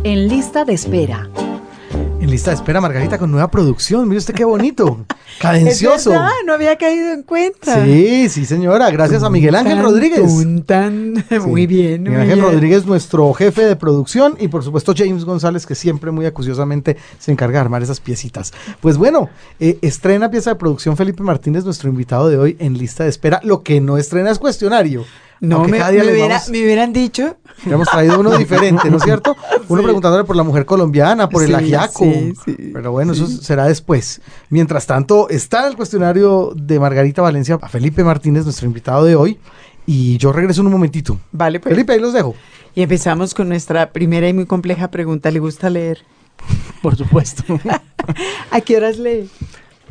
En 0.03 0.27
lista 0.27 0.65
de 0.65 0.73
espera. 0.73 1.31
En 2.21 2.29
lista 2.29 2.51
de 2.51 2.57
espera, 2.57 2.81
Margarita, 2.81 3.19
con 3.19 3.31
nueva 3.31 3.49
producción. 3.49 4.09
Mire 4.09 4.19
usted 4.19 4.35
qué 4.35 4.45
bonito. 4.45 5.07
Cadencioso. 5.41 6.13
Es 6.13 6.21
no 6.45 6.55
había 6.55 6.77
caído 6.77 7.13
en 7.13 7.23
cuenta. 7.23 7.85
Sí, 7.85 8.29
sí, 8.29 8.47
señora. 8.47 8.91
Gracias 8.91 9.23
a 9.23 9.31
Miguel 9.31 9.55
Ángel 9.55 9.77
Tan, 9.77 9.85
Rodríguez. 9.85 10.67
tan. 10.67 11.25
Muy 11.47 11.69
bien. 11.69 12.03
Miguel 12.03 12.15
muy 12.15 12.23
Ángel 12.23 12.41
bien. 12.41 12.53
Rodríguez, 12.55 12.85
nuestro 12.85 13.33
jefe 13.33 13.65
de 13.65 13.77
producción, 13.77 14.37
y 14.41 14.49
por 14.49 14.65
supuesto 14.65 14.93
James 14.97 15.25
González, 15.25 15.67
que 15.67 15.77
siempre 15.77 16.11
muy 16.11 16.27
acuciosamente 16.27 16.97
se 17.21 17.31
encarga 17.31 17.61
de 17.61 17.61
armar 17.61 17.85
esas 17.85 18.01
piecitas. 18.01 18.53
Pues 18.81 18.97
bueno, 18.97 19.31
eh, 19.61 19.79
estrena 19.83 20.33
pieza 20.33 20.51
de 20.51 20.57
producción 20.57 20.97
Felipe 20.97 21.23
Martínez, 21.23 21.65
nuestro 21.65 21.89
invitado 21.89 22.29
de 22.29 22.39
hoy 22.39 22.57
en 22.59 22.77
lista 22.77 23.05
de 23.05 23.11
espera. 23.11 23.41
Lo 23.45 23.63
que 23.63 23.81
no 23.81 23.99
estrena 23.99 24.33
es 24.33 24.41
cuestionario. 24.41 25.05
No, 25.41 25.65
me, 25.65 25.79
me 25.79 25.91
hubiera- 25.91 26.29
vamos- 26.29 26.49
me 26.51 26.63
hubieran 26.65 26.93
dicho. 26.93 27.37
hemos 27.67 27.89
traído 27.89 28.19
uno 28.21 28.37
diferente, 28.37 28.91
¿no 28.91 28.97
es 28.99 29.03
cierto? 29.03 29.37
Uno 29.69 29.81
Sí. 29.83 29.85
preguntándole 29.85 30.25
por 30.25 30.37
la 30.37 30.43
mujer 30.43 30.65
colombiana, 30.65 31.29
por 31.29 31.43
el 31.43 31.55
ajiaco. 31.55 32.05
sí, 32.05 32.33
sí, 32.45 32.57
Pero 32.73 32.93
bueno, 32.93 33.13
eso 33.13 33.27
será 33.27 33.67
después. 33.67 34.21
Mientras 34.51 34.87
tanto, 34.87 35.29
está 35.29 35.67
el 35.69 35.77
cuestionario 35.77 36.53
de 36.57 36.81
Margarita 36.81 37.21
Valencia 37.23 37.59
a 37.61 37.69
Felipe 37.69 38.03
Martínez, 38.05 38.45
nuestro 38.45 38.67
invitado 38.67 39.05
de 39.05 39.15
hoy. 39.17 39.39
Y 39.87 40.19
yo 40.19 40.33
regreso 40.33 40.61
en 40.61 40.67
un 40.69 40.73
momentito. 40.75 41.19
Vale, 41.33 41.61
pues. 41.61 41.73
Felipe, 41.75 41.93
ahí 41.95 42.01
los 42.01 42.13
dejo. 42.13 42.35
Y 42.75 42.83
empezamos 42.83 43.35
con 43.35 43.49
nuestra 43.49 43.91
primera 43.93 44.29
y 44.29 44.33
muy 44.35 44.47
compleja 44.47 44.91
pregunta. 44.91 45.31
¿Le 45.31 45.39
gusta 45.41 45.69
leer? 45.71 46.03
Por 46.83 46.95
supuesto. 46.97 47.43
¿A 48.51 48.61
qué 48.61 48.77
horas 48.77 48.99
lee? 48.99 49.29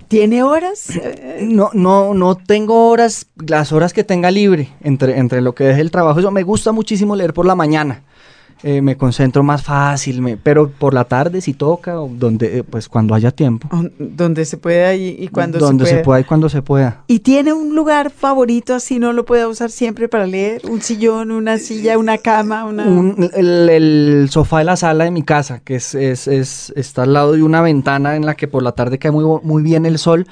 ¿Tiene 0.07 0.43
horas? 0.43 0.95
Eh, 0.95 1.39
No, 1.41 1.69
no, 1.73 2.13
no 2.13 2.35
tengo 2.35 2.89
horas, 2.89 3.27
las 3.45 3.71
horas 3.71 3.93
que 3.93 4.03
tenga 4.03 4.31
libre 4.31 4.69
entre, 4.81 5.17
entre 5.17 5.41
lo 5.41 5.53
que 5.53 5.69
es 5.71 5.77
el 5.79 5.91
trabajo. 5.91 6.19
Eso 6.19 6.31
me 6.31 6.43
gusta 6.43 6.71
muchísimo 6.71 7.15
leer 7.15 7.33
por 7.33 7.45
la 7.45 7.55
mañana. 7.55 8.03
Eh, 8.63 8.81
me 8.81 8.97
concentro 8.97 9.43
más 9.43 9.61
fácil, 9.61 10.19
me- 10.21 10.35
pero 10.35 10.67
por 10.69 10.93
la 10.95 11.03
tarde 11.03 11.41
si 11.41 11.53
toca, 11.53 12.01
o 12.01 12.09
donde, 12.11 12.57
eh, 12.59 12.63
pues 12.63 12.89
cuando 12.89 13.13
haya 13.13 13.29
tiempo. 13.29 13.69
Donde 13.99 14.45
se 14.45 14.57
pueda 14.57 14.95
y, 14.95 15.09
y 15.19 15.27
cuando 15.27 15.59
donde 15.59 15.85
se 15.85 15.89
se 15.89 15.95
pueda. 15.97 16.03
pueda 16.03 16.19
y 16.19 16.23
cuando 16.23 16.49
se 16.49 16.61
pueda. 16.63 17.03
¿Y 17.07 17.19
tiene 17.19 17.53
un 17.53 17.75
lugar 17.75 18.09
favorito 18.09 18.73
así 18.73 18.97
no 18.97 19.13
lo 19.13 19.25
pueda 19.25 19.47
usar 19.47 19.69
siempre 19.69 20.09
para 20.09 20.25
leer? 20.25 20.61
¿Un 20.67 20.81
sillón, 20.81 21.29
una 21.31 21.59
silla, 21.59 21.99
una 21.99 22.17
cama? 22.17 22.65
Una... 22.65 22.85
Un- 22.87 23.29
el, 23.35 23.69
el 23.69 24.27
sofá 24.31 24.57
de 24.59 24.63
la 24.63 24.75
sala 24.75 25.03
de 25.03 25.11
mi 25.11 25.21
casa, 25.21 25.59
que 25.63 25.75
es, 25.75 25.93
es- 25.93 26.27
es- 26.27 26.73
está 26.75 27.03
al 27.03 27.13
lado 27.13 27.33
de 27.33 27.43
una 27.43 27.61
ventana 27.61 28.15
en 28.15 28.25
la 28.25 28.33
que 28.33 28.47
por 28.47 28.63
la 28.63 28.71
tarde 28.71 28.97
cae 28.97 29.11
muy, 29.11 29.23
muy 29.43 29.61
bien 29.61 29.85
el 29.85 29.99
sol. 29.99 30.25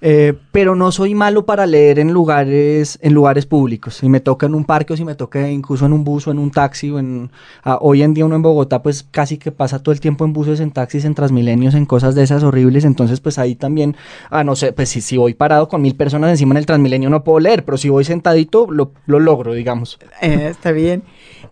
Eh, 0.00 0.34
pero 0.52 0.76
no 0.76 0.92
soy 0.92 1.14
malo 1.14 1.44
para 1.44 1.66
leer 1.66 1.98
en 1.98 2.12
lugares, 2.12 2.98
en 3.02 3.14
lugares 3.14 3.46
públicos. 3.46 3.96
Si 3.96 4.08
me 4.08 4.20
toca 4.20 4.46
en 4.46 4.54
un 4.54 4.64
parque 4.64 4.92
o 4.92 4.96
si 4.96 5.04
me 5.04 5.14
toca 5.14 5.50
incluso 5.50 5.86
en 5.86 5.92
un 5.92 6.04
bus 6.04 6.28
o 6.28 6.30
en 6.30 6.38
un 6.38 6.50
taxi 6.50 6.90
o 6.90 6.98
en... 6.98 7.30
ah, 7.64 7.78
hoy 7.80 8.02
en 8.02 8.14
día 8.14 8.24
uno 8.24 8.36
en 8.36 8.42
Bogotá 8.42 8.82
pues 8.82 9.02
casi 9.10 9.38
que 9.38 9.50
pasa 9.50 9.82
todo 9.82 9.92
el 9.92 10.00
tiempo 10.00 10.24
en 10.24 10.32
buses, 10.32 10.60
en 10.60 10.70
taxis, 10.70 11.04
en 11.04 11.14
transmilenios, 11.14 11.74
en 11.74 11.84
cosas 11.84 12.14
de 12.14 12.22
esas 12.22 12.42
horribles. 12.42 12.84
Entonces 12.84 13.20
pues 13.20 13.38
ahí 13.38 13.56
también, 13.56 13.96
ah 14.30 14.44
no 14.44 14.54
sé, 14.54 14.72
pues 14.72 14.88
si, 14.88 15.00
si 15.00 15.16
voy 15.16 15.34
parado 15.34 15.68
con 15.68 15.82
mil 15.82 15.96
personas 15.96 16.30
encima 16.30 16.52
en 16.52 16.58
el 16.58 16.66
transmilenio 16.66 17.10
no 17.10 17.24
puedo 17.24 17.40
leer, 17.40 17.64
pero 17.64 17.76
si 17.76 17.88
voy 17.88 18.04
sentadito 18.04 18.70
lo, 18.70 18.92
lo 19.06 19.18
logro, 19.18 19.52
digamos. 19.52 19.98
Eh, 20.22 20.48
está 20.50 20.70
bien. 20.70 21.02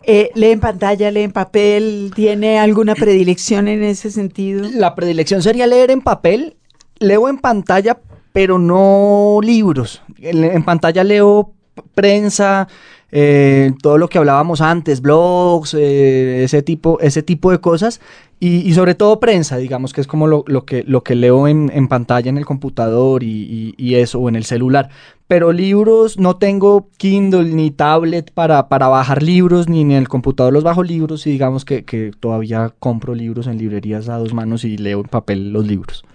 Eh, 0.03 0.31
¿Lee 0.35 0.51
en 0.51 0.61
pantalla, 0.61 1.11
lee 1.11 1.23
en 1.23 1.31
papel? 1.33 2.11
¿Tiene 2.15 2.59
alguna 2.59 2.95
predilección 2.95 3.67
en 3.67 3.83
ese 3.83 4.09
sentido? 4.09 4.69
La 4.73 4.95
predilección 4.95 5.41
sería 5.41 5.67
leer 5.67 5.91
en 5.91 6.01
papel. 6.01 6.55
Leo 6.99 7.29
en 7.29 7.37
pantalla, 7.37 7.99
pero 8.37 8.59
no 8.59 9.39
libros. 9.41 10.03
En, 10.19 10.61
pantalla 10.63 11.03
leo 11.03 11.53
prensa, 11.95 12.67
eh, 13.11 13.71
todo 13.81 13.97
lo 13.97 14.09
que 14.09 14.19
hablábamos 14.19 14.61
antes, 14.61 15.01
blogs, 15.01 15.73
eh, 15.73 16.43
ese, 16.43 16.61
tipo, 16.61 16.99
ese 16.99 17.23
tipo 17.23 17.49
de 17.49 17.59
cosas. 17.59 17.99
Y, 18.39 18.57
y 18.57 18.75
sobre 18.75 18.93
todo 18.93 19.19
prensa, 19.19 19.57
digamos, 19.57 19.91
que 19.91 20.01
es 20.01 20.05
como 20.05 20.27
lo, 20.27 20.43
lo 20.45 20.65
que, 20.65 20.83
lo 20.85 21.01
que 21.01 21.15
leo 21.15 21.47
en, 21.47 21.71
en 21.73 21.87
pantalla 21.87 22.29
en 22.29 22.37
el 22.37 22.45
computador 22.45 23.23
y, 23.23 23.27
y- 23.27 23.73
y 23.75 23.95
eso, 23.95 24.19
o 24.19 24.29
en 24.29 24.35
el 24.35 24.43
celular. 24.45 24.89
Pero 25.27 25.51
libros, 25.51 26.19
no 26.19 26.35
tengo 26.35 26.89
Kindle 26.97 27.45
ni 27.55 27.71
tablet 27.71 28.29
para, 28.31 28.69
para 28.69 28.87
bajar 28.87 29.23
libros, 29.23 29.67
ni 29.67 29.81
en 29.81 29.93
el 29.93 30.07
computador 30.07 30.53
los 30.53 30.63
bajo 30.63 30.83
libros. 30.83 31.25
Y 31.25 31.31
digamos 31.31 31.65
que, 31.65 31.85
que 31.85 32.11
todavía 32.19 32.71
compro 32.77 33.15
libros 33.15 33.47
en 33.47 33.57
librerías 33.57 34.09
a 34.09 34.17
dos 34.19 34.31
manos 34.35 34.63
y 34.63 34.77
leo 34.77 34.99
en 34.99 35.07
papel 35.07 35.51
los 35.51 35.65
libros. 35.65 36.05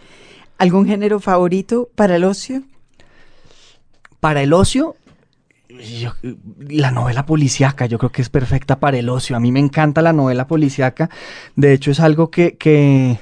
¿Algún 0.63 0.87
género 0.87 1.19
favorito 1.19 1.89
para 1.97 2.15
el 2.15 2.23
ocio? 2.23 2.63
Para 4.21 4.43
el 4.45 4.53
ocio, 4.53 4.95
yo- 6.01 6.13
la 6.69 6.93
novela 6.93 7.27
policíaca, 7.27 7.87
yo 7.87 7.99
creo 7.99 8.13
que 8.13 8.23
es 8.23 8.29
perfecta 8.29 8.79
para 8.79 8.97
el 8.97 9.09
ocio. 9.09 9.35
A 9.35 9.41
mí 9.41 9.51
me 9.51 9.59
encanta 9.59 10.03
la 10.03 10.13
novela 10.13 10.47
policíaca. 10.47 11.11
De 11.57 11.73
hecho, 11.73 11.91
es 11.91 11.99
algo 11.99 12.31
que, 12.31 12.55
que, 12.57 13.19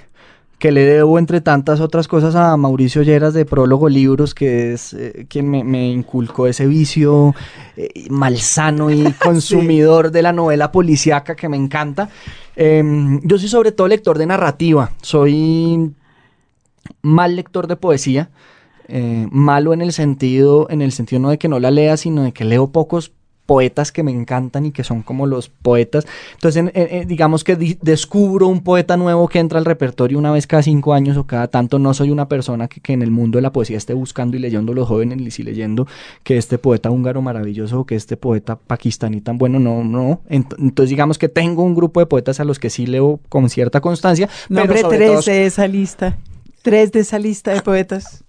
que 0.58 0.70
le 0.70 0.82
debo, 0.84 1.18
entre 1.18 1.40
tantas 1.40 1.80
otras 1.80 2.08
cosas, 2.08 2.34
a 2.34 2.54
Mauricio 2.58 3.00
Lleras 3.02 3.32
de 3.32 3.46
Prólogo 3.46 3.88
Libros, 3.88 4.34
que 4.34 4.74
es 4.74 4.92
eh, 4.92 5.24
quien 5.30 5.48
me, 5.48 5.64
me 5.64 5.88
inculcó 5.88 6.46
ese 6.46 6.66
vicio 6.66 7.34
eh, 7.78 7.88
malsano 8.10 8.90
y 8.90 9.10
consumidor 9.24 10.10
de 10.10 10.20
la 10.20 10.34
novela 10.34 10.70
policíaca 10.70 11.34
que 11.36 11.48
me 11.48 11.56
encanta. 11.56 12.10
Em, 12.54 13.18
yo 13.22 13.38
soy 13.38 13.48
sobre 13.48 13.72
todo 13.72 13.88
lector 13.88 14.18
de 14.18 14.26
narrativa. 14.26 14.90
Soy 15.00 15.92
mal 17.02 17.36
lector 17.36 17.66
de 17.66 17.76
poesía. 17.76 18.28
eh, 18.92 19.28
malo 19.30 19.72
en 19.72 19.82
el 19.82 19.92
sentido, 19.92 20.66
en 20.68 20.82
el 20.82 20.90
sentido 20.90 21.20
no 21.22 21.30
de 21.30 21.38
que 21.38 21.46
no 21.48 21.60
la 21.60 21.70
lea, 21.70 21.96
sino 21.96 22.24
de 22.24 22.32
que 22.32 22.44
leo 22.44 22.66
pocos 22.72 23.12
poetas 23.46 23.92
que 23.92 24.02
me 24.02 24.10
encantan 24.12 24.66
y 24.66 24.72
que 24.72 24.82
son 24.82 25.02
como 25.02 25.26
los 25.26 25.48
poetas. 25.48 26.06
Entonces, 26.34 26.56
en- 26.60 26.72
en- 26.74 26.88
en- 27.02 27.08
digamos 27.08 27.44
que 27.44 27.54
di- 27.56 27.78
descubro 27.82 28.48
un 28.48 28.60
poeta 28.64 28.96
nuevo 28.96 29.28
que 29.28 29.38
entra 29.40 29.58
al 29.60 29.64
repertorio 29.64 30.18
una 30.18 30.32
vez 30.32 30.46
cada 30.48 30.62
cinco 30.64 30.92
años 30.92 31.16
o 31.16 31.24
cada 31.24 31.46
tanto. 31.48 31.78
No 31.78 31.94
soy 31.94 32.10
una 32.10 32.26
persona 32.28 32.66
que, 32.66 32.80
que 32.80 32.92
en 32.92 33.02
el 33.02 33.10
mundo 33.12 33.38
de 33.38 33.42
la 33.42 33.52
poesía 33.52 33.76
esté 33.76 33.92
buscando 33.94 34.36
y 34.36 34.40
leyendo 34.40 34.72
los 34.74 34.88
jóvenes 34.88 35.38
y 35.38 35.42
leyendo 35.44 35.86
que 36.24 36.36
este 36.36 36.58
poeta 36.58 36.90
húngaro 36.90 37.22
maravilloso 37.22 37.78
o 37.80 37.84
que 37.86 37.94
este 37.96 38.16
poeta 38.16 38.56
pakistaní 38.56 39.20
tan 39.20 39.38
bueno. 39.38 39.58
No, 39.60 39.84
no. 39.84 40.20
Ent- 40.28 40.54
Entonces, 40.58 40.90
digamos 40.90 41.16
que 41.18 41.28
tengo 41.28 41.62
un 41.62 41.74
grupo 41.76 42.00
de 42.00 42.06
poetas 42.06 42.40
a 42.40 42.44
los 42.44 42.58
que 42.58 42.70
sí 42.70 42.86
leo 42.86 43.20
con 43.28 43.48
cierta 43.50 43.80
constancia. 43.80 44.28
pero 44.48 44.60
Nombre 44.62 44.80
sobre 44.80 44.96
tres 44.98 45.10
todo- 45.12 45.22
de 45.32 45.46
esa 45.46 45.66
lista. 45.68 46.18
Tres 46.62 46.92
de 46.92 47.00
esa 47.00 47.18
lista 47.18 47.52
de 47.52 47.62
poetas. 47.62 48.24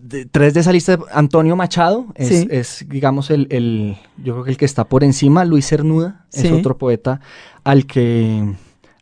de- 0.00 0.26
tres 0.26 0.52
de 0.52 0.60
esa 0.60 0.72
lista, 0.72 0.98
Antonio 1.12 1.56
Machado 1.56 2.06
es, 2.16 2.28
Sí. 2.28 2.48
es, 2.50 2.84
digamos, 2.88 3.30
el, 3.30 3.46
el- 3.50 3.96
yo 4.22 4.34
creo 4.34 4.44
que 4.44 4.50
el 4.50 4.56
que 4.58 4.64
está 4.66 4.84
por 4.84 5.02
encima. 5.04 5.44
Luis 5.46 5.66
Cernuda 5.68 6.26
Sí. 6.28 6.46
es 6.48 6.52
otro 6.52 6.76
poeta 6.76 7.20
al 7.62 7.86
que, 7.86 8.52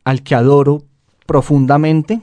al 0.04 0.22
que 0.22 0.34
adoro 0.34 0.82
profundamente. 1.26 2.20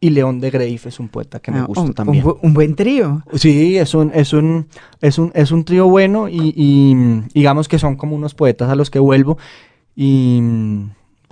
Y 0.00 0.10
León 0.10 0.40
de 0.40 0.50
Greif 0.50 0.86
es 0.86 1.00
un 1.00 1.08
poeta 1.08 1.40
que 1.40 1.50
me 1.50 1.58
Ah, 1.60 1.64
gusta 1.64 1.80
un, 1.82 1.92
también. 1.94 2.24
un 2.24 2.30
bu- 2.32 2.38
un 2.42 2.54
buen 2.54 2.74
trío. 2.76 3.22
Sí, 3.34 3.76
es 3.78 3.94
un, 3.94 4.10
es 4.14 4.32
un, 4.32 4.66
es 5.00 5.18
un, 5.18 5.32
es 5.34 5.50
un 5.50 5.64
trío 5.64 5.88
bueno 5.88 6.28
y, 6.28 6.52
y, 6.54 6.94
digamos 7.34 7.66
que 7.66 7.78
son 7.80 7.96
como 7.96 8.14
unos 8.14 8.34
poetas 8.34 8.68
a 8.70 8.74
los 8.76 8.90
que 8.90 8.98
vuelvo. 8.98 9.38
Y, 9.96 10.40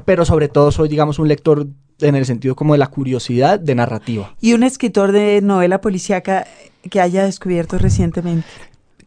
pero 0.04 0.24
sobre 0.24 0.48
todo 0.48 0.72
soy, 0.72 0.88
digamos, 0.88 1.18
un 1.20 1.28
lector 1.28 1.66
en 2.00 2.14
el 2.14 2.26
sentido 2.26 2.54
como 2.56 2.74
de 2.74 2.78
la 2.78 2.88
curiosidad 2.88 3.58
de 3.60 3.74
narrativa. 3.74 4.34
Y 4.40 4.52
un 4.52 4.62
escritor 4.62 5.12
de 5.12 5.40
novela 5.42 5.80
policíaca 5.80 6.46
que 6.90 7.00
haya 7.00 7.24
descubierto 7.24 7.78
recientemente. 7.78 8.46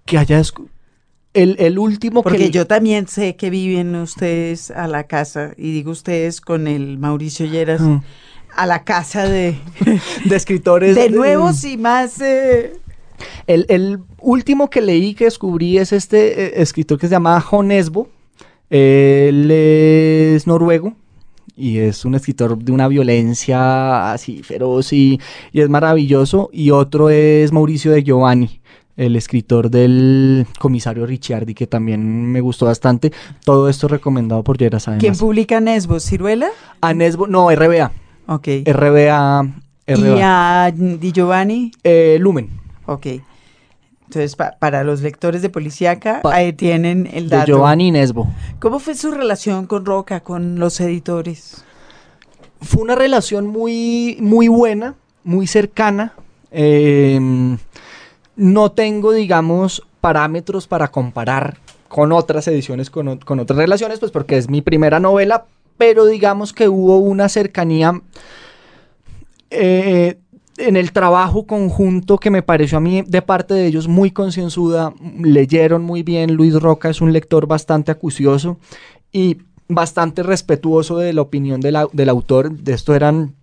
Que 0.05 0.17
haya... 0.17 0.39
escu- 0.39 0.67
El, 1.33 1.55
el 1.59 1.77
último 1.77 2.23
Porque 2.23 2.37
que... 2.45 2.49
yo 2.51 2.65
también 2.65 3.07
sé 3.07 3.35
que 3.35 3.49
viven 3.51 3.95
ustedes 3.95 4.71
a 4.71 4.87
la 4.87 5.03
casa, 5.05 5.53
y 5.57 5.71
digo 5.71 5.91
ustedes 5.91 6.41
con 6.41 6.67
el 6.67 6.97
Mauricio 6.97 7.45
Lleras, 7.45 7.81
Mm. 7.81 8.01
a 8.55 8.65
la 8.65 8.83
casa 8.83 9.27
de, 9.27 9.55
de 10.25 10.35
escritores. 10.35 10.95
de 10.95 11.09
nuevos 11.11 11.63
y 11.65 11.77
más... 11.77 12.19
eh, 12.21 12.73
El, 13.47 13.65
el 13.69 13.99
último 14.19 14.69
que 14.69 14.81
leí 14.81 15.13
que 15.13 15.25
descubrí 15.25 15.77
es 15.77 15.91
este 15.93 16.45
eh, 16.45 16.61
escritor 16.61 16.97
que 16.97 17.07
se 17.07 17.11
llama 17.11 17.39
Jon 17.41 17.71
Esbo. 17.71 18.09
Él 18.71 19.49
es 19.51 20.45
noruego 20.47 20.93
y 21.60 21.80
es 21.80 22.05
un 22.05 22.16
escritor 22.16 22.57
de 22.57 22.72
una 22.72 22.88
violencia 22.88 24.12
así 24.14 24.41
feroz 24.43 24.93
y, 24.93 25.20
y 25.51 25.62
es 25.62 25.70
maravilloso. 25.70 26.49
Y 26.53 26.72
otro 26.72 27.10
es 27.10 27.51
Mauricio 27.51 27.91
de 27.91 28.03
Giovanni, 28.03 28.62
el 28.95 29.16
escritor 29.16 29.70
del 29.70 30.47
comisario 30.60 31.05
Ricciardi, 31.05 31.53
que 31.53 31.68
también 31.68 32.32
me 32.32 32.41
gustó 32.41 32.66
bastante. 32.66 33.12
Todo 33.43 33.70
esto 33.70 33.88
recomendado 33.88 34.43
por 34.43 34.57
¿Quién 34.57 34.72
además. 34.74 35.20
publica 35.20 35.60
Nesbo? 35.60 35.99
¿Ciruela? 35.99 36.49
A 36.82 36.93
Nesbo, 36.93 37.28
no, 37.28 37.49
RBA. 37.49 37.91
Ok. 38.28 38.47
RBA. 38.66 39.47
¿Y 39.88 39.93
RBA. 39.95 40.66
a 40.66 40.72
Di 40.72 41.12
Giovanni? 41.12 41.72
Eh, 41.84 42.18
Lumen. 42.20 42.49
Ok. 42.86 43.07
Entonces, 44.10 44.36
pa- 44.36 44.55
para 44.57 44.84
los 44.84 45.01
lectores 45.01 45.43
de 45.43 45.51
Policíaca, 45.51 46.22
Pa- 46.24 46.34
ahí 46.34 46.51
tienen 46.51 47.07
el 47.14 47.30
De 47.30 47.36
dato. 47.38 47.45
Giovanni 47.45 47.91
Nesbo. 47.91 48.28
¿Cómo 48.60 48.80
fue 48.80 48.95
su 48.95 49.12
relación 49.12 49.68
con 49.68 49.86
Roca, 49.86 50.22
con 50.22 50.57
los 50.57 50.80
editores? 50.82 51.64
fue 52.62 52.82
una 52.82 52.95
relación 52.95 53.47
muy, 53.47 54.18
muy 54.20 54.47
buena, 54.49 54.95
muy 55.24 55.45
cercana. 55.47 56.14
Eh, 56.51 57.18
no 58.36 58.72
tengo, 58.72 59.14
digamos, 59.14 59.84
parámetros 60.01 60.68
para 60.68 60.89
comparar 60.89 61.57
con 61.88 62.12
otras 62.12 62.47
ediciones, 62.49 62.89
con, 62.89 63.20
con 63.20 63.39
otras 63.39 63.57
relaciones, 63.57 63.99
pues 63.99 64.12
porque 64.12 64.38
es 64.38 64.49
mi 64.49 64.62
primera 64.62 64.99
novela, 64.99 65.45
pero 65.78 66.05
digamos 66.05 66.51
que 66.51 66.68
hubo 66.68 66.97
una 66.97 67.30
cercanía 67.30 68.01
eh, 69.51 70.18
en 70.60 70.78
el 70.78 70.91
trabajo 70.91 71.45
conjunto 71.45 72.18
que 72.18 72.30
me 72.30 72.43
pareció 72.43 72.78
a 72.78 72.82
mí 72.82 73.03
de 73.05 73.22
parte 73.22 73.53
de 73.53 73.66
ellos 73.66 73.88
muy 73.88 74.12
concienzuda, 74.12 74.93
leyeron 75.20 75.84
muy 75.84 76.03
bien, 76.03 76.34
Luis 76.34 76.53
Roca 76.53 76.89
es 76.89 77.01
un 77.01 77.14
lector 77.14 77.47
bastante 77.47 77.91
acucioso 77.91 78.60
y 79.12 79.38
bastante 79.68 80.24
respetuoso 80.24 80.97
de 80.97 81.14
la 81.14 81.22
opinión 81.22 81.62
del 81.62 81.78
del 81.93 82.10
autor, 82.10 82.51
de 82.51 82.74
esto 82.74 82.93
eran 82.93 83.36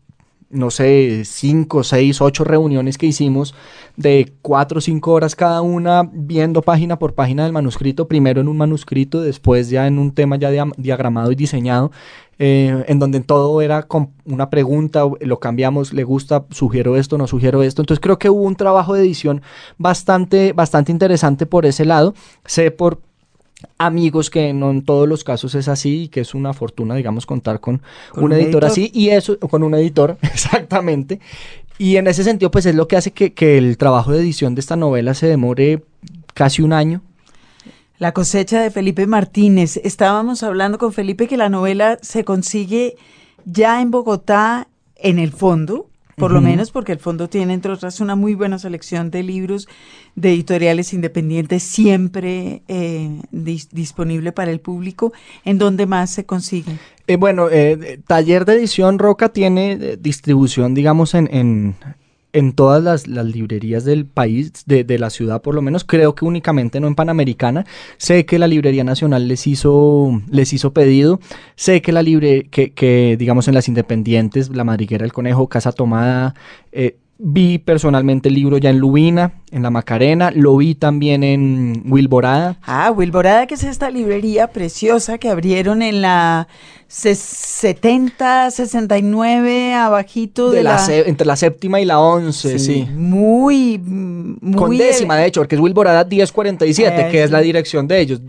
no 0.50 0.70
sé, 0.70 1.22
cinco, 1.24 1.82
seis, 1.82 2.20
ocho 2.20 2.44
reuniones 2.44 2.98
que 2.98 3.06
hicimos 3.06 3.54
de 3.96 4.32
cuatro 4.42 4.78
o 4.78 4.80
cinco 4.80 5.12
horas 5.12 5.34
cada 5.34 5.60
una, 5.60 6.08
viendo 6.12 6.62
página 6.62 6.98
por 6.98 7.14
página 7.14 7.44
del 7.44 7.52
manuscrito, 7.52 8.06
primero 8.06 8.40
en 8.40 8.48
un 8.48 8.56
manuscrito, 8.56 9.20
después 9.20 9.70
ya 9.70 9.86
en 9.86 9.98
un 9.98 10.12
tema 10.12 10.36
ya 10.36 10.50
dia- 10.50 10.70
diagramado 10.76 11.32
y 11.32 11.34
diseñado, 11.34 11.90
eh, 12.38 12.84
en 12.86 12.98
donde 12.98 13.20
todo 13.20 13.62
era 13.62 13.84
con 13.84 14.10
una 14.26 14.50
pregunta, 14.50 15.04
lo 15.20 15.40
cambiamos, 15.40 15.92
le 15.92 16.04
gusta, 16.04 16.44
sugiero 16.50 16.96
esto, 16.96 17.16
no 17.16 17.26
sugiero 17.26 17.62
esto. 17.62 17.82
Entonces 17.82 18.00
creo 18.00 18.18
que 18.18 18.28
hubo 18.28 18.42
un 18.42 18.56
trabajo 18.56 18.94
de 18.94 19.00
edición 19.00 19.42
bastante, 19.78 20.52
bastante 20.52 20.92
interesante 20.92 21.46
por 21.46 21.64
ese 21.64 21.84
lado. 21.86 22.14
Sé 22.44 22.70
por 22.70 23.00
amigos 23.78 24.30
que 24.30 24.52
no 24.52 24.70
en 24.70 24.84
todos 24.84 25.08
los 25.08 25.24
casos 25.24 25.54
es 25.54 25.68
así 25.68 26.04
y 26.04 26.08
que 26.08 26.20
es 26.20 26.34
una 26.34 26.52
fortuna, 26.52 26.94
digamos, 26.94 27.26
contar 27.26 27.60
con, 27.60 27.82
Con 28.12 28.24
un 28.24 28.24
un 28.24 28.32
editor, 28.32 28.62
editor. 28.62 28.64
así 28.64 28.90
y 28.94 29.10
eso, 29.10 29.38
con 29.38 29.62
un 29.62 29.74
editor, 29.74 30.18
exactamente. 30.22 31.20
Y 31.78 31.96
en 31.96 32.06
ese 32.06 32.24
sentido, 32.24 32.50
pues 32.50 32.66
es 32.66 32.74
lo 32.74 32.88
que 32.88 32.96
hace 32.96 33.10
que, 33.10 33.32
que 33.34 33.58
el 33.58 33.76
trabajo 33.76 34.12
de 34.12 34.20
edición 34.20 34.54
de 34.54 34.60
esta 34.60 34.76
novela 34.76 35.14
se 35.14 35.26
demore 35.26 35.82
casi 36.34 36.62
un 36.62 36.72
año. 36.72 37.02
La 37.98 38.12
cosecha 38.12 38.60
de 38.60 38.70
Felipe 38.70 39.06
Martínez. 39.06 39.78
Estábamos 39.78 40.42
hablando 40.42 40.78
con 40.78 40.92
Felipe 40.92 41.28
que 41.28 41.36
la 41.36 41.48
novela 41.48 41.98
se 42.02 42.24
consigue 42.24 42.96
ya 43.46 43.80
en 43.80 43.90
Bogotá 43.90 44.68
en 44.96 45.18
el 45.18 45.32
fondo, 45.32 45.88
por 46.16 46.32
lo 46.32 46.40
menos 46.40 46.70
porque 46.70 46.92
el 46.92 46.98
fondo 46.98 47.28
tiene, 47.28 47.52
entre 47.52 47.70
otras, 47.72 48.00
una 48.00 48.16
muy 48.16 48.34
buena 48.34 48.58
selección 48.58 49.10
de 49.10 49.22
libros 49.22 49.68
de 50.14 50.30
editoriales 50.32 50.94
independientes, 50.94 51.62
siempre 51.62 52.62
eh, 52.68 53.20
dis- 53.32 53.68
disponible 53.70 54.32
para 54.32 54.50
el 54.50 54.60
público. 54.60 55.12
¿En 55.44 55.58
dónde 55.58 55.84
más 55.86 56.10
se 56.10 56.24
consigue? 56.24 56.72
Eh, 57.06 57.16
bueno, 57.16 57.50
eh, 57.50 57.78
eh, 57.80 58.00
Taller 58.06 58.46
de 58.46 58.54
Edición 58.54 58.98
Roca 58.98 59.28
tiene 59.28 59.72
eh, 59.72 59.98
distribución, 60.00 60.74
digamos, 60.74 61.14
en, 61.14 61.28
en, 61.32 61.74
en 62.36 62.52
todas 62.52 62.82
las, 62.82 63.08
librerías 63.08 63.86
del 63.86 64.04
país, 64.04 64.52
de, 64.66 64.84
de, 64.84 64.98
la 64.98 65.08
ciudad 65.08 65.40
por 65.40 65.54
lo 65.54 65.62
menos, 65.62 65.84
creo 65.84 66.14
que 66.14 66.26
únicamente 66.26 66.80
no 66.80 66.86
en 66.86 66.94
Panamericana. 66.94 67.64
Sé 67.96 68.26
que 68.26 68.38
la 68.38 68.46
Librería 68.46 68.84
Nacional 68.84 69.26
les 69.26 69.46
hizo, 69.46 70.20
les 70.30 70.52
hizo 70.52 70.74
pedido. 70.74 71.18
Sé 71.54 71.80
que 71.80 71.92
la 71.92 72.02
libre, 72.02 72.48
que, 72.50 72.74
que 72.74 73.16
digamos 73.18 73.48
en 73.48 73.54
las 73.54 73.68
independientes, 73.68 74.50
La 74.54 74.64
Madriguera 74.64 75.04
del 75.04 75.14
Conejo, 75.14 75.48
Casa 75.48 75.72
Tomada, 75.72 76.34
eh, 76.72 76.98
Vi 77.18 77.58
personalmente 77.58 78.28
el 78.28 78.34
libro 78.34 78.58
ya 78.58 78.68
en 78.68 78.78
Lubina, 78.78 79.32
en 79.50 79.62
La 79.62 79.70
Macarena, 79.70 80.30
lo 80.30 80.56
vi 80.58 80.74
también 80.74 81.24
en 81.24 81.82
Wilborada. 81.86 82.58
Ah, 82.62 82.90
Wilborada, 82.90 83.46
que 83.46 83.54
es 83.54 83.64
esta 83.64 83.90
librería 83.90 84.48
preciosa 84.48 85.16
que 85.16 85.30
abrieron 85.30 85.80
en 85.80 86.02
la 86.02 86.46
70, 86.88 88.50
69, 88.50 89.72
abajito 89.72 90.50
de, 90.50 90.58
de 90.58 90.62
la, 90.62 90.86
la... 90.86 90.96
entre 90.98 91.26
la 91.26 91.36
séptima 91.36 91.80
y 91.80 91.86
la 91.86 92.00
once, 92.00 92.58
sí. 92.58 92.84
sí. 92.84 92.88
Muy, 92.94 93.78
muy... 93.78 94.54
Con 94.54 94.76
décima, 94.76 95.16
de 95.16 95.26
hecho, 95.26 95.40
porque 95.40 95.54
es 95.54 95.60
Wilborada 95.60 96.04
1047, 96.04 97.00
eh, 97.00 97.10
que 97.10 97.22
es 97.22 97.30
la 97.30 97.40
dirección 97.40 97.88
de 97.88 98.00
ellos. 98.00 98.20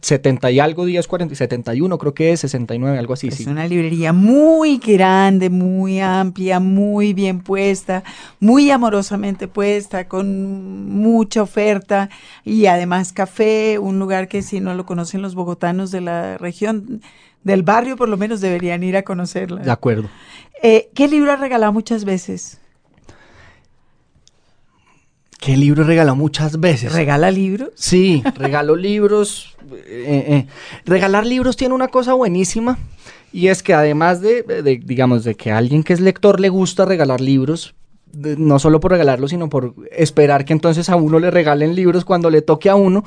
70 0.00 0.50
y 0.50 0.60
algo, 0.60 0.84
1040, 0.84 1.34
71 1.34 1.98
creo 1.98 2.14
que 2.14 2.32
es, 2.32 2.40
69, 2.40 2.98
algo 2.98 3.14
así, 3.14 3.28
es 3.28 3.36
sí. 3.36 3.46
una 3.48 3.66
librería 3.66 4.12
muy 4.12 4.78
grande, 4.78 5.50
muy 5.50 6.00
amplia, 6.00 6.60
muy 6.60 7.14
bien 7.14 7.40
puesta, 7.40 8.04
muy 8.38 8.70
amorosamente 8.70 9.48
puesta, 9.48 10.08
con 10.08 10.90
mucha 10.90 11.42
oferta 11.42 12.08
y 12.44 12.66
además 12.66 13.12
café, 13.12 13.78
un 13.78 13.98
lugar 13.98 14.28
que 14.28 14.42
si 14.42 14.60
no 14.60 14.74
lo 14.74 14.86
conocen 14.86 15.22
los 15.22 15.34
bogotanos 15.34 15.90
de 15.90 16.00
la 16.00 16.38
región, 16.38 17.00
del 17.42 17.62
barrio 17.62 17.96
por 17.96 18.08
lo 18.08 18.16
menos 18.16 18.40
deberían 18.40 18.82
ir 18.82 18.96
a 18.96 19.02
conocerla. 19.02 19.62
De 19.62 19.70
acuerdo. 19.70 20.08
Eh, 20.62 20.90
¿Qué 20.94 21.08
libro 21.08 21.32
has 21.32 21.40
regalado 21.40 21.72
muchas 21.72 22.04
veces? 22.04 22.60
¿Qué 25.38 25.56
libro 25.56 25.82
he 25.82 25.86
regalado 25.86 26.16
muchas 26.16 26.58
veces? 26.60 26.92
¿Regala 26.92 27.30
libros? 27.30 27.70
Sí, 27.74 28.22
regalo 28.36 28.74
libros. 28.74 29.56
Eh, 29.70 30.24
eh. 30.28 30.46
Regalar 30.84 31.26
libros 31.26 31.56
tiene 31.56 31.74
una 31.74 31.88
cosa 31.88 32.14
buenísima 32.14 32.78
y 33.32 33.48
es 33.48 33.62
que 33.62 33.74
además 33.74 34.20
de, 34.20 34.42
de, 34.42 34.80
digamos, 34.82 35.24
de 35.24 35.34
que 35.34 35.50
a 35.50 35.58
alguien 35.58 35.82
que 35.82 35.92
es 35.92 36.00
lector 36.00 36.40
le 36.40 36.48
gusta 36.48 36.84
regalar 36.84 37.20
libros, 37.20 37.74
de, 38.12 38.36
no 38.36 38.58
solo 38.58 38.80
por 38.80 38.92
regalarlos, 38.92 39.30
sino 39.30 39.48
por 39.48 39.74
esperar 39.92 40.44
que 40.44 40.52
entonces 40.52 40.88
a 40.88 40.96
uno 40.96 41.18
le 41.18 41.30
regalen 41.30 41.74
libros 41.74 42.04
cuando 42.04 42.30
le 42.30 42.40
toque 42.42 42.70
a 42.70 42.76
uno. 42.76 43.04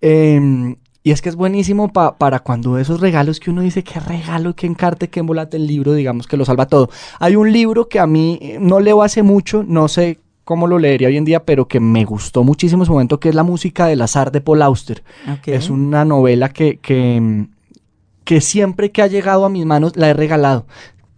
Eh, 0.00 0.76
y 1.06 1.10
es 1.10 1.20
que 1.20 1.28
es 1.28 1.36
buenísimo 1.36 1.92
pa, 1.92 2.16
para 2.16 2.40
cuando 2.40 2.78
esos 2.78 3.00
regalos 3.00 3.38
que 3.38 3.50
uno 3.50 3.60
dice, 3.60 3.84
qué 3.84 4.00
regalo, 4.00 4.56
qué 4.56 4.66
encarte, 4.66 5.08
qué 5.08 5.20
embolate 5.20 5.58
el 5.58 5.66
libro, 5.66 5.92
digamos 5.92 6.26
que 6.26 6.38
lo 6.38 6.46
salva 6.46 6.66
todo. 6.66 6.88
Hay 7.18 7.36
un 7.36 7.52
libro 7.52 7.90
que 7.90 7.98
a 7.98 8.06
mí 8.06 8.54
no 8.58 8.80
leo 8.80 9.02
hace 9.02 9.22
mucho, 9.22 9.62
no 9.66 9.88
sé 9.88 10.20
cómo 10.44 10.66
lo 10.66 10.78
leería 10.78 11.08
hoy 11.08 11.16
en 11.16 11.24
día, 11.24 11.44
pero 11.44 11.66
que 11.68 11.80
me 11.80 12.04
gustó 12.04 12.44
muchísimo 12.44 12.82
en 12.82 12.86
su 12.86 12.92
momento, 12.92 13.18
que 13.18 13.30
es 13.30 13.34
La 13.34 13.42
música 13.42 13.86
del 13.86 14.02
azar 14.02 14.30
de 14.30 14.40
Paul 14.40 14.62
Auster. 14.62 15.02
Okay. 15.38 15.54
Es 15.54 15.70
una 15.70 16.04
novela 16.04 16.50
que, 16.50 16.78
que, 16.78 17.46
que 18.24 18.40
siempre 18.40 18.92
que 18.92 19.02
ha 19.02 19.06
llegado 19.06 19.44
a 19.44 19.48
mis 19.48 19.66
manos 19.66 19.96
la 19.96 20.10
he 20.10 20.14
regalado. 20.14 20.66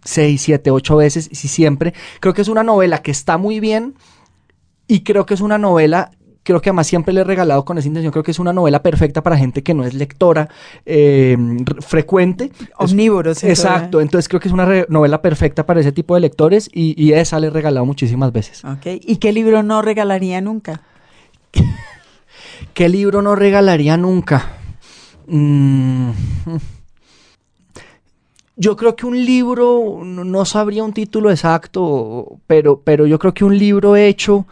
Seis, 0.03 0.41
siete, 0.41 0.71
ocho 0.71 0.95
veces, 0.95 1.29
y 1.31 1.35
siempre. 1.35 1.93
Creo 2.21 2.33
que 2.33 2.41
es 2.41 2.47
una 2.47 2.63
novela 2.63 3.01
que 3.01 3.11
está 3.11 3.37
muy 3.37 3.59
bien 3.59 3.95
y 4.87 5.01
creo 5.01 5.25
que 5.25 5.33
es 5.33 5.41
una 5.41 5.57
novela 5.57 6.11
creo 6.47 6.61
que 6.61 6.69
además 6.69 6.87
siempre 6.87 7.13
le 7.13 7.21
he 7.21 7.23
regalado 7.25 7.65
con 7.65 7.77
esa 7.77 7.89
intención, 7.89 8.11
creo 8.11 8.23
que 8.23 8.31
es 8.31 8.39
una 8.39 8.53
novela 8.53 8.81
perfecta 8.81 9.21
para 9.21 9.37
gente 9.37 9.63
que 9.63 9.73
no 9.73 9.83
es 9.83 9.93
lectora 9.93 10.47
eh, 10.85 11.37
frecuente. 11.81 12.53
Omnívoros. 12.77 13.43
Exacto, 13.43 13.99
entonces 13.99 14.29
creo 14.29 14.39
que 14.39 14.47
es 14.47 14.53
una 14.53 14.85
novela 14.87 15.21
perfecta 15.21 15.65
para 15.65 15.81
ese 15.81 15.91
tipo 15.91 16.15
de 16.15 16.21
lectores 16.21 16.69
y, 16.73 16.95
y, 17.01 17.11
esa 17.11 17.37
le 17.41 17.47
he 17.47 17.49
regalado 17.49 17.85
muchísimas 17.85 18.31
veces. 18.31 18.63
Ok, 18.63 18.85
¿y 19.01 19.17
qué 19.17 19.33
libro 19.33 19.61
no 19.61 19.81
regalaría 19.81 20.39
nunca? 20.39 20.81
¿Qué 22.73 22.87
libro 22.87 23.21
no 23.21 23.35
regalaría 23.35 23.97
nunca? 23.97 24.53
Mm. 25.27 26.11
Yo 28.55 28.77
creo 28.77 28.95
que 28.95 29.05
un 29.05 29.23
libro, 29.23 29.99
no 30.03 30.45
sabría 30.45 30.83
un 30.83 30.93
título 30.93 31.29
exacto, 31.29 32.39
pero, 32.47 32.79
pero 32.83 33.05
yo 33.05 33.19
creo 33.19 33.33
que 33.33 33.43
un 33.43 33.57
libro 33.57 33.97
hecho 33.97 34.47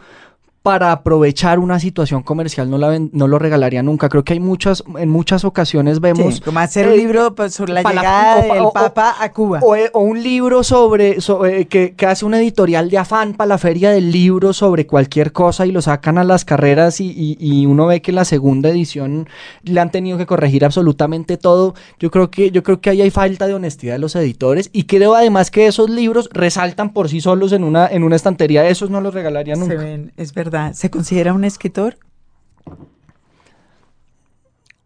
para 0.66 0.90
aprovechar 0.90 1.60
una 1.60 1.78
situación 1.78 2.24
comercial 2.24 2.68
no, 2.68 2.76
la 2.76 2.88
ven, 2.88 3.08
no 3.12 3.28
lo 3.28 3.38
regalaría 3.38 3.84
nunca. 3.84 4.08
Creo 4.08 4.24
que 4.24 4.32
hay 4.32 4.40
muchas, 4.40 4.82
en 4.98 5.08
muchas 5.08 5.44
ocasiones 5.44 6.00
vemos... 6.00 6.34
Sí, 6.34 6.40
como 6.40 6.58
hacer 6.58 6.86
eh, 6.86 6.90
un 6.90 6.96
libro 6.96 7.32
sobre 7.50 7.72
la 7.72 7.84
llegada 7.84 8.34
la, 8.34 8.50
o, 8.50 8.54
del 8.54 8.64
o, 8.64 8.72
Papa 8.72 9.14
a 9.20 9.30
Cuba. 9.30 9.60
O, 9.62 9.76
o, 9.92 10.00
un 10.00 10.20
libro 10.20 10.64
sobre, 10.64 11.20
sobre 11.20 11.66
que, 11.68 11.94
que, 11.94 12.06
hace 12.06 12.24
un 12.24 12.34
editorial 12.34 12.90
de 12.90 12.98
afán 12.98 13.34
para 13.34 13.46
la 13.46 13.58
feria 13.58 13.92
del 13.92 14.10
libro 14.10 14.52
sobre 14.52 14.88
cualquier 14.88 15.30
cosa 15.30 15.66
y 15.66 15.70
lo 15.70 15.80
sacan 15.82 16.18
a 16.18 16.24
las 16.24 16.44
carreras 16.44 17.00
y, 17.00 17.12
y, 17.12 17.36
y, 17.38 17.64
uno 17.66 17.86
ve 17.86 18.02
que 18.02 18.10
la 18.10 18.24
segunda 18.24 18.68
edición 18.68 19.28
le 19.62 19.78
han 19.78 19.92
tenido 19.92 20.18
que 20.18 20.26
corregir 20.26 20.64
absolutamente 20.64 21.36
todo. 21.36 21.76
Yo 22.00 22.10
creo 22.10 22.32
que, 22.32 22.50
yo 22.50 22.64
creo 22.64 22.80
que 22.80 22.90
ahí 22.90 23.02
hay 23.02 23.10
falta 23.10 23.46
de 23.46 23.54
honestidad 23.54 23.92
de 23.92 24.00
los 24.00 24.16
editores 24.16 24.70
y 24.72 24.86
creo 24.86 25.14
además 25.14 25.52
que 25.52 25.68
esos 25.68 25.88
libros 25.88 26.28
resaltan 26.32 26.92
por 26.92 27.08
sí 27.08 27.20
solos 27.20 27.52
en 27.52 27.62
una, 27.62 27.86
en 27.86 28.02
una 28.02 28.16
estantería. 28.16 28.68
Esos 28.68 28.90
no 28.90 29.00
los 29.00 29.14
regalaría 29.14 29.54
nunca. 29.54 29.76
Se 29.76 29.84
ven, 29.84 30.12
es 30.16 30.34
verdad. 30.34 30.55
¿Se 30.74 30.90
considera 30.90 31.32
un 31.32 31.44
escritor? 31.44 31.98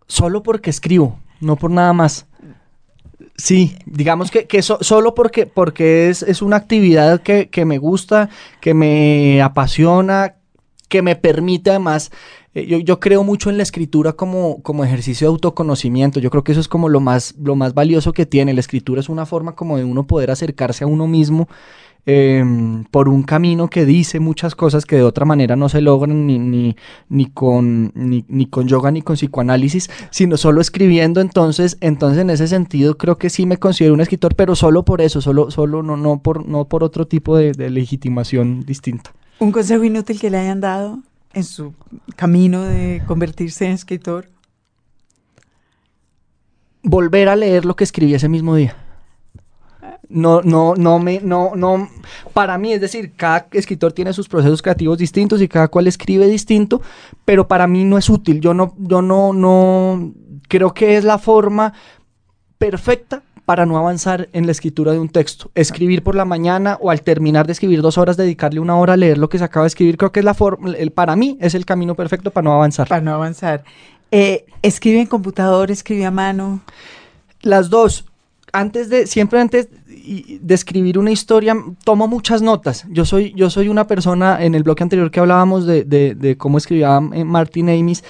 Solo 0.07 0.43
porque 0.43 0.71
escribo, 0.71 1.19
no 1.41 1.57
por 1.57 1.71
nada 1.71 1.93
más. 1.93 2.27
Sí, 3.37 3.77
digamos 3.87 4.31
que, 4.31 4.47
que 4.47 4.63
so, 4.63 4.79
solo 4.83 5.15
porque, 5.15 5.47
porque 5.47 6.11
es, 6.11 6.23
es 6.23 6.43
una 6.43 6.57
actividad 6.57 7.23
que, 7.23 7.49
que, 7.49 7.65
me 7.65 7.79
gusta, 7.79 8.29
que 8.61 8.75
me 8.75 9.41
apasiona, 9.41 10.35
que 10.89 11.01
me 11.01 11.17
permite 11.17 11.71
además, 11.71 12.11
eh, 12.53 12.67
yo, 12.67 12.79
yo, 12.79 12.99
creo 12.99 13.23
mucho 13.23 13.49
en 13.49 13.57
la 13.57 13.63
escritura 13.63 14.13
como, 14.13 14.61
como 14.63 14.85
ejercicio 14.85 15.29
de 15.29 15.33
autoconocimiento, 15.33 16.19
yo 16.21 16.31
creo 16.31 16.45
que 16.45 16.53
eso 16.53 16.61
es 16.61 16.69
como 16.69 16.89
lo 16.89 17.01
más, 17.01 17.35
lo 17.41 17.55
más 17.55 17.73
valioso 17.75 18.13
que 18.13 18.27
tiene, 18.27 18.53
la 18.53 18.61
escritura 18.61 19.01
es 19.01 19.09
una 19.09 19.25
forma 19.25 19.55
como 19.55 19.79
de 19.79 19.85
uno 19.85 20.07
poder 20.07 20.31
acercarse 20.31 20.85
a 20.85 20.89
uno 20.89 21.07
mismo 21.07 21.49
eh, 22.13 22.45
por 22.91 23.09
un 23.09 23.23
camino 23.23 23.69
que 23.69 23.87
dice 23.87 24.19
muchas 24.19 24.57
cosas 24.57 24.85
que 24.85 24.97
de 24.97 25.05
otra 25.05 25.25
manera 25.25 25.55
no 25.55 25.69
se 25.69 25.81
logran 25.81 26.27
ni, 26.27 26.41
ni, 26.41 26.77
ni, 27.09 27.27
con, 27.27 27.93
ni, 27.95 28.25
ni 28.27 28.47
con 28.47 28.67
yoga 28.67 28.91
ni 28.91 29.01
con 29.01 29.15
psicoanálisis, 29.15 29.89
sino 30.11 30.37
solo 30.37 30.61
escribiendo. 30.61 31.21
Entonces, 31.21 31.79
entonces 31.81 32.19
en 32.21 32.31
ese 32.31 32.49
sentido 32.49 32.99
creo 32.99 33.17
que 33.17 33.31
sí 33.31 33.47
me 33.47 33.59
considero 33.59 33.95
un 33.95 34.01
escritor, 34.01 34.35
pero 34.35 34.57
solo 34.57 34.85
por 34.85 35.01
eso, 35.01 35.21
solo, 35.21 35.53
solo 35.53 35.85
no, 35.85 35.97
no, 35.97 36.21
por, 36.21 36.49
no 36.49 36.65
por 36.65 36.83
otro 36.83 37.07
tipo 37.07 37.37
de, 37.37 37.53
de 37.53 37.71
legitimación 37.71 38.63
distinta. 38.63 39.13
¿Un 39.39 39.53
consejo 39.53 39.85
inútil 39.85 40.19
que 40.19 40.31
le 40.31 40.39
hayan 40.39 40.61
dado 40.61 40.99
en 41.33 41.45
su 41.45 41.75
camino 42.17 42.65
de 42.65 43.03
convertirse 43.07 43.67
en 43.67 43.73
escritor? 43.73 44.29
Volver 46.83 47.29
a 47.29 47.37
leer 47.37 47.65
lo 47.65 47.77
que 47.77 47.85
escribí 47.85 48.15
ese 48.15 48.29
mismo 48.29 48.57
día 48.57 48.75
no, 50.11 50.43
no, 50.43 50.75
no 50.75 50.99
me, 50.99 51.21
no, 51.21 51.53
no, 51.55 51.89
para 52.35 52.59
mí, 52.59 52.73
es 52.73 52.81
decir, 52.81 53.13
cada 53.17 53.47
escritor 53.53 53.93
tiene 53.93 54.13
sus 54.13 54.29
procesos 54.29 54.61
creativos 54.61 54.99
distintos 54.99 55.41
y 55.41 55.49
cada 55.49 55.69
cual 55.69 55.87
escribe 55.87 56.27
distinto, 56.27 56.83
pero 57.25 57.49
para 57.49 57.67
mí 57.67 57.85
no 57.85 57.97
es 57.97 58.11
útil. 58.11 58.41
Yo 58.41 58.53
no, 58.53 58.75
yo 58.79 59.03
no, 59.03 59.33
no, 59.33 60.13
creo 60.49 60.75
que 60.75 60.97
es 60.97 61.05
la 61.05 61.19
forma 61.19 61.73
perfecta 62.59 63.23
para 63.47 63.67
no 63.67 63.79
avanzar 63.79 64.29
en 64.33 64.47
la 64.47 64.53
escritura 64.53 64.93
de 64.93 64.99
un 64.99 65.09
texto. 65.09 65.51
Escribir 65.55 66.03
por 66.03 66.15
la 66.15 66.25
mañana 66.25 66.79
o 66.81 66.91
al 66.91 67.03
terminar 67.03 67.47
de 67.47 67.53
escribir 67.53 67.83
dos 67.83 67.99
horas, 67.99 68.17
dedicarle 68.17 68.61
una 68.61 68.77
hora 68.77 68.93
a 68.93 68.97
leer 68.97 69.19
lo 69.19 69.29
que 69.29 69.39
se 69.39 69.45
acaba 69.45 69.65
de 69.65 69.69
escribir, 69.69 69.97
creo 69.97 70.13
que 70.13 70.21
es 70.21 70.25
la 70.25 70.35
forma, 70.35 70.71
el, 70.71 70.93
para 70.93 71.17
mí 71.17 71.37
es 71.41 71.55
el 71.55 71.65
camino 71.65 71.95
perfecto 71.95 72.31
para 72.31 72.45
no 72.45 72.53
avanzar. 72.53 72.87
Para 72.87 73.01
no 73.01 73.15
avanzar. 73.15 73.65
Eh, 74.13 74.45
¿Escribe 74.63 75.01
en 75.01 75.07
computador, 75.07 75.71
escribe 75.71 76.05
a 76.05 76.11
mano? 76.11 76.61
Las 77.43 77.71
dos. 77.71 78.05
Antes 78.53 78.89
de, 78.89 79.07
siempre 79.07 79.41
antes 79.41 79.69
de 80.41 80.55
escribir 80.55 80.99
una 80.99 81.11
historia, 81.11 81.55
tomo 81.85 82.09
muchas 82.09 82.43
notas. 82.43 82.87
Yo 82.91 83.05
soy, 83.05 83.33
yo 83.35 83.51
soy 83.51 83.69
una 83.69 83.87
persona, 83.87 84.43
en 84.43 84.55
el 84.55 84.63
bloque 84.63 84.83
anterior 84.83 85.11
que 85.11 85.21
hablábamos 85.21 85.67
de, 85.67 85.85
de, 85.85 86.37
cómo 86.37 86.59
escribía 86.59 87.01
Martin 87.01 87.69
Amis, 87.71 88.03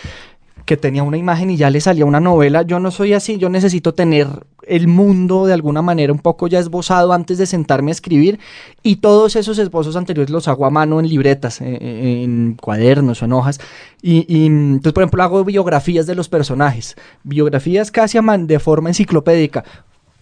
que 0.65 0.77
tenía 0.77 1.03
una 1.03 1.17
imagen 1.17 1.51
y 1.51 1.57
ya 1.57 1.69
le 1.69 1.81
salía 1.81 2.05
una 2.05 2.21
novela. 2.21 2.63
Yo 2.63 2.79
no 2.79 2.91
soy 2.91 3.13
así, 3.13 3.39
yo 3.39 3.49
necesito 3.49 3.93
tener 3.93 4.29
el 4.63 4.87
mundo 4.87 5.47
de 5.47 5.53
alguna 5.53 5.83
manera 5.83 6.13
un 6.13 6.21
poco 6.21 6.47
ya 6.47 6.61
esbozado 6.61 7.13
antes 7.13 7.39
de 7.39 7.47
sentarme 7.47 7.91
a 7.91 7.93
escribir 7.93 8.39
y 8.83 8.97
todos 8.97 9.35
esos 9.35 9.59
esbozos 9.59 9.97
anteriores 9.97 10.31
los 10.31 10.47
hago 10.47 10.67
a 10.67 10.71
mano 10.71 11.01
en 11.01 11.09
libretas, 11.09 11.61
en, 11.61 11.75
en 11.83 12.55
cuadernos 12.55 13.21
o 13.21 13.25
en 13.25 13.33
hojas. 13.33 13.61
Y, 14.01 14.25
y, 14.29 14.47
entonces, 14.47 14.93
por 14.93 15.03
ejemplo, 15.03 15.23
hago 15.23 15.45
biografías 15.45 16.07
de 16.07 16.15
los 16.15 16.29
personajes, 16.29 16.97
biografías 17.25 17.91
casi 17.91 18.19
de 18.21 18.59
forma 18.61 18.91
enciclopédica 18.91 19.65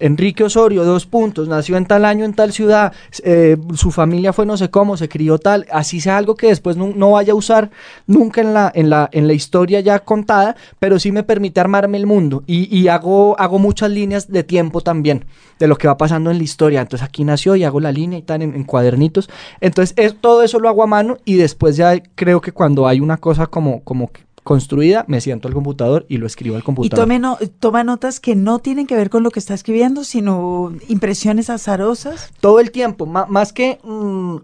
Enrique 0.00 0.44
Osorio, 0.44 0.84
dos 0.84 1.06
puntos, 1.06 1.48
nació 1.48 1.76
en 1.76 1.86
tal 1.86 2.04
año 2.04 2.24
en 2.24 2.34
tal 2.34 2.52
ciudad, 2.52 2.92
eh, 3.24 3.56
su 3.74 3.90
familia 3.90 4.32
fue 4.32 4.46
no 4.46 4.56
sé 4.56 4.70
cómo, 4.70 4.96
se 4.96 5.08
crió 5.08 5.38
tal, 5.38 5.66
así 5.72 6.00
sea 6.00 6.16
algo 6.16 6.36
que 6.36 6.48
después 6.48 6.76
no, 6.76 7.10
vaya 7.10 7.32
a 7.32 7.36
usar 7.36 7.70
nunca 8.06 8.40
en 8.40 8.54
la, 8.54 8.70
en, 8.74 8.90
la, 8.90 9.08
en 9.12 9.26
la 9.26 9.32
historia 9.32 9.80
ya 9.80 9.98
contada, 10.00 10.56
pero 10.78 10.98
sí 10.98 11.12
me 11.12 11.22
permite 11.22 11.60
armarme 11.60 11.98
el 11.98 12.06
mundo 12.06 12.42
y, 12.46 12.74
y 12.76 12.88
hago, 12.88 13.38
hago 13.38 13.58
muchas 13.58 13.90
líneas 13.90 14.30
de 14.30 14.44
tiempo 14.44 14.80
también 14.80 15.24
de 15.58 15.66
lo 15.66 15.76
que 15.76 15.88
va 15.88 15.96
pasando 15.96 16.30
en 16.30 16.38
la 16.38 16.44
historia. 16.44 16.80
Entonces 16.80 17.06
aquí 17.06 17.24
nació 17.24 17.56
y 17.56 17.64
hago 17.64 17.80
la 17.80 17.92
línea 17.92 18.18
y 18.18 18.22
tal 18.22 18.42
en, 18.42 18.54
en 18.54 18.64
cuadernitos. 18.64 19.28
Entonces 19.60 19.94
es, 19.96 20.16
todo 20.20 20.42
eso 20.42 20.58
lo 20.60 20.68
hago 20.68 20.82
a 20.82 20.86
mano 20.86 21.18
y 21.24 21.34
después 21.34 21.76
ya 21.76 22.00
creo 22.14 22.40
que 22.40 22.52
cuando 22.52 22.86
hay 22.86 23.00
una 23.00 23.16
cosa 23.16 23.46
como, 23.46 23.82
como 23.82 24.10
que 24.12 24.27
construida, 24.48 25.04
me 25.08 25.20
siento 25.20 25.46
al 25.46 25.52
computador 25.52 26.06
y 26.08 26.16
lo 26.16 26.26
escribo 26.26 26.56
al 26.56 26.62
Y 26.62 26.64
computador. 26.64 27.04
tome 27.04 27.18
no- 27.18 27.36
toma 27.60 27.84
notas 27.84 28.18
que 28.18 28.34
no 28.34 28.60
tienen 28.60 28.86
que 28.86 28.96
ver 28.96 29.10
con 29.10 29.22
lo 29.22 29.30
que 29.30 29.38
está 29.40 29.52
escribiendo, 29.52 30.04
sino 30.04 30.72
impresiones 30.88 31.50
azarosas. 31.50 32.32
todo 32.40 32.58
el 32.58 32.70
tiempo, 32.70 33.04
más 33.04 33.52
que 33.52 33.78
mm, 33.84 34.36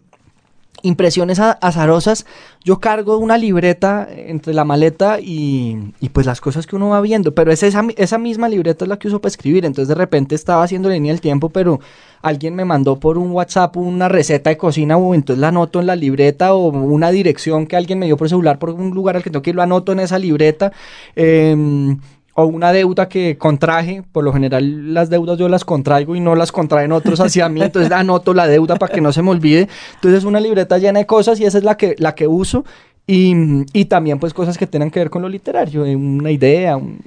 impresiones 0.84 1.40
azarosas, 1.40 2.26
yo 2.62 2.78
cargo 2.78 3.18
una 3.18 3.36
libreta 3.38 4.06
entre 4.10 4.54
la 4.54 4.64
maleta 4.64 5.18
y, 5.20 5.92
y 6.00 6.10
pues 6.10 6.26
las 6.26 6.40
cosas 6.40 6.66
que 6.66 6.76
uno 6.76 6.90
va 6.90 7.00
viendo, 7.00 7.34
pero 7.34 7.50
es 7.50 7.62
esa, 7.62 7.82
mi- 7.82 7.94
esa 7.96 8.18
misma 8.18 8.48
libreta 8.48 8.84
es 8.84 8.88
la 8.88 8.98
que 8.98 9.08
uso 9.08 9.20
para 9.20 9.30
escribir, 9.30 9.64
entonces 9.64 9.88
de 9.88 9.94
repente 9.96 10.34
estaba 10.34 10.62
haciendo 10.62 10.88
línea 10.88 11.12
del 11.12 11.20
tiempo, 11.20 11.48
pero 11.50 11.80
alguien 12.22 12.54
me 12.54 12.64
mandó 12.64 13.00
por 13.00 13.18
un 13.18 13.32
WhatsApp 13.32 13.76
una 13.76 14.08
receta 14.08 14.50
de 14.50 14.56
cocina 14.56 14.96
o 14.96 15.14
entonces 15.14 15.40
la 15.40 15.48
anoto 15.48 15.80
en 15.80 15.86
la 15.86 15.96
libreta 15.96 16.54
o 16.54 16.68
una 16.68 17.10
dirección 17.10 17.66
que 17.66 17.76
alguien 17.76 17.98
me 17.98 18.06
dio 18.06 18.16
por 18.16 18.28
celular 18.28 18.58
por 18.58 18.70
un 18.70 18.90
lugar 18.90 19.16
al 19.16 19.22
que 19.22 19.30
tengo 19.30 19.42
que 19.42 19.50
ir, 19.50 19.56
lo 19.56 19.62
anoto 19.62 19.92
en 19.92 20.00
esa 20.00 20.18
libreta. 20.18 20.72
em, 21.16 21.98
o 22.34 22.44
una 22.46 22.72
deuda 22.72 23.08
que 23.08 23.38
contraje, 23.38 24.02
por 24.12 24.24
lo 24.24 24.32
general 24.32 24.92
las 24.92 25.08
deudas 25.10 25.38
yo 25.38 25.48
las 25.48 25.64
contraigo 25.64 26.16
y 26.16 26.20
no 26.20 26.34
las 26.34 26.50
contraen 26.52 26.92
otros 26.92 27.20
hacia 27.20 27.48
mí, 27.48 27.62
entonces 27.62 27.92
anoto 27.92 28.34
la 28.34 28.46
deuda 28.46 28.76
para 28.76 28.92
que 28.92 29.00
no 29.00 29.12
se 29.12 29.22
me 29.22 29.30
olvide. 29.30 29.68
Entonces 29.94 30.18
es 30.18 30.24
una 30.24 30.40
libreta 30.40 30.78
llena 30.78 30.98
de 30.98 31.06
cosas 31.06 31.38
y 31.40 31.44
esa 31.44 31.58
es 31.58 31.64
la 31.64 31.76
que, 31.76 31.94
la 31.98 32.14
que 32.14 32.26
uso. 32.26 32.64
Y, 33.06 33.34
y 33.72 33.84
también 33.84 34.18
pues 34.18 34.32
cosas 34.32 34.56
que 34.56 34.66
tengan 34.66 34.90
que 34.90 34.98
ver 35.00 35.10
con 35.10 35.20
lo 35.22 35.28
literario, 35.28 35.82
una 35.84 36.30
idea, 36.30 36.76
un- 36.76 36.98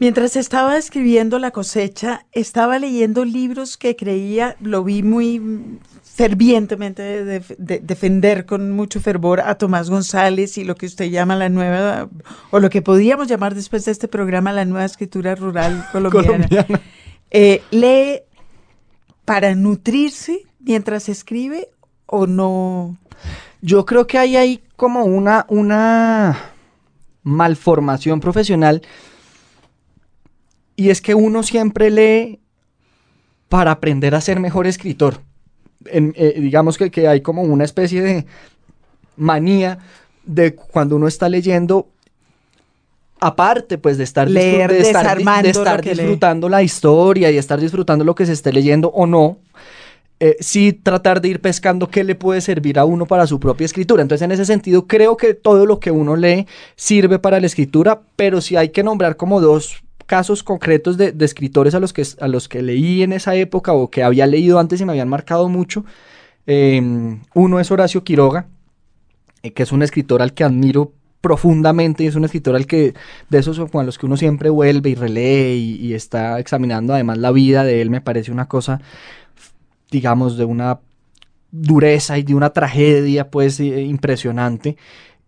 Mientras 0.00 0.34
estaba 0.36 0.78
escribiendo 0.78 1.38
La 1.38 1.50
cosecha, 1.50 2.24
estaba 2.32 2.78
leyendo 2.78 3.24
libros 3.26 3.76
que 3.76 3.96
creía, 3.96 4.56
lo 4.60 4.82
vi 4.82 5.02
muy 5.02 5.38
mm, 5.38 5.78
fervientemente 6.02 7.02
de- 7.02 7.44
de- 7.58 7.80
defender 7.80 8.46
con 8.46 8.72
mucho 8.72 8.98
fervor 9.00 9.40
a 9.40 9.56
Tomás 9.56 9.90
González 9.90 10.56
y 10.56 10.64
lo 10.64 10.74
que 10.74 10.86
usted 10.86 11.10
llama 11.10 11.36
la 11.36 11.50
nueva, 11.50 12.08
o 12.50 12.60
lo 12.60 12.70
que 12.70 12.80
podríamos 12.80 13.28
llamar 13.28 13.54
después 13.54 13.84
de 13.84 13.92
este 13.92 14.08
programa 14.08 14.52
la 14.54 14.64
nueva 14.64 14.86
escritura 14.86 15.34
rural 15.34 15.86
colombiana. 15.92 16.48
colombiana. 16.48 16.80
Eh, 17.30 17.62
¿Lee 17.70 18.22
para 19.26 19.54
nutrirse 19.54 20.46
mientras 20.60 21.10
escribe 21.10 21.68
o 22.06 22.26
no? 22.26 22.96
Yo 23.60 23.84
creo 23.84 24.06
que 24.06 24.16
hay 24.16 24.36
ahí 24.36 24.62
como 24.76 25.04
una, 25.04 25.44
una 25.48 26.38
malformación 27.22 28.18
profesional 28.20 28.80
y 30.80 30.88
es 30.88 31.02
que 31.02 31.14
uno 31.14 31.42
siempre 31.42 31.90
lee 31.90 32.40
para 33.50 33.70
aprender 33.72 34.14
a 34.14 34.20
ser 34.22 34.40
mejor 34.40 34.66
escritor. 34.66 35.20
En- 35.84 36.14
eh, 36.16 36.36
digamos 36.40 36.78
que, 36.78 36.90
que 36.90 37.06
hay 37.06 37.20
como 37.20 37.42
una 37.42 37.64
especie 37.64 38.00
de 38.00 38.24
manía 39.16 39.78
de 40.24 40.54
cuando 40.54 40.96
uno 40.96 41.06
está 41.06 41.28
leyendo, 41.28 41.88
aparte 43.20 43.76
pues 43.76 43.98
de 43.98 44.04
estar, 44.04 44.30
Leer 44.30 44.70
de 44.72 44.80
estar, 44.80 45.16
de 45.18 45.22
lee. 45.94 46.00
disfrutando 46.00 46.48
la 46.48 46.62
historia 46.62 47.30
y 47.30 47.36
estar 47.36 47.60
disfrutando 47.60 48.02
lo 48.02 48.14
que 48.14 48.24
se 48.24 48.32
esté 48.32 48.50
leyendo 48.50 48.88
o 48.88 49.06
no, 49.06 49.36
eh, 50.18 50.36
sí 50.40 50.72
tratar 50.72 51.20
de 51.20 51.28
ir 51.28 51.40
pescando 51.40 51.88
qué 51.90 52.04
le 52.04 52.14
puede 52.14 52.40
servir 52.40 52.78
a 52.78 52.86
uno 52.86 53.04
para 53.04 53.26
su 53.26 53.38
propia 53.38 53.66
escritura. 53.66 54.00
Entonces, 54.00 54.24
en 54.24 54.32
ese 54.32 54.46
sentido, 54.46 54.86
creo 54.86 55.18
que 55.18 55.34
todo 55.34 55.66
lo 55.66 55.78
que 55.78 55.90
uno 55.90 56.16
lee 56.16 56.46
sirve 56.74 57.18
para 57.18 57.38
la 57.38 57.46
escritura, 57.46 58.00
pero 58.16 58.40
si 58.40 58.56
hay 58.56 58.70
que 58.70 58.82
nombrar 58.82 59.16
como 59.16 59.42
dos 59.42 59.82
casos 60.10 60.42
concretos 60.42 60.96
de, 60.96 61.12
de 61.12 61.24
escritores 61.24 61.76
a 61.76 61.78
los, 61.78 61.92
que, 61.92 62.04
a 62.20 62.26
los 62.26 62.48
que 62.48 62.62
leí 62.62 63.04
en 63.04 63.12
esa 63.12 63.36
época 63.36 63.72
o 63.72 63.92
que 63.92 64.02
había 64.02 64.26
leído 64.26 64.58
antes 64.58 64.80
y 64.80 64.84
me 64.84 64.90
habían 64.90 65.08
marcado 65.08 65.48
mucho. 65.48 65.84
Eh, 66.48 66.82
uno 67.32 67.60
es 67.60 67.70
Horacio 67.70 68.02
Quiroga, 68.02 68.48
eh, 69.44 69.52
que 69.52 69.62
es 69.62 69.70
un 69.70 69.84
escritor 69.84 70.20
al 70.20 70.34
que 70.34 70.42
admiro 70.42 70.94
profundamente 71.20 72.02
y 72.02 72.08
es 72.08 72.16
un 72.16 72.24
escritor 72.24 72.56
al 72.56 72.66
que 72.66 72.94
de 73.28 73.38
esos 73.38 73.60
con 73.70 73.86
los 73.86 73.98
que 73.98 74.06
uno 74.06 74.16
siempre 74.16 74.50
vuelve 74.50 74.90
y 74.90 74.96
relee 74.96 75.54
y, 75.54 75.76
y 75.76 75.94
está 75.94 76.40
examinando 76.40 76.92
además 76.92 77.18
la 77.18 77.30
vida 77.30 77.62
de 77.62 77.80
él 77.80 77.90
me 77.90 78.00
parece 78.00 78.32
una 78.32 78.48
cosa 78.48 78.80
digamos 79.90 80.38
de 80.38 80.46
una 80.46 80.80
dureza 81.52 82.16
y 82.16 82.22
de 82.22 82.34
una 82.34 82.50
tragedia 82.50 83.30
pues 83.30 83.60
eh, 83.60 83.82
impresionante 83.82 84.76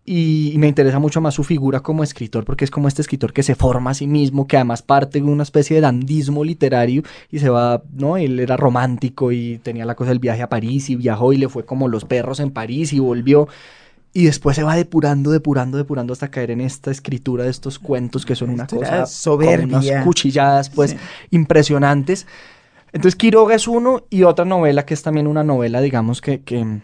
y, 0.05 0.55
me 0.59 0.67
interesa 0.67 0.99
mucho 0.99 1.21
más 1.21 1.35
su 1.35 1.45
figura 1.45 1.81
como 1.81 2.03
escritor 2.03 2.45
porque 2.45 2.65
es 2.65 2.71
como 2.73 2.89
este 2.89 3.03
escritor 3.03 3.33
que 3.33 3.45
se 3.45 3.55
forma 3.55 3.91
a 3.91 3.95
sí 3.95 4.07
mismo 4.09 4.49
que 4.49 4.57
además 4.57 4.83
parte 4.83 5.21
de 5.21 5.25
una 5.25 5.45
especie 5.45 5.77
de 5.77 5.83
dandismo 5.83 6.43
literario 6.45 7.03
y 7.31 7.39
se 7.39 7.49
va 7.49 7.83
no 7.93 8.17
él 8.17 8.41
era 8.41 8.57
romántico 8.57 9.31
y 9.31 9.59
tenía 9.59 9.85
la 9.85 9.95
cosa 9.95 10.11
del 10.11 10.19
viaje 10.19 10.43
a 10.43 10.49
París 10.49 10.91
y 10.91 10.97
viajó 10.97 11.33
y 11.33 11.37
le 11.37 11.49
fue 11.49 11.65
como 11.65 11.87
los 11.87 12.05
perros 12.05 12.41
en 12.41 12.51
París 12.51 12.93
y 12.93 12.99
volvió 12.99 13.47
y 14.15 14.25
después 14.27 14.57
se 14.57 14.63
va 14.63 14.77
depurando, 14.77 15.31
depurando, 15.31 15.79
depurando 15.79 16.13
hasta 16.13 16.31
caer 16.31 16.51
en 16.51 16.61
esta 16.61 16.91
escritura 16.91 17.45
de 17.45 17.51
estos 17.51 17.79
cuentos 17.79 18.27
que 18.27 18.35
son 18.37 18.51
una 18.51 18.65
Esto 18.65 18.77
cosa 18.77 19.07
soberbia. 19.07 19.79
con 19.79 19.87
unas 19.89 20.05
cuchilladas 20.05 20.69
pues 20.69 20.91
Sí. 20.91 20.97
impresionantes. 21.31 22.27
Entonces 22.93 23.17
Quiroga 23.17 23.55
es 23.55 23.67
uno 23.69 24.05
y 24.11 24.25
otra 24.25 24.45
novela 24.45 24.85
que 24.85 24.95
es 24.95 25.03
también 25.03 25.27
una 25.27 25.45
novela, 25.45 25.81
digamos 25.81 26.21
que, 26.21 26.43
que, 26.43 26.81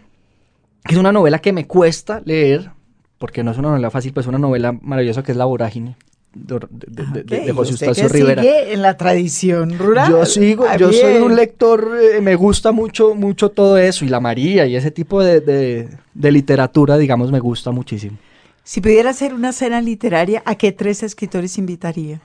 que 0.85 0.93
es 0.93 0.97
una 0.97 1.11
novela 1.11 1.39
que 1.39 1.53
me 1.53 1.67
cuesta 1.67 2.21
leer, 2.25 2.71
porque 3.19 3.43
no 3.43 3.51
es 3.51 3.57
una 3.59 3.69
novela 3.69 3.91
fácil, 3.91 4.11
pues 4.13 4.25
es 4.25 4.29
una 4.29 4.39
novela 4.39 4.71
maravillosa 4.81 5.21
que 5.21 5.31
es 5.33 5.37
La 5.37 5.45
Vorágine 5.45 5.95
de, 6.33 6.59
de- 6.69 6.87
de- 7.05 7.23
de- 7.23 7.39
de 7.41 7.51
Ok, 7.51 7.57
José 7.57 7.71
Eustacio 7.71 8.07
Rivera. 8.07 8.41
sigue 8.41 8.73
en 8.73 8.81
la 8.81 8.97
tradición 8.97 9.77
rural. 9.77 10.09
Yo 10.11 10.25
sigo, 10.25 10.65
Ah, 10.67 10.77
yo 10.77 10.91
soy 10.93 11.15
un 11.17 11.35
lector, 11.35 11.91
eh, 12.01 12.21
me 12.21 12.35
gusta 12.35 12.71
mucho, 12.71 13.15
mucho 13.15 13.49
todo 13.49 13.77
eso, 13.77 14.05
y 14.05 14.09
la 14.09 14.19
María 14.19 14.65
y 14.65 14.75
ese 14.75 14.91
tipo 14.91 15.21
de, 15.23 15.41
de- 15.41 15.89
de 16.13 16.31
literatura, 16.31 16.97
digamos, 16.97 17.31
me 17.31 17.39
gusta 17.39 17.71
muchísimo. 17.71 18.17
Si 18.63 18.79
pudiera 18.81 19.09
hacer 19.09 19.33
una 19.33 19.51
cena 19.53 19.81
literaria, 19.81 20.43
¿a 20.45 20.53
qué 20.55 20.71
tres 20.71 21.01
escritores 21.03 21.57
invitaría? 21.57 22.21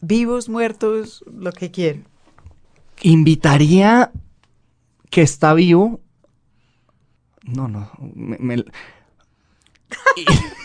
Vivos, 0.00 0.48
muertos, 0.48 1.24
lo 1.36 1.50
que 1.50 1.72
quieran. 1.72 2.04
Invitaría 3.02 4.12
que 5.10 5.22
está 5.22 5.52
vivo. 5.54 6.00
No, 7.42 7.66
no. 7.68 7.90
me- 8.14 8.38
me- 8.38 8.64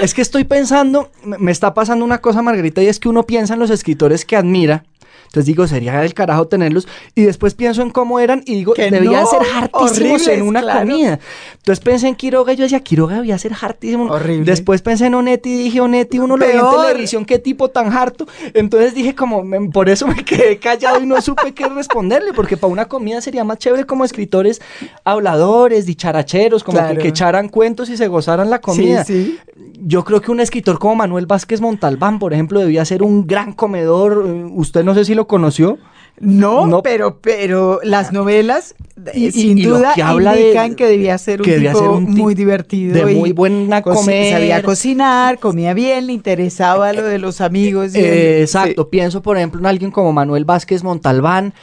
Es 0.00 0.14
que 0.14 0.22
estoy 0.22 0.44
pensando, 0.44 1.10
me 1.24 1.50
está 1.50 1.74
pasando 1.74 2.04
una 2.04 2.20
cosa, 2.20 2.42
Margarita, 2.42 2.82
y 2.82 2.86
es 2.86 3.00
que 3.00 3.08
uno 3.08 3.26
piensa 3.26 3.54
en 3.54 3.60
los 3.60 3.70
escritores 3.70 4.24
que 4.24 4.36
admira. 4.36 4.84
Entonces 5.30 5.46
digo, 5.46 5.64
sería 5.68 6.00
del 6.00 6.12
carajo 6.12 6.48
tenerlos. 6.48 6.88
Y 7.14 7.22
después 7.22 7.54
pienso 7.54 7.82
en 7.82 7.90
cómo 7.90 8.18
eran 8.18 8.42
y 8.46 8.54
digo, 8.56 8.72
Que 8.74 8.90
debían 8.90 9.22
no, 9.22 9.26
ser 9.30 9.40
hartísimos 9.54 10.26
en 10.26 10.42
una 10.42 10.60
claro. 10.60 10.80
comida. 10.80 11.20
Entonces 11.58 11.84
pensé 11.84 12.08
en 12.08 12.16
Quiroga 12.16 12.52
y 12.52 12.56
yo 12.56 12.64
decía, 12.64 12.80
Quiroga 12.80 13.14
debía 13.14 13.38
ser 13.38 13.52
hartísimo. 13.60 14.06
Horrible. 14.06 14.44
Después 14.44 14.82
pensé 14.82 15.06
en 15.06 15.14
Onetti 15.14 15.50
y 15.50 15.56
dije, 15.64 15.80
Onetti, 15.80 16.18
uno 16.18 16.36
lo 16.36 16.44
veía 16.44 16.58
en 16.60 16.82
televisión, 16.88 17.24
qué 17.24 17.38
tipo 17.38 17.68
tan 17.68 17.92
harto. 17.92 18.26
Entonces 18.54 18.92
dije, 18.92 19.14
como, 19.14 19.44
me- 19.44 19.70
por 19.70 19.88
eso 19.88 20.08
me 20.08 20.16
quedé 20.24 20.58
callado 20.58 21.00
y 21.00 21.06
no 21.06 21.20
supe 21.22 21.52
qué 21.54 21.66
responderle, 21.68 22.32
porque 22.32 22.56
para 22.56 22.72
una 22.72 22.86
comida 22.88 23.20
sería 23.20 23.44
más 23.44 23.58
chévere 23.58 23.84
como 23.86 24.04
escritores 24.04 24.60
habladores, 25.04 25.86
dicharacheros, 25.86 26.64
como 26.64 26.78
Claro. 26.78 26.94
que, 26.96 27.02
que 27.02 27.08
echaran 27.08 27.48
cuentos 27.48 27.88
y 27.90 27.96
se 27.96 28.08
gozaran 28.08 28.50
la 28.50 28.60
comida. 28.60 29.04
Sí, 29.04 29.38
sí. 29.38 29.38
Yo 29.82 30.04
creo 30.04 30.20
que 30.20 30.30
un 30.30 30.40
escritor 30.40 30.78
como 30.78 30.94
Manuel 30.96 31.26
Vázquez 31.26 31.60
Montalbán, 31.60 32.18
por 32.18 32.32
ejemplo, 32.32 32.60
debía 32.60 32.84
ser 32.84 33.02
un 33.02 33.26
gran 33.26 33.52
comedor. 33.52 34.24
Eh, 34.26 34.44
Usted 34.52 34.84
no 34.84 34.94
sé 34.94 35.04
si 35.04 35.14
lo 35.14 35.19
conoció. 35.26 35.78
No, 36.22 36.66
No. 36.66 36.82
pero, 36.82 37.18
pero 37.22 37.80
las 37.82 38.12
novelas 38.12 38.74
eh, 39.14 39.18
Y- 39.18 39.32
sin 39.32 39.56
y 39.56 39.62
lo 39.62 39.78
duda 39.78 39.94
que 39.94 40.02
habla 40.02 40.34
de- 40.34 40.42
indican 40.42 40.74
que 40.74 40.84
debía 40.84 41.16
ser 41.16 41.40
un 41.40 41.44
que 41.46 41.52
debía 41.52 41.70
tipo 41.72 41.80
ser 41.80 41.88
un 41.88 42.06
tipo 42.08 42.22
muy 42.24 42.34
divertido. 42.34 42.92
de 43.06 43.12
y 43.12 43.16
muy 43.16 43.32
buena 43.32 43.80
comer. 43.80 44.34
Sabía 44.34 44.62
cocinar, 44.62 45.38
comía 45.38 45.72
bien, 45.72 46.06
le 46.08 46.12
interesaba 46.12 46.92
lo 46.92 47.04
de 47.04 47.18
los 47.18 47.40
amigos. 47.40 47.94
y 47.94 48.00
el- 48.00 48.04
Eh, 48.04 48.42
exacto, 48.42 48.90
pienso 48.90 49.22
por 49.22 49.38
ejemplo 49.38 49.60
en 49.60 49.66
alguien 49.66 49.90
como 49.90 50.12
Manuel 50.12 50.44
Vázquez 50.44 50.84
Montalbán, 50.84 51.54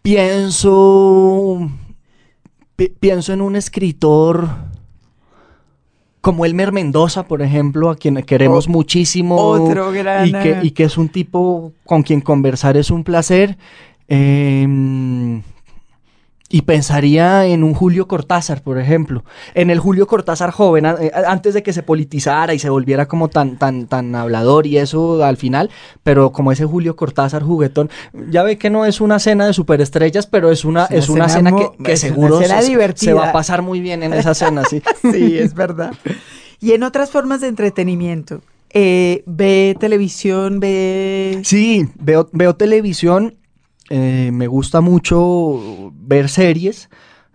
pienso, 0.00 1.68
pi- 2.76 2.92
pienso 2.98 3.32
en 3.34 3.42
un 3.42 3.56
escritor 3.56 4.48
como 6.22 6.46
Elmer 6.46 6.72
Mendoza, 6.72 7.24
por 7.24 7.42
ejemplo, 7.42 7.90
a 7.90 7.96
quien 7.96 8.14
queremos 8.22 8.66
O- 8.66 8.70
muchísimo 8.70 9.36
otro 9.36 9.92
gran, 9.92 10.28
y 10.28 10.32
que, 10.32 10.50
eh, 10.52 10.58
y 10.62 10.70
que 10.70 10.84
es 10.84 10.96
un 10.96 11.08
tipo 11.10 11.72
con 11.84 12.02
quien 12.02 12.22
conversar 12.22 12.78
es 12.78 12.90
un 12.90 13.04
placer. 13.04 13.58
Eh, 14.08 15.40
Y 16.54 16.62
pensaría 16.62 17.46
en 17.46 17.64
un 17.64 17.72
Julio 17.72 18.06
Cortázar, 18.06 18.62
por 18.62 18.78
ejemplo, 18.78 19.24
en 19.54 19.70
el 19.70 19.78
Julio 19.78 20.06
Cortázar 20.06 20.50
joven, 20.50 20.84
eh, 20.84 21.10
antes 21.26 21.54
de 21.54 21.62
que 21.62 21.72
se 21.72 21.82
politizara 21.82 22.52
y 22.52 22.58
se 22.58 22.68
volviera 22.68 23.08
como 23.08 23.28
tan, 23.28 23.56
tan, 23.56 23.86
tan 23.86 24.14
hablador 24.14 24.66
y 24.66 24.76
eso 24.76 25.24
al 25.24 25.38
final, 25.38 25.70
pero 26.02 26.30
como 26.30 26.52
ese 26.52 26.66
Julio 26.66 26.94
Cortázar 26.94 27.42
juguetón, 27.42 27.88
ya 28.28 28.42
ve 28.42 28.58
que 28.58 28.68
no 28.68 28.84
es 28.84 29.00
una 29.00 29.18
cena 29.18 29.46
de 29.46 29.54
superestrellas, 29.54 30.26
pero 30.26 30.50
es 30.50 30.66
una, 30.66 30.84
es 30.84 31.08
una 31.08 31.30
cena, 31.30 31.52
que, 31.82 31.96
seguro 31.96 32.42
cena 32.42 32.60
se, 32.60 32.96
se 32.96 33.14
va 33.14 33.30
a 33.30 33.32
pasar 33.32 33.62
muy 33.62 33.80
bien 33.80 34.02
en 34.02 34.12
esa 34.12 34.34
cena, 34.34 34.62
sí. 34.68 34.82
Sí, 35.10 35.38
es 35.38 35.54
verdad. 35.54 35.94
Y 36.60 36.72
en 36.72 36.82
otras 36.82 37.10
formas 37.10 37.40
de 37.40 37.48
entretenimiento, 37.48 38.42
eh, 38.74 39.22
ve 39.24 39.74
televisión, 39.80 40.60
ve... 40.60 41.40
Sí, 41.44 41.88
veo, 41.98 42.28
veo 42.32 42.56
televisión, 42.56 43.36
eh, 43.94 44.30
me 44.32 44.46
gusta 44.46 44.80
mucho 44.80 45.92
ver 45.94 46.30
series. 46.30 46.88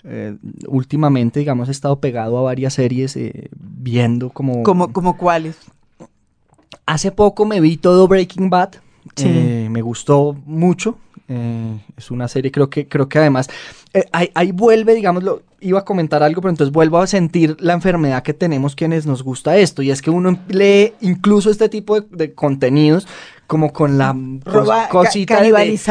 eh, 0.03 0.35
últimamente, 0.67 1.39
digamos, 1.39 1.67
he 1.67 1.71
estado 1.71 1.99
pegado 1.99 2.35
a 2.39 2.41
varias 2.41 2.73
series 2.73 3.15
eh, 3.15 3.49
viendo 3.59 4.31
como... 4.31 4.63
como, 4.63 4.91
como 4.91 5.17
cuáles. 5.17 5.55
Hace 6.87 7.11
poco 7.11 7.45
me 7.45 7.61
vi 7.61 7.77
todo 7.77 8.07
Breaking 8.07 8.49
Bad. 8.49 8.71
Sí. 9.15 9.67
me 9.69 9.83
gustó 9.83 10.35
mucho. 10.47 10.97
es 11.95 12.09
una 12.09 12.27
serie, 12.27 12.51
creo 12.51 12.71
que, 12.71 12.87
creo 12.87 13.07
que 13.07 13.19
además. 13.19 13.49
ahí, 14.11 14.31
ahí 14.33 14.51
vuelve, 14.51 14.95
digámoslo. 14.95 15.43
Iba 15.59 15.79
a 15.79 15.85
comentar 15.85 16.23
algo, 16.23 16.41
pero 16.41 16.51
entonces 16.51 16.71
vuelvo 16.73 16.97
a 16.97 17.07
sentir 17.07 17.55
la 17.59 17.73
enfermedad 17.73 18.23
que 18.23 18.33
tenemos 18.33 18.75
quienes 18.75 19.05
nos 19.05 19.21
gusta 19.21 19.57
esto. 19.57 19.83
Y 19.83 19.91
es 19.91 20.01
que 20.01 20.09
uno 20.09 20.39
lee 20.47 20.93
incluso 21.01 21.51
este 21.51 21.69
tipo 21.69 22.01
de, 22.01 22.07
de 22.09 22.33
contenidos 22.33 23.07
como 23.47 23.71
con 23.71 23.97
la 23.97 24.13
Roba- 24.43 24.89
cosita 24.89 25.41
de-. 25.41 25.47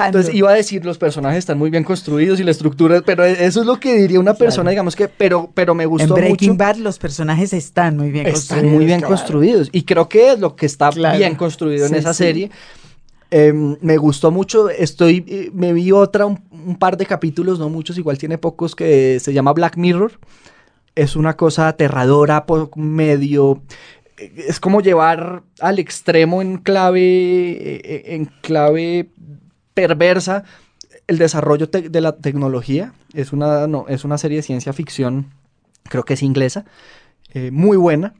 Entonces 0.07 0.35
iba 0.35 0.51
a 0.51 0.55
decir, 0.55 0.85
los 0.85 0.99
personajes 0.99 1.39
están 1.39 1.57
muy 1.57 1.71
bien 1.71 1.85
construidos 1.85 2.39
y 2.39 2.45
la 2.45 2.51
estructura, 2.51 3.01
pero 3.05 3.25
eso 3.25 3.61
es 3.61 3.67
lo 3.67 3.81
que 3.81 3.95
diría 3.97 4.21
una 4.21 4.35
persona, 4.35 4.69
digamos 4.71 4.95
que, 4.95 5.09
pero, 5.09 5.51
pero 5.55 5.75
me 5.75 5.85
En 5.85 5.89
gustó 5.91 6.15
Breaking 6.15 6.51
mucho. 6.51 6.59
Bad 6.65 6.77
los 6.77 6.99
personajes 6.99 7.53
están 7.55 7.97
muy 7.97 8.11
bien 8.11 8.27
Están 8.27 8.35
construidos. 8.59 8.73
muy 8.77 8.85
bien 8.85 8.99
claro. 9.01 9.15
construidos. 9.17 9.69
Y 9.73 9.83
creo 9.85 10.07
que 10.09 10.33
es 10.33 10.39
lo 10.39 10.55
que 10.55 10.67
está 10.67 10.91
Claro. 10.91 11.17
bien 11.19 11.35
construido 11.35 11.87
en 11.87 11.95
esa 11.95 12.13
sí. 12.13 12.25
serie. 12.25 12.51
Em, 13.31 13.77
me 13.81 13.97
gustó 13.97 14.31
mucho. 14.31 14.69
Estoy, 14.71 15.25
eh, 15.27 15.51
me 15.53 15.73
vi 15.73 15.91
otra, 15.93 16.27
un, 16.27 16.41
un 16.51 16.77
par 16.77 16.97
de 16.97 17.07
capítulos, 17.07 17.59
no 17.59 17.69
muchos, 17.69 17.99
igual 17.99 18.19
tiene 18.19 18.39
pocos, 18.39 18.77
que 18.77 19.19
se 19.19 19.33
llama 19.33 19.53
Black 19.53 19.77
Mirror. 19.77 20.13
Es 20.95 21.17
una 21.17 21.37
cosa 21.37 21.69
aterradora, 21.69 22.47
po- 22.47 22.71
medio. 22.77 23.63
Es 24.19 24.61
como 24.61 24.81
llevar 24.81 25.43
al 25.61 25.79
extremo 25.79 26.41
en 26.43 26.59
clave. 26.59 27.01
eh, 27.01 27.81
eh, 27.85 28.03
en 28.15 28.27
clave 28.43 29.11
perversa 29.75 30.45
el 31.07 31.19
desarrollo 31.19 31.67
de 31.67 32.01
la 32.01 32.17
tecnología. 32.17 32.93
Es 33.13 33.33
una, 33.33 33.67
no, 33.67 33.87
es 33.89 34.05
una 34.05 34.19
serie 34.19 34.39
de 34.39 34.43
ciencia 34.43 34.73
ficción, 34.73 35.33
creo 35.85 36.05
que 36.05 36.15
es 36.15 36.23
inglesa, 36.23 36.65
eh, 37.33 37.51
muy 37.51 37.77
buena. 37.77 38.15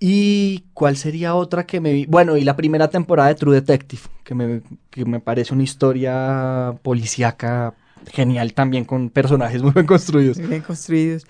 ¿Y 0.00 0.64
cuál 0.74 0.96
sería 0.96 1.34
otra 1.34 1.64
que 1.66 1.80
me 1.80 1.92
vi? 1.92 2.06
Bueno, 2.06 2.36
y 2.36 2.44
la 2.44 2.56
primera 2.56 2.88
temporada 2.88 3.28
de 3.28 3.34
True 3.34 3.54
Detective, 3.54 4.02
que 4.24 4.34
me, 4.34 4.62
que 4.90 5.04
me 5.04 5.20
parece 5.20 5.54
una 5.54 5.62
historia 5.62 6.74
policíaca 6.82 7.74
genial 8.12 8.52
también, 8.52 8.84
con 8.84 9.08
personajes 9.08 9.62
muy 9.62 9.72
bien 9.72 9.86
construidos. 9.86 10.38
Muy 10.38 10.48
bien 10.48 10.62
construidos. 10.62 11.26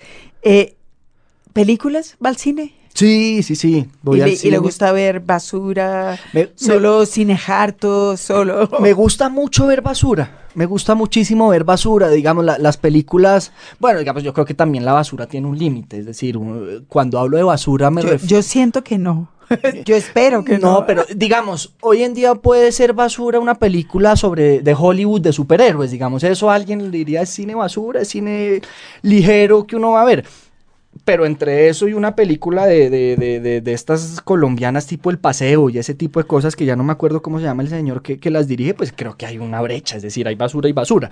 ¿Películas? 1.53 2.17
¿Va 2.25 2.29
al 2.29 2.37
cine? 2.37 2.75
Sí, 2.97 3.43
sí, 3.43 3.55
sí. 3.57 3.87
Voy 4.03 4.19
y, 4.19 4.23
al 4.23 4.31
le, 4.31 4.39
y 4.43 4.51
le 4.51 4.59
gusta 4.59 4.91
ver 4.93 5.21
basura, 5.21 6.19
Me- 6.33 6.51
solo 6.55 7.05
cine 7.07 7.39
harto, 7.47 8.17
solo... 8.17 8.69
Me 8.81 8.93
gusta 8.95 9.29
mucho 9.29 9.67
ver 9.67 9.83
basura. 9.83 10.47
Me 10.55 10.65
gusta 10.67 10.95
muchísimo 10.95 11.49
ver 11.51 11.65
basura. 11.65 12.09
Digamos, 12.09 12.45
la- 12.45 12.59
las 12.59 12.79
películas. 12.79 13.53
Bueno, 13.79 13.99
digamos, 13.99 14.23
yo 14.23 14.33
creo 14.33 14.47
que 14.47 14.55
también 14.55 14.85
la 14.85 14.93
basura 14.95 15.27
tiene 15.27 15.47
un 15.47 15.59
límite. 15.59 15.99
Es 15.99 16.07
decir, 16.07 16.39
cuando 16.89 17.19
hablo 17.19 17.37
de 17.37 17.43
basura 17.43 17.91
me 17.91 18.01
refiero. 18.03 18.27
yo 18.27 18.43
siento 18.43 18.83
que 18.83 18.97
no. 18.99 19.29
yo 19.85 19.95
espero 19.95 20.43
que 20.43 20.59
no. 20.59 20.73
No, 20.73 20.87
pero 20.87 21.05
digamos, 21.15 21.75
hoy 21.81 22.03
en 22.03 22.15
día 22.15 22.35
puede 22.35 22.73
ser 22.73 22.95
basura 22.95 23.39
una 23.39 23.55
película 23.55 24.17
sobre 24.17 24.61
de 24.61 24.75
Hollywood 24.77 25.21
de 25.21 25.33
superhéroes, 25.33 25.93
digamos, 25.93 26.25
eso 26.25 26.51
alguien 26.51 26.83
le 26.83 26.91
diría 26.91 27.23
es 27.23 27.29
cine 27.31 27.55
basura, 27.55 28.01
es 28.01 28.09
cine 28.09 28.61
ligero 29.03 29.65
que 29.65 29.77
uno 29.77 29.93
va 29.93 30.03
a 30.03 30.05
ver. 30.05 30.25
Pero 31.07 31.25
entre 31.25 31.69
eso 31.69 31.87
y 31.87 31.95
una 31.95 32.17
película 32.17 32.67
de, 32.67 32.91
de, 32.91 33.17
de, 33.17 33.61
de, 33.61 33.73
estas 33.73 34.21
colombianas 34.21 34.89
tipo 34.89 35.09
El 35.09 35.21
Paseo 35.21 35.71
y 35.71 35.79
ese 35.79 35.95
tipo 35.95 36.21
de 36.21 36.27
cosas 36.27 36.57
que 36.57 36.65
ya 36.65 36.75
no 36.75 36.83
me 36.83 36.91
acuerdo 36.93 37.23
cómo 37.23 37.39
se 37.39 37.45
llama 37.45 37.63
el 37.63 37.69
señor 37.69 38.03
que, 38.03 38.19
que 38.19 38.29
las 38.29 38.49
dirige, 38.49 38.75
pues 38.75 38.93
creo 38.95 39.17
que 39.17 39.25
hay 39.25 39.39
una 39.39 39.63
brecha, 39.63 39.97
es 39.97 40.03
decir, 40.03 40.27
hay 40.27 40.35
basura 40.35 40.69
y 40.69 40.73
basura. 40.73 41.11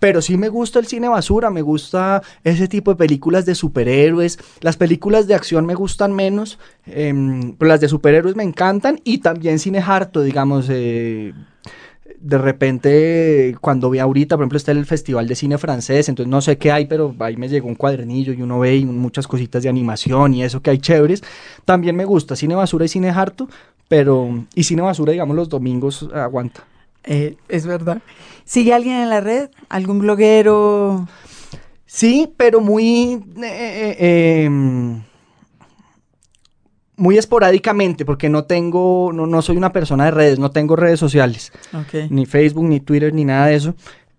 Pero 0.00 0.20
sí 0.20 0.36
me 0.36 0.48
gusta 0.48 0.80
el 0.80 0.86
cine 0.88 1.08
basura, 1.08 1.48
me 1.50 1.62
gusta 1.62 2.24
ese 2.42 2.66
tipo 2.66 2.90
de 2.90 2.96
películas 2.96 3.46
de 3.46 3.54
superhéroes, 3.54 4.40
las 4.62 4.76
películas 4.76 5.28
de 5.28 5.34
acción 5.34 5.64
me 5.64 5.76
gustan 5.76 6.12
menos, 6.12 6.58
em, 6.84 7.54
pero 7.56 7.68
las 7.68 7.80
de 7.80 7.88
superhéroes 7.88 8.34
me 8.34 8.42
encantan 8.42 9.00
y 9.04 9.18
también 9.18 9.60
cine 9.60 9.78
harto, 9.78 10.22
digamos, 10.22 10.66
eh, 10.70 11.32
de 12.18 12.38
repente 12.38 13.56
cuando 13.60 13.90
vi 13.90 13.98
ahorita, 13.98 14.36
por 14.36 14.42
ejemplo, 14.44 14.56
está 14.56 14.72
el 14.72 14.86
Festival 14.86 15.28
de 15.28 15.34
Cine 15.34 15.58
Francés, 15.58 16.08
entonces 16.08 16.30
no 16.30 16.40
sé 16.40 16.58
qué 16.58 16.72
hay, 16.72 16.86
pero 16.86 17.14
ahí 17.20 17.36
me 17.36 17.48
llegó 17.48 17.68
un 17.68 17.74
cuadernillo 17.74 18.32
y 18.32 18.42
uno 18.42 18.58
ve 18.60 18.76
y 18.76 18.84
muchas 18.84 19.26
cositas 19.26 19.62
de 19.62 19.68
animación 19.68 20.34
y 20.34 20.42
eso 20.42 20.60
que 20.60 20.70
hay 20.70 20.78
chéveres. 20.78 21.22
También 21.64 21.96
me 21.96 22.04
gusta 22.04 22.36
cine 22.36 22.54
basura 22.54 22.84
y 22.84 22.88
cine 22.88 23.10
harto, 23.10 23.48
pero 23.88 24.44
y 24.54 24.64
cine 24.64 24.82
basura, 24.82 25.12
digamos, 25.12 25.36
los 25.36 25.48
domingos 25.48 26.08
aguanta. 26.12 26.64
Eh, 27.04 27.36
es 27.48 27.66
verdad. 27.66 27.98
¿Sigue 28.44 28.74
alguien 28.74 28.96
en 28.96 29.10
la 29.10 29.20
red? 29.20 29.50
¿Algún 29.68 30.00
bloguero? 30.00 31.06
Sí, 31.86 32.32
pero 32.36 32.60
muy... 32.60 33.22
eh, 33.42 33.96
eh, 33.98 34.44
em, 34.44 35.02
muy 36.96 37.18
esporádicamente, 37.18 38.04
porque 38.04 38.28
no 38.28 38.44
tengo, 38.44 39.10
no, 39.12 39.26
no 39.26 39.42
soy 39.42 39.56
una 39.56 39.72
persona 39.72 40.06
de 40.06 40.10
redes, 40.10 40.38
no 40.38 40.50
tengo 40.50 40.76
redes 40.76 40.98
sociales. 40.98 41.52
Ni 42.10 42.26
Facebook, 42.26 42.64
ni 42.64 42.80
Twitter, 42.80 43.12
ni 43.12 43.24
nada 43.24 43.46
de 43.46 43.54
eso. 43.54 43.74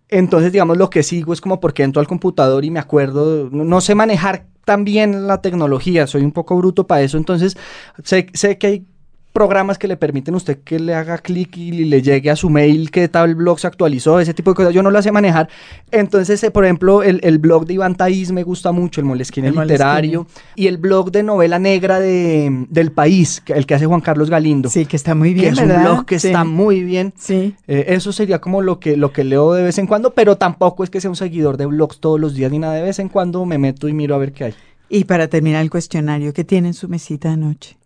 Entonces, 0.09 0.51
digamos, 0.51 0.77
lo 0.77 0.89
que 0.89 1.03
sigo 1.03 1.33
es 1.33 1.41
como 1.41 1.59
porque 1.59 1.83
entro 1.83 1.99
al 1.99 2.07
computador 2.07 2.63
y 2.63 2.71
me 2.71 2.79
acuerdo, 2.79 3.49
no, 3.51 3.63
no 3.63 3.81
sé 3.81 3.95
manejar 3.95 4.45
tan 4.63 4.83
bien 4.83 5.27
la 5.27 5.41
tecnología, 5.41 6.07
soy 6.07 6.23
un 6.23 6.31
poco 6.31 6.57
bruto 6.57 6.87
para 6.87 7.01
eso, 7.01 7.17
entonces 7.17 7.57
sé, 8.03 8.27
sé 8.33 8.57
que 8.57 8.67
hay 8.67 8.85
programas 9.33 9.77
que 9.77 9.87
le 9.87 9.97
permiten 9.97 10.33
a 10.33 10.37
usted 10.37 10.57
que 10.63 10.79
le 10.79 10.95
haga 10.95 11.19
clic 11.19 11.55
y 11.57 11.71
le 11.85 12.01
llegue 12.01 12.31
a 12.31 12.35
su 12.35 12.49
mail 12.49 12.89
que 12.89 13.07
tal 13.07 13.35
blog 13.35 13.59
se 13.59 13.67
actualizó, 13.67 14.19
ese 14.19 14.33
tipo 14.33 14.49
de 14.51 14.55
cosas, 14.55 14.73
yo 14.73 14.81
no 14.81 14.89
lo 14.89 14.99
sé 15.01 15.11
manejar. 15.11 15.47
Entonces, 15.91 16.43
eh, 16.43 16.49
por 16.49 16.65
ejemplo, 16.65 17.03
el, 17.03 17.19
el 17.23 17.37
blog 17.37 17.67
de 17.67 17.75
Iván 17.75 17.95
Taiz 17.95 18.31
me 18.31 18.41
gusta 18.41 18.71
mucho, 18.71 18.99
el 18.99 19.05
Molesquín 19.05 19.45
El 19.45 19.53
literario, 19.55 20.25
y 20.55 20.65
el 20.67 20.77
blog 20.77 21.11
de 21.11 21.21
novela 21.21 21.59
negra 21.59 21.99
de, 21.99 22.65
del 22.69 22.91
país, 22.91 23.41
que- 23.41 23.53
el 23.53 23.67
que 23.67 23.75
hace 23.75 23.85
Juan 23.85 24.01
Carlos 24.01 24.29
Galindo, 24.31 24.69
Sí, 24.69 24.85
que 24.87 24.95
está 24.95 25.13
muy 25.13 25.35
que 25.35 25.41
bien, 25.41 25.53
es 25.53 25.59
¿verdad? 25.59 25.77
un 25.77 25.83
blog 25.83 26.05
que 26.05 26.19
Sí. 26.19 26.27
está 26.27 26.43
muy 26.43 26.83
bien. 26.83 27.13
Sí. 27.15 27.55
Eh, 27.67 27.85
eso 27.89 28.11
sería 28.11 28.39
como 28.41 28.63
lo 28.63 28.79
que, 28.79 28.97
lo 28.97 29.11
que 29.13 29.23
leo 29.23 29.53
de 29.53 29.61
vez 29.61 29.77
en 29.77 29.85
cuando, 29.85 30.13
pero 30.15 30.37
tampoco 30.37 30.83
es 30.83 30.89
que 30.89 30.99
sea 30.99 31.11
un 31.11 31.15
seguidor 31.15 31.57
de 31.57 31.67
blogs 31.67 31.99
todos 31.99 32.19
los 32.19 32.33
días 32.33 32.51
ni 32.51 32.57
nada. 32.59 32.73
De 32.73 32.81
vez 32.81 32.97
en 32.97 33.09
cuando 33.09 33.45
me 33.45 33.59
meto 33.59 33.87
y 33.87 33.93
miro 33.93 34.15
a 34.15 34.17
ver 34.17 34.31
qué 34.33 34.45
hay. 34.45 34.53
Y 34.89 35.03
para 35.03 35.27
terminar 35.27 35.61
el 35.61 35.69
cuestionario, 35.69 36.33
¿qué 36.33 36.43
tiene 36.43 36.69
en 36.69 36.73
su 36.73 36.87
mesita 36.89 37.29
de 37.29 37.37
noche? 37.37 37.77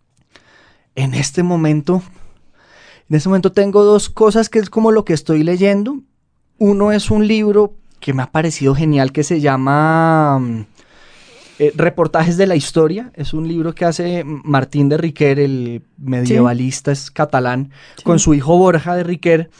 En 0.94 1.14
este 1.14 1.42
momento, 1.42 2.02
en 3.08 3.16
este 3.16 3.28
momento 3.28 3.52
tengo 3.52 3.84
dos 3.84 4.10
cosas 4.10 4.48
que 4.48 4.58
es 4.58 4.70
como 4.70 4.90
lo 4.92 5.04
que 5.04 5.14
estoy 5.14 5.42
leyendo. 5.42 5.98
Uno 6.58 6.92
es 6.92 7.10
un 7.10 7.26
libro 7.26 7.74
que 8.00 8.12
me 8.12 8.22
ha 8.22 8.30
parecido 8.30 8.74
genial 8.74 9.12
que 9.12 9.22
se 9.24 9.40
llama 9.40 10.38
mm, 10.40 10.66
eh, 11.58 11.72
Reportajes 11.74 12.36
de 12.36 12.46
la 12.46 12.56
Historia. 12.56 13.10
Es 13.14 13.32
un 13.32 13.48
libro 13.48 13.74
que 13.74 13.84
hace 13.84 14.22
Martín 14.24 14.88
de 14.88 14.96
Riquer, 14.98 15.38
el 15.38 15.82
medievalista 15.98 16.92
es 16.92 17.10
catalán, 17.10 17.70
Sí. 17.96 18.02
con 18.04 18.18
su 18.18 18.34
hijo 18.34 18.56
Borja 18.58 18.94
de 18.94 19.04
Riquer. 19.04 19.50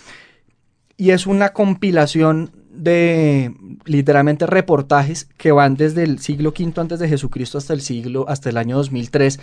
Y 0.96 1.10
es 1.10 1.26
una 1.26 1.50
compilación 1.52 2.50
de 2.72 3.54
literalmente 3.84 4.46
reportajes 4.46 5.28
que 5.36 5.52
van 5.52 5.76
desde 5.76 6.04
el 6.04 6.18
siglo 6.20 6.50
V 6.50 6.72
antes 6.80 6.98
de 6.98 7.08
Jesucristo 7.08 7.58
hasta 7.58 7.74
el 7.74 7.80
siglo, 7.80 8.24
hasta 8.28 8.50
el 8.50 8.56
año 8.56 8.76
2003. 8.76 9.38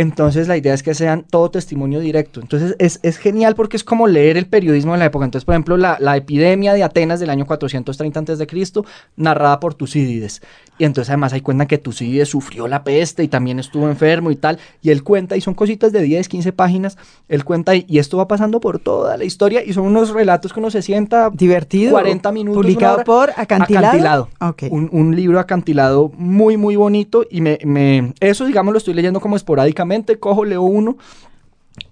Entonces 0.00 0.46
la 0.46 0.56
idea 0.56 0.74
es 0.74 0.84
que 0.84 0.94
sean 0.94 1.24
todo 1.28 1.50
testimonio 1.50 1.98
directo. 1.98 2.40
Entonces 2.40 2.76
es, 2.78 3.00
es 3.02 3.18
genial 3.18 3.56
porque 3.56 3.76
es 3.76 3.82
como 3.82 4.06
leer 4.06 4.36
el 4.36 4.46
periodismo 4.46 4.92
de 4.92 5.00
la 5.00 5.06
época. 5.06 5.24
Entonces, 5.24 5.44
por 5.44 5.54
ejemplo, 5.54 5.76
la, 5.76 5.96
la 5.98 6.16
epidemia 6.16 6.72
de 6.72 6.84
Atenas 6.84 7.18
del 7.18 7.30
año 7.30 7.46
430 7.46 8.20
a.C., 8.20 8.82
narrada 9.16 9.58
por 9.58 9.74
Tucídides. 9.74 10.40
Y 10.78 10.84
entonces 10.84 11.10
además 11.10 11.32
hay 11.32 11.40
cuentan 11.40 11.66
que 11.66 11.76
Tucídides 11.78 12.28
sufrió 12.28 12.68
la 12.68 12.84
peste 12.84 13.24
y 13.24 13.28
también 13.28 13.58
estuvo 13.58 13.88
enfermo 13.88 14.30
y 14.30 14.36
tal. 14.36 14.58
Y 14.80 14.90
él 14.90 15.02
cuenta, 15.02 15.36
y 15.36 15.40
son 15.40 15.54
cositas 15.54 15.90
de 15.92 16.02
10, 16.02 16.28
15 16.28 16.52
páginas, 16.52 16.96
él 17.28 17.44
cuenta, 17.44 17.74
y, 17.74 17.84
esto 17.98 18.16
va 18.16 18.28
pasando 18.28 18.60
por 18.60 18.78
toda 18.78 19.16
la 19.16 19.24
historia, 19.24 19.64
y 19.64 19.72
son 19.72 19.86
unos 19.86 20.10
relatos 20.10 20.52
que 20.52 20.60
uno 20.60 20.70
se 20.70 20.82
sienta 20.82 21.30
Divertido. 21.30 21.90
40 21.92 22.30
minutos, 22.30 22.62
Publicado 22.62 22.94
hora. 22.96 23.04
por 23.04 23.30
Acantilado. 23.36 23.86
Acantilado. 23.88 24.28
Un, 24.70 24.88
un 24.92 25.16
libro 25.16 25.40
acantilado 25.40 26.12
muy, 26.16 26.56
muy 26.56 26.76
bonito. 26.76 27.24
Y 27.28 27.40
me, 27.40 27.58
me- 27.64 28.14
eso, 28.20 28.44
digamos, 28.46 28.72
lo 28.72 28.78
estoy 28.78 28.94
leyendo 28.94 29.20
como 29.20 29.34
esporádicamente. 29.34 30.18
Cojo, 30.20 30.44
leo 30.44 30.62
uno 30.62 30.96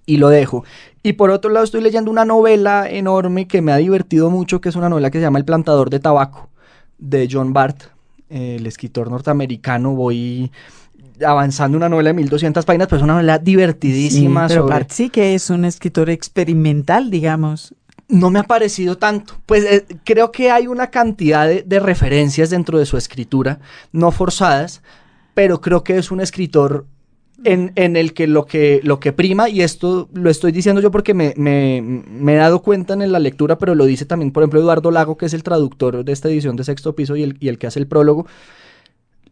y 0.05 0.17
lo 0.17 0.29
dejo. 0.29 0.63
Y 1.03 1.13
por 1.13 1.29
otro 1.29 1.51
lado, 1.51 1.63
estoy 1.65 1.81
leyendo 1.81 2.09
una 2.09 2.25
novela 2.25 2.89
enorme 2.89 3.47
que 3.47 3.61
me 3.61 3.71
ha 3.73 3.77
divertido 3.77 4.29
mucho, 4.29 4.61
que 4.61 4.69
es 4.69 4.75
una 4.75 4.89
novela 4.89 5.11
que 5.11 5.17
se 5.17 5.23
llama 5.23 5.39
El 5.39 5.45
plantador 5.45 5.89
de 5.89 5.99
tabaco, 5.99 6.49
de 6.97 7.27
John 7.31 7.53
El 8.29 8.65
escritor 8.67 9.09
norteamericano. 9.09 9.91
Voy 9.93 10.51
avanzando 11.25 11.77
una 11.77 11.89
novela 11.89 12.09
de 12.09 12.13
1200 12.15 12.65
páginas, 12.65 12.87
pero 12.87 12.97
es 12.97 13.03
una 13.03 13.13
novela 13.13 13.39
divertidísima. 13.39 14.47
Sí, 14.47 14.53
pero 14.55 14.67
sobre- 14.67 14.85
sí 14.89 15.09
que 15.09 15.33
es 15.35 15.49
un 15.49 15.65
escritor 15.65 16.09
experimental, 16.09 17.09
digamos. 17.09 17.73
no 18.09 18.29
me 18.29 18.39
ha 18.39 18.43
parecido 18.43 18.97
tanto. 18.97 19.33
Pues 19.45 19.65
eh, 19.65 19.85
creo 20.05 20.31
que 20.31 20.49
hay 20.49 20.67
una 20.67 20.87
cantidad 20.91 21.45
de, 21.47 21.63
de 21.63 21.79
referencias 21.81 22.49
dentro 22.49 22.79
de 22.79 22.85
su 22.85 22.95
escritura, 22.97 23.59
no 23.91 24.11
forzadas, 24.11 24.81
pero 25.33 25.59
creo 25.59 25.83
que 25.83 25.97
es 25.97 26.09
un 26.09 26.21
escritor 26.21 26.85
en, 27.43 27.71
en 27.75 27.95
el 27.95 28.13
que 28.13 28.27
lo, 28.27 28.45
que 28.45 28.81
lo 28.83 28.99
que 28.99 29.13
prima, 29.13 29.47
y 29.49 29.61
esto 29.61 30.09
lo 30.13 30.29
estoy 30.29 30.51
diciendo 30.51 30.81
yo 30.81 30.91
porque 30.91 31.13
me, 31.13 31.33
me- 31.37 31.81
me 31.81 32.33
he 32.33 32.37
dado 32.37 32.61
cuenta 32.61 32.93
en 32.93 33.11
la 33.11 33.19
lectura, 33.19 33.57
pero 33.57 33.75
lo 33.75 33.85
dice 33.85 34.05
también, 34.05 34.31
por 34.31 34.43
ejemplo, 34.43 34.59
Eduardo 34.59 34.91
Lago, 34.91 35.17
que 35.17 35.27
es 35.27 35.33
el 35.33 35.43
traductor 35.43 36.03
de 36.03 36.11
esta 36.11 36.29
edición 36.29 36.55
de 36.55 36.63
Sexto 36.63 36.95
Piso 36.95 37.15
y 37.15 37.23
el, 37.23 37.37
y 37.39 37.49
el 37.49 37.57
que 37.59 37.67
hace 37.67 37.79
el 37.79 37.87
prólogo. 37.87 38.25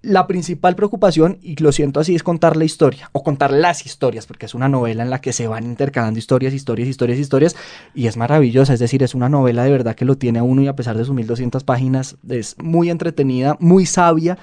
La 0.01 0.27
principal 0.27 0.75
preocupación, 0.75 1.39
y 1.41 1.55
lo 1.63 1.71
siento 1.71 1.99
así, 1.99 2.13
es 2.13 2.21
contar 2.21 2.57
la 2.57 2.63
historia, 2.63 3.09
o 3.11 3.23
contar 3.23 3.51
las 3.51 3.87
historias, 3.87 4.27
porque 4.27 4.45
es 4.45 4.53
una 4.53 4.69
novela 4.69 5.01
en 5.01 5.09
la 5.09 5.19
que 5.19 5.33
se 5.33 5.47
van 5.47 5.63
intercalando 5.65 6.19
historias, 6.19 6.53
historias, 6.53 6.87
historias, 6.87 7.17
historias, 7.17 7.55
y 7.95 8.05
es 8.05 8.15
maravillosa, 8.15 8.75
es 8.75 8.79
decir, 8.79 9.01
es 9.01 9.15
una 9.15 9.29
novela 9.29 9.63
de 9.63 9.71
verdad 9.71 9.95
que 9.95 10.05
lo 10.05 10.15
tiene 10.15 10.43
uno 10.43 10.61
y 10.61 10.67
a 10.67 10.75
pesar 10.75 10.95
de 10.95 11.05
sus 11.05 11.15
1200 11.15 11.63
páginas, 11.63 12.17
es 12.29 12.55
muy 12.61 12.91
entretenida, 12.91 13.57
muy 13.59 13.87
sabia 13.87 14.37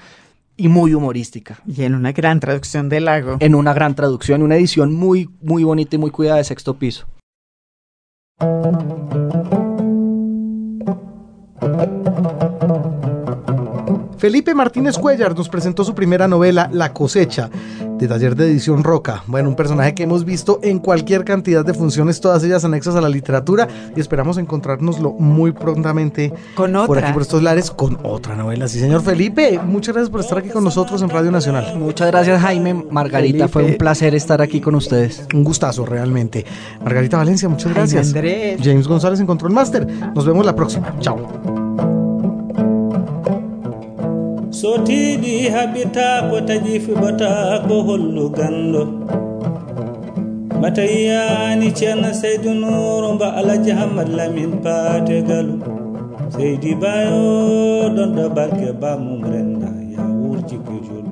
y 0.55 0.67
muy 0.67 0.93
humorística. 0.93 1.59
Y 1.67 1.83
en 1.83 1.95
una 1.95 2.11
gran 2.11 2.39
traducción 2.39 2.89
del 2.89 3.05
lago. 3.05 3.37
En 3.39 3.55
una 3.55 3.73
gran 3.73 3.95
traducción, 3.95 4.41
una 4.41 4.55
edición 4.55 4.93
muy, 4.93 5.29
muy 5.41 5.63
bonita 5.63 5.95
y 5.95 5.99
muy 5.99 6.11
cuidada 6.11 6.37
de 6.37 6.43
sexto 6.43 6.75
piso. 6.75 7.07
Felipe 14.23 14.55
Martínez 14.55 14.97
Cuellar 14.97 15.35
nos 15.35 15.49
presentó 15.49 15.83
su 15.83 15.93
primera 15.93 16.29
novela, 16.29 16.69
La 16.71 16.93
cosecha, 16.93 17.49
de 17.97 18.07
taller 18.07 18.37
de 18.37 18.45
edición 18.45 18.81
Roca. 18.81 19.21
Bueno, 19.27 19.49
un 19.49 19.57
personaje 19.57 19.93
que 19.93 20.03
hemos 20.03 20.23
visto 20.23 20.61
en 20.63 20.79
cualquier 20.79 21.25
cantidad 21.25 21.65
de 21.65 21.73
funciones, 21.73 22.21
todas 22.21 22.41
ellas 22.45 22.63
anexas 22.63 22.95
a 22.95 23.01
la 23.01 23.09
literatura, 23.09 23.67
y 23.93 23.99
esperamos 23.99 24.37
encontrárnoslo 24.37 25.11
muy 25.11 25.51
prontamente 25.51 26.31
Con 26.55 26.71
por 26.71 26.91
otra. 26.91 27.07
aquí, 27.07 27.13
por 27.13 27.21
estos 27.23 27.43
lares, 27.43 27.69
con 27.69 27.99
otra 28.03 28.33
novela. 28.37 28.69
Sí, 28.69 28.79
señor 28.79 29.01
Felipe, 29.01 29.59
muchas 29.61 29.93
gracias 29.93 30.09
por 30.09 30.21
estar 30.21 30.37
aquí 30.37 30.47
con 30.47 30.63
nosotros 30.63 31.01
en 31.01 31.09
Radio 31.09 31.29
Nacional. 31.29 31.77
Muchas 31.77 32.07
gracias 32.09 32.41
Jaime, 32.41 32.75
Margarita, 32.75 33.49
fue 33.49 33.65
un 33.65 33.75
placer 33.75 34.15
estar 34.15 34.41
aquí 34.41 34.61
con 34.61 34.75
ustedes. 34.75 35.27
Un 35.33 35.43
gustazo, 35.43 35.85
realmente. 35.85 36.45
Margarita 36.81 37.17
Valencia, 37.17 37.49
muchas 37.49 37.73
gracias. 37.73 38.07
Andrés. 38.07 38.57
James 38.63 38.87
González 38.87 39.19
en 39.19 39.25
Control 39.25 39.51
Master. 39.51 39.85
Nos 40.15 40.25
vemos 40.25 40.45
la 40.45 40.55
próxima. 40.55 40.95
Chao. 41.01 41.62
sotiɗi 44.63 45.33
haɓitako 45.53 46.35
taƴi 46.47 46.73
fiɓatako 46.85 47.75
holluganɗo 47.87 48.81
batayani 50.61 51.67
ceerno 51.77 52.09
seydu 52.21 52.49
noro 52.61 53.07
mba 53.15 53.27
alaji 53.39 53.71
hammad 53.79 54.09
lamin 54.17 54.51
paategalu 54.63 55.55
seydi 56.35 56.71
bayo 56.81 57.19
ɗon 57.95 58.09
ɗo 58.15 58.25
balke 58.35 58.69
bamum 58.81 59.19
renda 59.31 59.67
ya 59.93 60.03
wurji 60.23 60.55
kujur 60.65 61.02